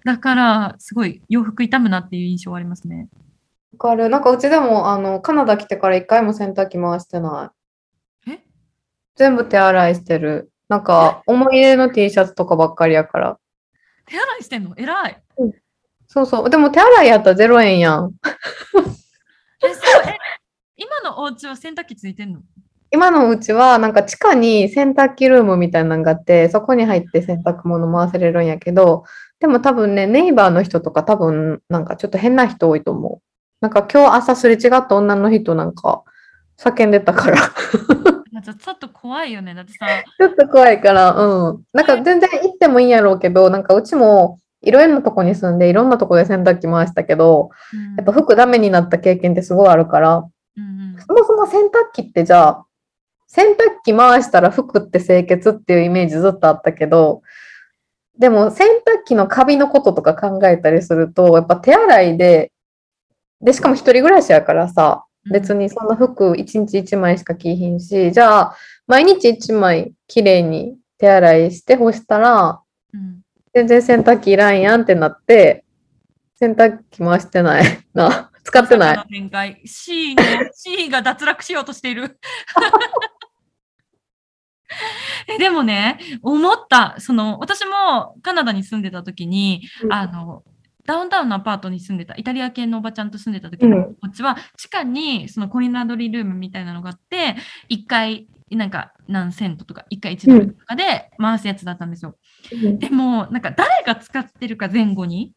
[0.03, 3.07] だから、すごい洋服傷むなっていう印象はありますね。
[3.81, 4.09] わかる。
[4.09, 7.51] なんかうちでもあのカナダ来てから一回も洗濯機回してな
[8.27, 8.31] い。
[8.31, 8.39] え？
[9.15, 10.51] 全部手洗いしてる。
[10.69, 13.39] なんか思い入れの T シャツとかばっかりやから。
[14.05, 14.75] 手洗いしてんの？
[14.77, 15.23] 偉い。
[16.07, 16.49] そうそう。
[16.49, 18.11] でも手洗いやったら0円やん。
[19.63, 20.17] え、そう、え、
[20.75, 22.41] 今のお家は洗濯機ついてんの？
[22.91, 29.05] 今のうちはなんか地下に洗濯機ルームみたいなのがあって、そこに入って洗濯物回せれるんやけど、
[29.39, 33.30] でも多分ね、ネイバーの人とか多分なんかちょっと変な人多いと思う。
[33.61, 36.03] なんか今日朝すれ違った女の人なんか
[36.57, 37.37] 叫んでたから。
[38.41, 39.53] ちょっと怖いよね。
[39.53, 39.85] だってさ、
[40.17, 41.63] ちょっと怖いから、うん。
[41.73, 50.63] なんか全然行ってもいいんやろうけど、なんかうちもいろんなとこに住んでいろんなとこで洗濯機回したけど、うんやっぱ服ダメになった経験ってすごいあるから、うん
[50.95, 52.65] うんそもそも洗濯機ってじゃあ、
[53.27, 57.21] 洗濯機回したら服って清潔っていうイメージずっとあったけど、
[58.17, 62.51] でも洗濯機のカビのこととか考えたりすると、やっぱ手洗いで、
[63.41, 68.55] で、しかも一人暮らしやからさ、別にそんな服一日一枚しか着いひんし、じゃあ、
[68.87, 72.61] 毎日一枚きれいに手洗いして干したら、
[72.93, 73.21] うん
[73.53, 75.65] 全然洗濯機いらんやんってなって、
[76.35, 77.63] 洗濯機回してない
[77.93, 78.31] な。
[78.43, 79.03] 使ってない。
[79.09, 80.15] 展開 C
[80.89, 82.17] が脱落しようとしている。
[85.27, 90.43] えでもね、思った、その私もカナダに住んでた時に、うんあの
[90.85, 97.35] ダウンタウンのアパートに住んでた、イタリア系のおばちゃんと住んでた時のうんこっちは、地下にそのコインランドリールームみたいなのがあって、
[97.69, 102.15] 1回なんか何セントとか、1回1ドルとかで回すやつだったんですよ。
[102.79, 105.33] でも、なんか誰が使ってるか前後に、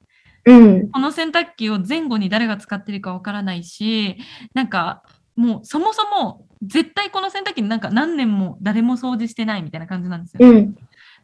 [0.47, 0.91] うん。
[0.91, 4.17] この洗濯機を前後に誰が使ってるかわからないし、
[4.53, 5.03] なんか
[5.37, 10.49] もうそもそも絶対この洗濯機なんか何年も誰も掃除してないみたいな感じなんですよ。
[10.49, 10.75] うん。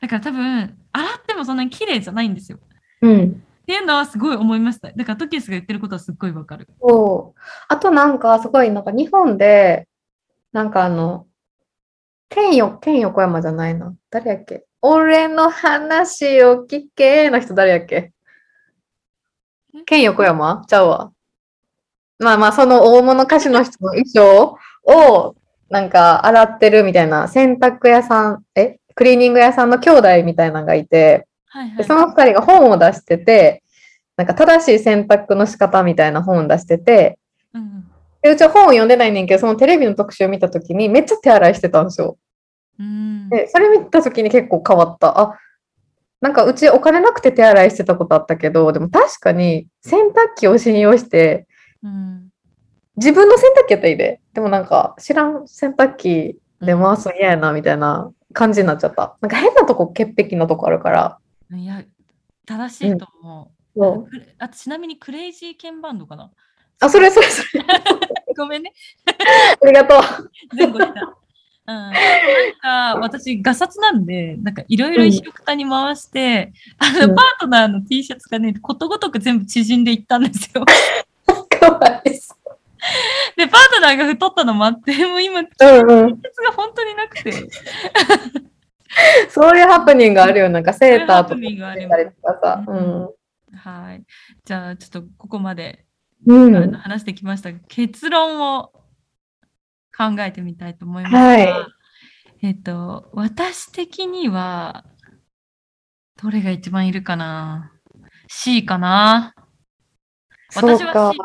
[0.00, 2.58] だから多分洗ってもそんなに綺麗じゃないんですよ。
[3.02, 3.42] うん。
[3.70, 4.90] っていうのはすごい思いました。
[4.90, 6.66] だからトキエスが言ってることはすっごいわかる。
[6.80, 7.40] そう。
[7.68, 9.86] あとなんかすごいなんか日本で、
[10.52, 11.28] なんかあの、
[12.28, 13.94] 天よ、天横山じゃないな。
[14.10, 14.64] 誰やっけ？
[14.82, 18.10] 俺の話を聞けの人誰やっけ？
[19.86, 20.64] 天横山？
[20.66, 21.12] ちゃうわ。
[22.18, 25.36] まあまあ、その大物歌手の人の衣装を
[25.68, 28.80] なんか洗ってるみたいな洗濯屋さん、え？
[28.96, 31.76] クリーニング屋さんの兄弟みたいなのがいて、はいはい。
[31.76, 33.62] でその二人が本を出してて、
[34.16, 37.18] なんか正しい洗濯の仕方みたいな本を出してて、
[37.52, 37.86] うん
[38.22, 42.18] でうちは本を読んでないねんけど、そのテレビの特集を見たときにめっちゃ手洗いしてたんですよ。
[42.78, 43.30] うん。
[43.30, 45.18] で、それ見たときに結構変わった。
[45.18, 45.38] あ、
[46.20, 51.46] なんかうちお金なくて手洗いしてたことあったけど、でも確かに洗濯機を信用して、
[51.82, 52.26] うん
[52.96, 54.20] 自分の洗濯機やったらいいで。
[54.34, 59.16] でもなんか知らん洗濯機で回すの嫌やなみたいな感じになっちゃった。
[59.22, 61.18] なんか変なとこ潔癖なとこあるから。
[61.52, 61.84] いや、
[62.46, 63.78] 正しいと思う。
[63.78, 66.30] そうクレあちなみにクレイジーケンバンドかな？
[66.80, 67.64] あ、それそれそれ。
[68.36, 68.72] ごめんね。
[69.06, 70.30] ありがとう。
[70.56, 71.16] 前後した。
[71.66, 71.92] うん、なん
[72.60, 80.64] か私、ガサツなんで、なんかいろいろ一緒くたに回して、あの、うんパートナーの T シャツがね、ことごとく全部縮んでいったんですよ。
[81.60, 82.34] かわいそ
[83.36, 85.82] で、パートナーが太ったのもあって、もう今、T シう。
[85.82, 86.12] うんうん。
[86.14, 87.48] ャツが本当になくて、
[89.30, 90.48] そういうハプニングあるよ。
[90.48, 91.36] なんかセーターと
[92.40, 92.64] か。
[93.56, 94.04] はい。
[94.44, 95.84] じゃあ、ちょっとここまで、
[96.26, 98.72] うん話してきましたが、結論を
[99.96, 101.48] 考えてみたいと思いますが、はい
[102.42, 104.84] えっと、私的には、
[106.22, 107.72] どれが一番いるかな
[108.28, 109.34] ?C かな？
[110.50, 111.18] そう私はか C。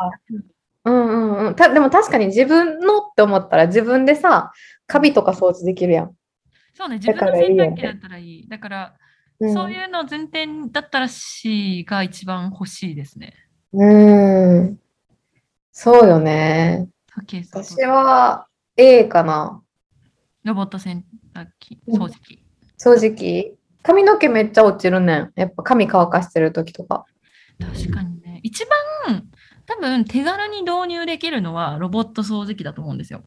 [0.85, 1.13] うんう
[1.43, 1.55] んうん。
[1.55, 4.51] たでも確かに自分のって思ったら自分でさ、
[4.87, 6.15] カビとか掃除できるやん。
[6.75, 8.47] そうね、自分の洗濯機だったらいい。
[8.49, 8.95] だから、
[9.39, 13.33] うん、そういうの前提だったら C が一番欲しいですね。
[13.71, 14.77] うん。
[15.71, 16.89] そうよね。
[17.17, 19.61] OK そう私は A かな。
[20.43, 21.03] ロボット洗
[21.33, 22.43] 濯機、うん掃除機。
[22.77, 23.55] 掃除機。
[23.81, 25.31] 髪の毛めっちゃ落ちるねん。
[25.35, 27.05] やっぱ髪乾かしてる時とか。
[27.59, 28.41] 確かにね。
[28.43, 28.65] 一
[29.05, 29.29] 番、
[29.67, 33.23] 多分手軽に導入できるのはロボット掃除機だと思うんですよ。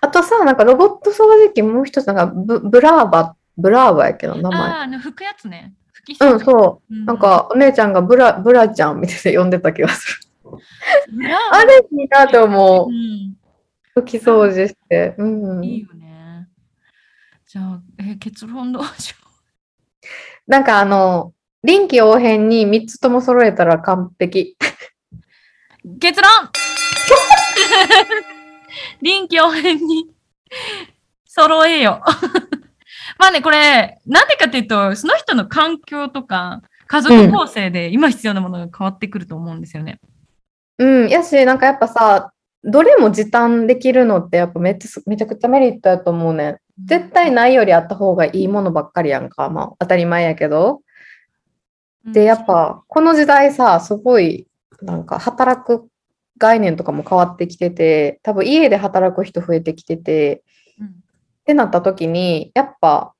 [0.00, 4.60] あとさ、なんかロボット掃除機もう一つなんかブブラーバ、ブラーバやけど名前。
[4.60, 5.74] ああ、あの拭くやつね。
[6.08, 6.94] 拭きうん、そう。
[6.94, 10.58] うんなんかお姉ちゃんがブラ、ブラちゃんみたいな呼んでた気がする。
[11.14, 12.92] ブラあれいいなと思うう。
[12.92, 13.36] ん、
[13.96, 15.14] 拭き掃除して。
[15.18, 15.64] うん。
[15.64, 16.48] いいよね。
[17.46, 19.16] じゃあ、えー結論どうしよ
[20.46, 21.32] なんかあの、
[21.64, 24.56] 臨機応変に3つとも揃えたら完璧。
[25.84, 25.98] う。
[25.98, 26.30] 結論
[29.02, 30.08] 臨機応変に
[31.26, 32.02] 揃えよ。
[33.18, 39.98] まあね、これ、なんでかっていうと、その人の環境とか、家族構成で今必要なものが変わってくると思うんですよね。
[40.78, 41.08] うん。
[41.08, 42.32] やし、なんかやっぱさ、
[42.64, 46.58] どれも時短できるのってやっぱめっちゃすめちゃくちゃメリットやと思うねん。
[46.84, 49.48] 絶対ないよりあった方がいいものばっかりやんか。
[49.48, 50.76] まあ当たり前やけど。
[50.76, 50.82] うん
[52.12, 54.48] で、やっ、ぱこの時代さ、すごい
[54.82, 55.86] なんか働く
[56.38, 60.42] 概念とかも変わってきてて、多分家で働く人増えてきてて、
[60.80, 63.14] うんってなった時に、やっぱ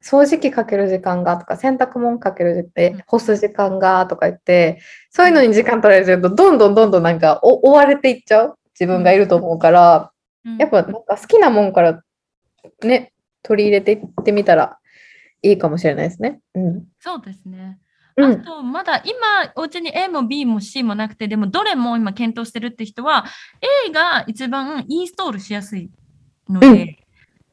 [0.00, 4.80] 掃除機かける時間がとか、洗濯物かける時うんえ干す時間がとか言って、
[5.10, 10.12] そういうのに時間取られちゃうと、どんどんどんどんなんかお追われていっちゃう自分がいると思うから、
[10.44, 12.02] うんやっぱなんか好きなもんから
[12.82, 13.12] ね、
[13.42, 14.78] 取り入れていってみたら
[15.42, 16.40] いいかもしれないですね。
[16.54, 16.84] うん。
[17.00, 17.78] そうですね。
[18.16, 18.32] うん。
[18.32, 23.24] あと、まだ今、お家に A も B も C もなくて、でもどれも今検討してるって人は、
[23.86, 25.90] A が一番インストールしやすい
[26.48, 26.96] ので、うん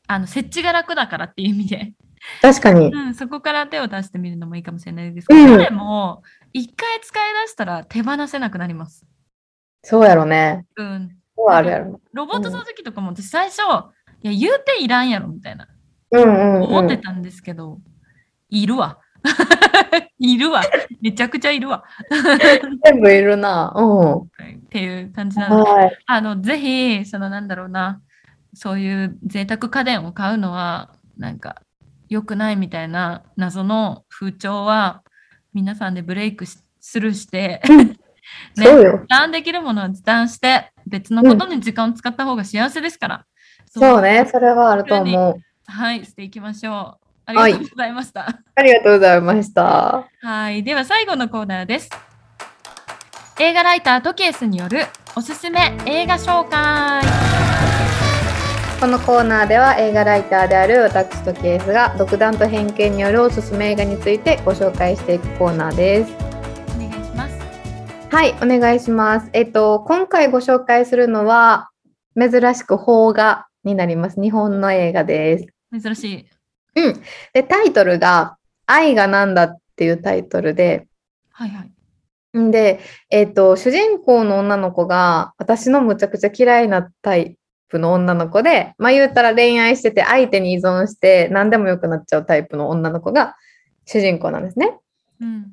[0.08, 1.94] あの設置が楽だからっていう意味で、
[2.42, 2.88] 確かに。
[2.88, 6.22] うん、そこから手を出してみるのもいいかもしれないですけど、うんどれも
[6.52, 9.06] 一回使い出したら手放せなくなります。
[9.84, 10.66] そうやろね。
[10.76, 11.18] うん。
[11.38, 12.02] そうあるやろ。
[12.12, 13.62] ロボット掃除機とかも私最初、
[14.22, 15.68] いや、言うていらんやろみたいな
[16.12, 16.98] うんうんうん思って。
[16.98, 17.80] たんですけど、
[18.50, 19.00] いるわ。
[20.20, 20.62] いるわ。
[21.02, 21.84] めちゃくちゃいるわ。
[22.84, 23.74] 全部いるな。
[23.76, 24.18] うん。
[24.20, 24.28] っ
[24.70, 25.98] ていう感じなので、はい。
[26.06, 28.02] あの、ぜひ、そのなんだろうな、
[28.54, 31.62] そういう贅沢家電を買うのは、なんか、
[32.10, 35.04] 良くないみたいな謎の風潮は、
[35.54, 37.62] 皆さんでブレイクしするして、
[38.58, 38.66] ね。
[38.66, 43.26] 時短できるものは時短して、別のことに時間を使った方が幸せですから。
[43.68, 44.26] そうね。
[44.30, 45.36] それはあると思う。
[45.68, 47.01] はい、していきましょう。
[47.40, 48.28] ありがとうございました。
[48.56, 50.08] ありがとうございました。
[50.22, 50.64] はい。
[50.64, 51.90] では最後のコーナーです。
[53.40, 54.86] 映画ライタートケースによる
[55.16, 57.02] おすすめ映画紹介。
[58.80, 66.14] このコーナーでは映画ライターである私とケースが独断と偏見によるおすすめ映画についてご紹介していくコーナーです。
[66.76, 67.40] お願いします。
[68.10, 69.30] はい、お願いします。
[69.34, 71.70] えっと、今回ご紹介するのは、
[72.20, 74.20] 珍しく邦画になります。
[74.20, 75.48] 日本の映画です。
[75.80, 76.26] 珍しい。
[76.76, 77.02] うん。
[77.34, 80.88] で、タイトルが、愛がなんだっていうタイトルで、
[81.32, 82.40] はいはい。
[82.40, 82.80] んで、
[83.10, 87.38] えっと、主人公の女の子が、私のむちゃくちゃ嫌いなタイ
[87.72, 93.36] プの女の子で、まあ言うたら恋愛してて相手に依存して何でもよくなっちゃうタイプの女の子が
[93.86, 94.78] 主人公なんですね。
[95.20, 95.52] うん。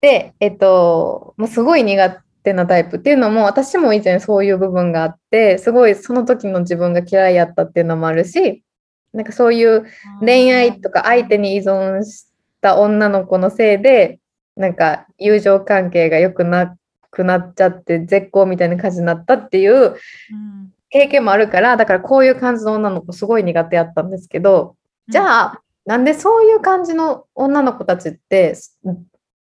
[0.00, 8.64] で、えっと、もうすごい苦手なタイプっていうのも、私も以前そういう部分があって、すごいその時の自分が嫌いやったっていうのもあるし、
[9.12, 9.86] なんかそういう
[10.20, 12.26] 恋愛とか相手に依存し
[12.60, 14.18] た女の子のせいで、
[14.56, 16.76] なんか友情関係が良くな
[17.10, 20.72] くなっちゃって絶好みたいな感じになったっていううん。
[20.92, 24.76] 経験もあるから、だからこういう感じの女の子すごい苦手やったんですけど、
[25.08, 28.54] じゃあ、なんでそういう感じの女の子たちって、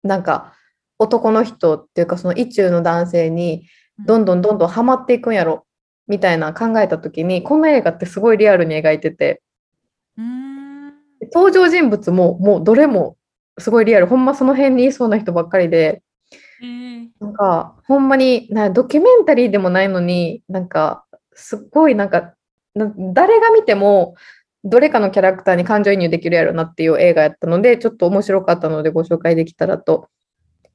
[0.02, 0.52] なんか
[0.98, 3.66] 男の人っていうかその意中の男性に
[4.06, 5.64] どんどんどんどんハマっていくんやろ
[6.08, 9.40] みたいな考えた時に、この映画ってすごいリアルに描いてて、
[10.20, 10.94] うん。
[11.32, 13.16] 登場人物ももうどれも
[13.58, 16.02] すごいリアル、ほんまその辺にいそうな人ばっかりで、
[16.62, 22.34] えー、なんかほんまになドキュメンタリーでもないのに、なんかすっごいなんか
[22.74, 24.14] な誰が見ても
[24.64, 30.08] どれかのキャラクターに感情移入できるやろなっていう映画やったので、ちょっと面白かったのでご紹介できたらと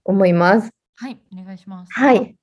[0.03, 0.71] 思います。
[0.95, 1.93] はい、お願いします。
[1.93, 2.35] はい。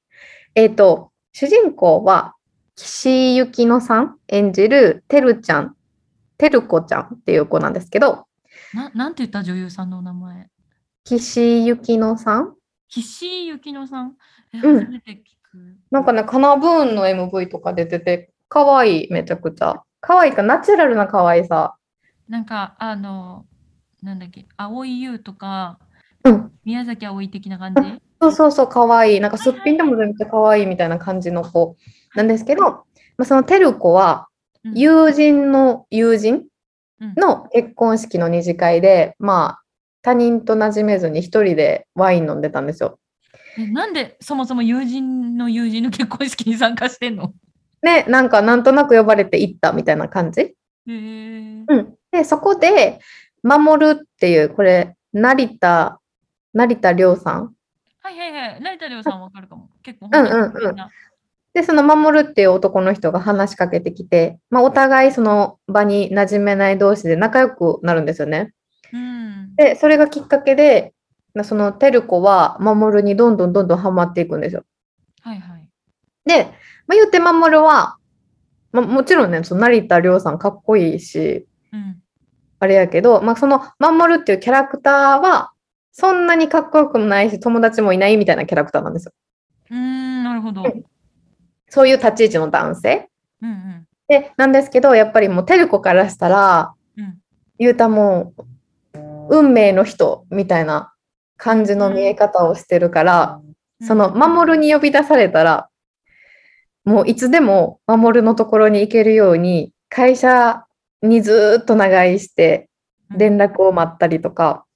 [0.55, 2.35] えっ、と、主人公は
[2.77, 5.77] 岸由紀乃さん演じるてるちゃん、
[6.39, 8.27] てるこちゃんっていう子なんですけど、
[8.75, 10.49] ななんて言った女優さんのお名前？
[11.05, 12.55] 岸由紀乃さん？
[12.89, 14.13] 岸井ゆきのさん？
[14.55, 15.17] え、うん初めて聞
[15.51, 15.77] く。
[15.91, 19.83] なんかね、カナブーンの MV とか出てて、可愛いめちゃくちゃ。
[20.01, 21.77] 可愛いか、ナチュラルな可愛さ。
[22.29, 23.47] なんか、あの、
[24.03, 25.79] なんだっけ、蒼井優とか、
[26.25, 26.53] うん。
[26.65, 27.81] 宮崎あおい的な感じ？
[28.21, 29.21] そうそうそう、可愛い。
[29.21, 31.77] なんかすっぴんでも全然可愛いみたいな感じの子
[32.15, 32.85] なんですけど、ま
[33.19, 34.32] あ、そのてる子はうん
[34.65, 36.45] 友人の友人
[37.01, 39.63] うんの結婚式の二次会で、まあ、
[40.03, 42.99] 他人と馴染めずに一人でワイン飲んでたんですよ。
[43.59, 47.33] えなんでそもそも友人の友人の結婚式に参加してんの？
[47.83, 50.55] で、なんかなんとなく呼ばれて行ったみたいな感じ。
[50.87, 51.67] うん。
[52.13, 53.01] で、そこで、
[53.43, 56.01] 守るっていう、これ、成田、
[56.55, 57.53] 成田凌さん。
[58.01, 58.61] はいはいはい。
[58.61, 59.69] 成田凌さんわかるかも。
[59.83, 60.77] 結構うんうんうん
[61.55, 68.53] で、その守るっていう男の人が話しかけてきて、まあ、お互いその場に馴染めない同士で仲良くなるんですよね。
[68.93, 69.55] うん。
[69.57, 70.95] で、それがきっかけで、
[71.35, 74.65] まあそのてる子は守にどんどんどんどんハマっていくんですよ。
[75.23, 75.69] はいはい。
[76.24, 76.45] で、
[76.87, 77.97] まあ、言って守は、
[78.73, 82.03] まあ、もちろんね、その成田凌さんかっこいいし、うん。
[82.59, 85.53] あれやけど、まあ、その守っていうキャラクターは、
[85.93, 89.12] そんなにかっこよくもないし、友達もいないみたいなキャラクターなんですよ。
[89.70, 90.65] うーん、なるほど。
[91.73, 93.09] うんそういう立ち位置の男性。
[93.40, 93.86] うんうん。
[94.07, 97.19] で、なんですけど、やっぱりもうてる子からしたら、うん。
[97.59, 98.35] ゆうたも
[98.93, 98.99] う、
[99.31, 100.93] 運命の人みたいな
[101.39, 103.40] 感じの見え方をしてるから、
[103.81, 105.70] その守に呼び出されたら、
[106.85, 110.66] もういつでも守のところに行けるように、会社
[111.01, 112.69] にずーっと長居して
[113.16, 114.66] 連絡を待ったりとか、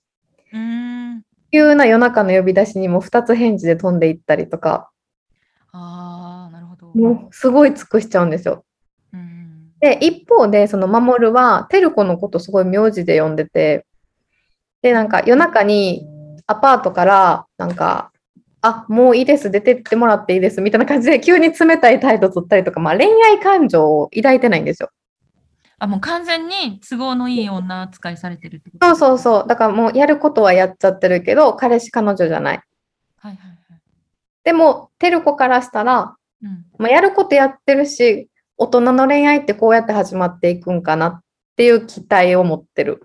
[0.50, 1.22] うーん。
[1.52, 4.88] 急な夜中の呼び出しにも2つ返事で飛んでいったりとか、
[5.72, 6.15] あ。
[6.96, 8.64] もうすごい尽くしちゃうんですよ。
[9.12, 9.72] うん。
[9.80, 13.84] で、一方で、その守は、てる子のことすごい名字で呼んでて、
[14.82, 16.06] で、なんか夜中に
[16.46, 18.12] アパートから、なんか、
[18.62, 24.90] あ、もういいです、出てってもらっていいです、みたいな感じで、急に冷たい態度取ったりとか、まあ恋愛感情を抱いてないんですよ。
[25.78, 28.86] あ、もう完全に都合のいい女扱いされてるってこと？
[28.86, 29.46] そうそうそう。
[29.46, 32.62] だからもうやることはやっちゃってるけど、彼氏、彼女じゃない。
[33.18, 33.56] はいはいはい。
[34.42, 36.66] でも、てる子からしたら、うん。
[36.78, 41.20] まあ、やることやってるし、大人の恋愛ってこうやって始まっていくんかなっ
[41.56, 43.02] ていう期待を持ってる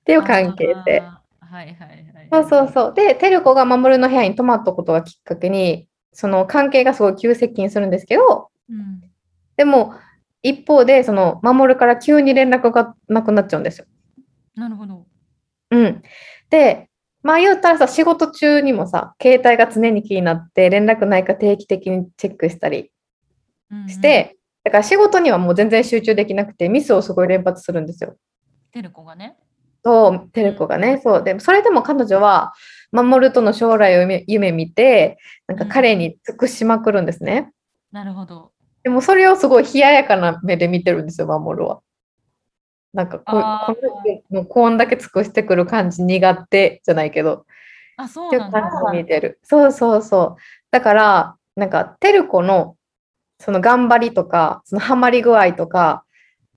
[0.00, 1.00] っていう関係で。
[1.40, 2.28] はいはいはい。
[2.30, 2.94] そうそうそう。
[2.94, 9.00] で、てる子が守の部屋に泊まったことがきっかけに、その関係がすごい急接近するんですけど、うん。
[9.56, 9.94] でも、
[10.42, 13.86] 一方で、その守から急に連絡がなくなっちゃうんですよ。
[14.54, 15.06] なるほど。
[15.70, 16.02] うん。
[16.50, 16.87] で、
[17.28, 22.90] まあ言うたらさ、仕事中にもさ、携帯が常に気になって、連絡ないか定期的にチェックしたり
[23.70, 28.16] うんうんし、て、だから仕事にはもう全然集中できなくて、ミスをすごい連発するんですよ。
[28.72, 29.36] てる子がね。
[29.84, 31.22] そう、テレコがね、そう。
[31.22, 32.54] でも、それでも彼女は、
[32.92, 35.18] 守との将来を夢夢見て、
[35.48, 37.52] なんか彼に尽くしまくるんですね。
[37.92, 38.52] なるほど。
[38.84, 41.80] でも、それをすごい冷ややかな目で見てるんですよ、守は。
[42.92, 43.76] なんかこ
[44.32, 47.44] ここんだけ尽くしてくる感じ苦手じゃないけど、
[47.96, 48.60] あ、そううなんだ。
[48.62, 49.38] 感じで見てる。
[49.42, 50.42] そうそうそう。
[50.70, 52.76] だから、なんか、テルコの、
[53.40, 56.04] その頑張りとか、そのハマり具合とか、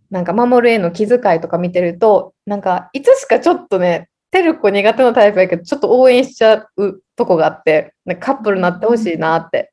[0.10, 9.71] なんか、守るへの気遣いとか見てると、なんか、いつしかちょっとね、テルコ苦手なタイプやけど、ちょっと応援しちゃうとこがあって、なんかカップルになってほしいなって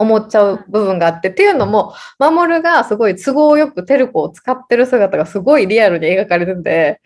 [0.00, 7.00] 思っちゃう部分があって、っていうのも、守がすごい都合よくテルコを使ってる姿がすごいリアルに描かれてて、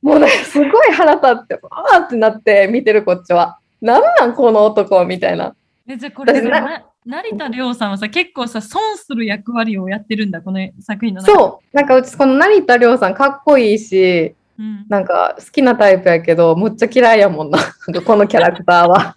[0.00, 3.58] もうね、すごい腹立って、あーってなって見てるこっちは。
[3.82, 5.54] なんなんこの男みたいな。
[5.86, 6.32] えじゃあこれ
[7.04, 17.58] 成田凌さんはさ結構さ損する役割をやってるんだこの作品の中でそう、なんかうちこの成田凌さんかっこいいし、うん、なんか好きなタイプやけど、むっちゃ嫌いやもんな、
[18.06, 19.16] このキャラクターは。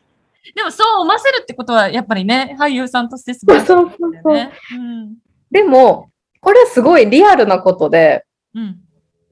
[0.53, 4.51] でもそう思わせるってことはやっぱりね俳優さんとしてすごいそうそうそうね。
[4.73, 5.15] うん
[5.51, 6.09] でも、
[6.41, 8.81] これすごいリアルなことで、うん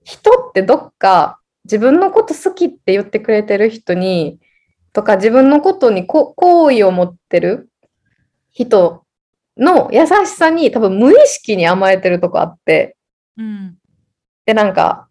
[0.06, 4.40] 人ってどっか自分のこと好きって言ってくれてる人に、
[4.91, 7.69] とか自分のことにこ好意を持ってる
[8.52, 9.06] 人
[9.57, 12.98] の優しさに多分無意識に甘えてるとこあって、
[13.38, 13.77] うん
[14.45, 15.07] で、なんか、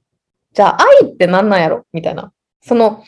[0.52, 2.32] じゃあ愛って何なんやろみたいな。
[2.60, 3.04] その、うん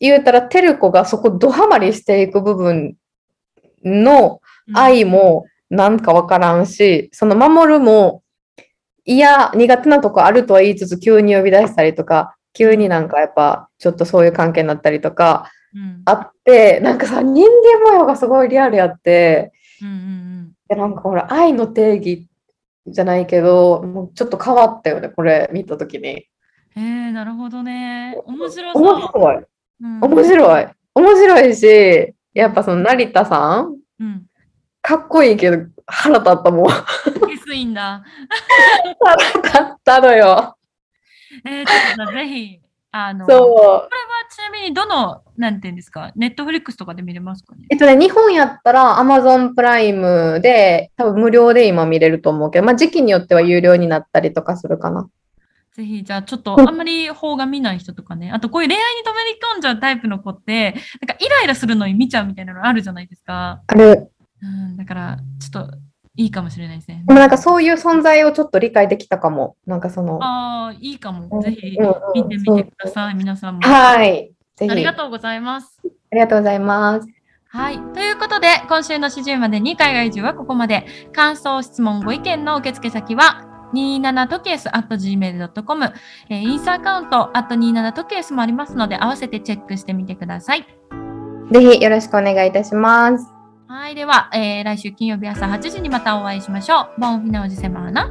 [0.00, 2.96] 言うたら、テルコがそこドハマりしていく部分
[3.84, 4.78] のうん。
[4.78, 8.22] 愛もなんかわからんし、その守るも、
[9.04, 16.02] いや、苦手なとこあるとは言いつつ、急に呼び出したりとか、急になんかやっぱ、ちょっとそういう関係になったりとかうん。
[16.06, 19.52] あって、なんかさ、人間模様がすごいリアルやって、
[19.82, 20.24] うんうん
[20.66, 22.26] でなんかほら、愛の定義
[22.86, 26.26] じゃないけど、もうちょっと変わったよね、これ見たときに。
[26.76, 28.18] えなるほどね。
[28.24, 28.82] 面白そう。
[28.82, 29.44] 面白い。
[29.80, 30.66] うん面白い。
[30.94, 34.26] 面白いし、やっぱその成田さん、うん
[34.86, 36.68] かっこいいけど腹立ったもん。
[36.68, 40.58] 腹ゲスいんだ立ったのよ。
[41.46, 42.60] えー、ちょっとぜひ
[42.92, 43.38] あのそう。
[43.38, 43.88] これは
[44.30, 46.12] ちなみにどのなんていうんですか？
[46.16, 47.62] ネットフリックスとかで見れますかね？
[47.70, 55.08] えっとね、日本やったら Amazon プライムで多分無料で今見れると思うけど、まあ時期によっては有料になったりとかするかな。
[55.74, 63.60] ぜひ、じゃあちょっとうんあんまり邦画見ない人とかね、あとこういう恋愛に止めに込んじゃうタイプの子って、なんかイライラするのに見ちゃうみたいなのあるじゃないですか。
[63.66, 64.08] あれ、
[64.42, 65.76] うん、だから、ちょっと
[66.16, 67.02] いいかもしれないですね。
[67.08, 69.56] でもなんかそういう存在をちょっと理解できたかも。
[69.66, 71.28] なんかその、ああ、いいかも。
[71.30, 73.62] うんぜひうんうん見てみてください、皆さんも。
[73.62, 74.32] はい。
[74.54, 74.70] ぜひ。
[74.70, 75.80] ありがとうございます。
[75.84, 77.08] ありがとうございます。
[77.48, 77.78] はい。
[77.94, 80.86] ということで、今週の始終までに海外移住はここまで。
[81.12, 85.92] 感想、質問、ご意見の受付先は、27トケース at gmail.com、
[86.30, 90.66] えーインスタアカウント at 27トケースもありますので、合わせてチェックしてみてください。
[91.52, 93.26] ぜひよろしくお願いいたします。
[93.66, 93.94] はい。
[93.94, 97.00] では、えー来週金曜日朝8時にまたお会いしましょう。
[97.00, 98.10] ボンフィナオジセマーナ。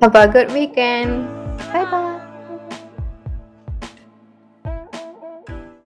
[0.00, 1.26] Have a good weekend.
[1.72, 2.17] バイバイ。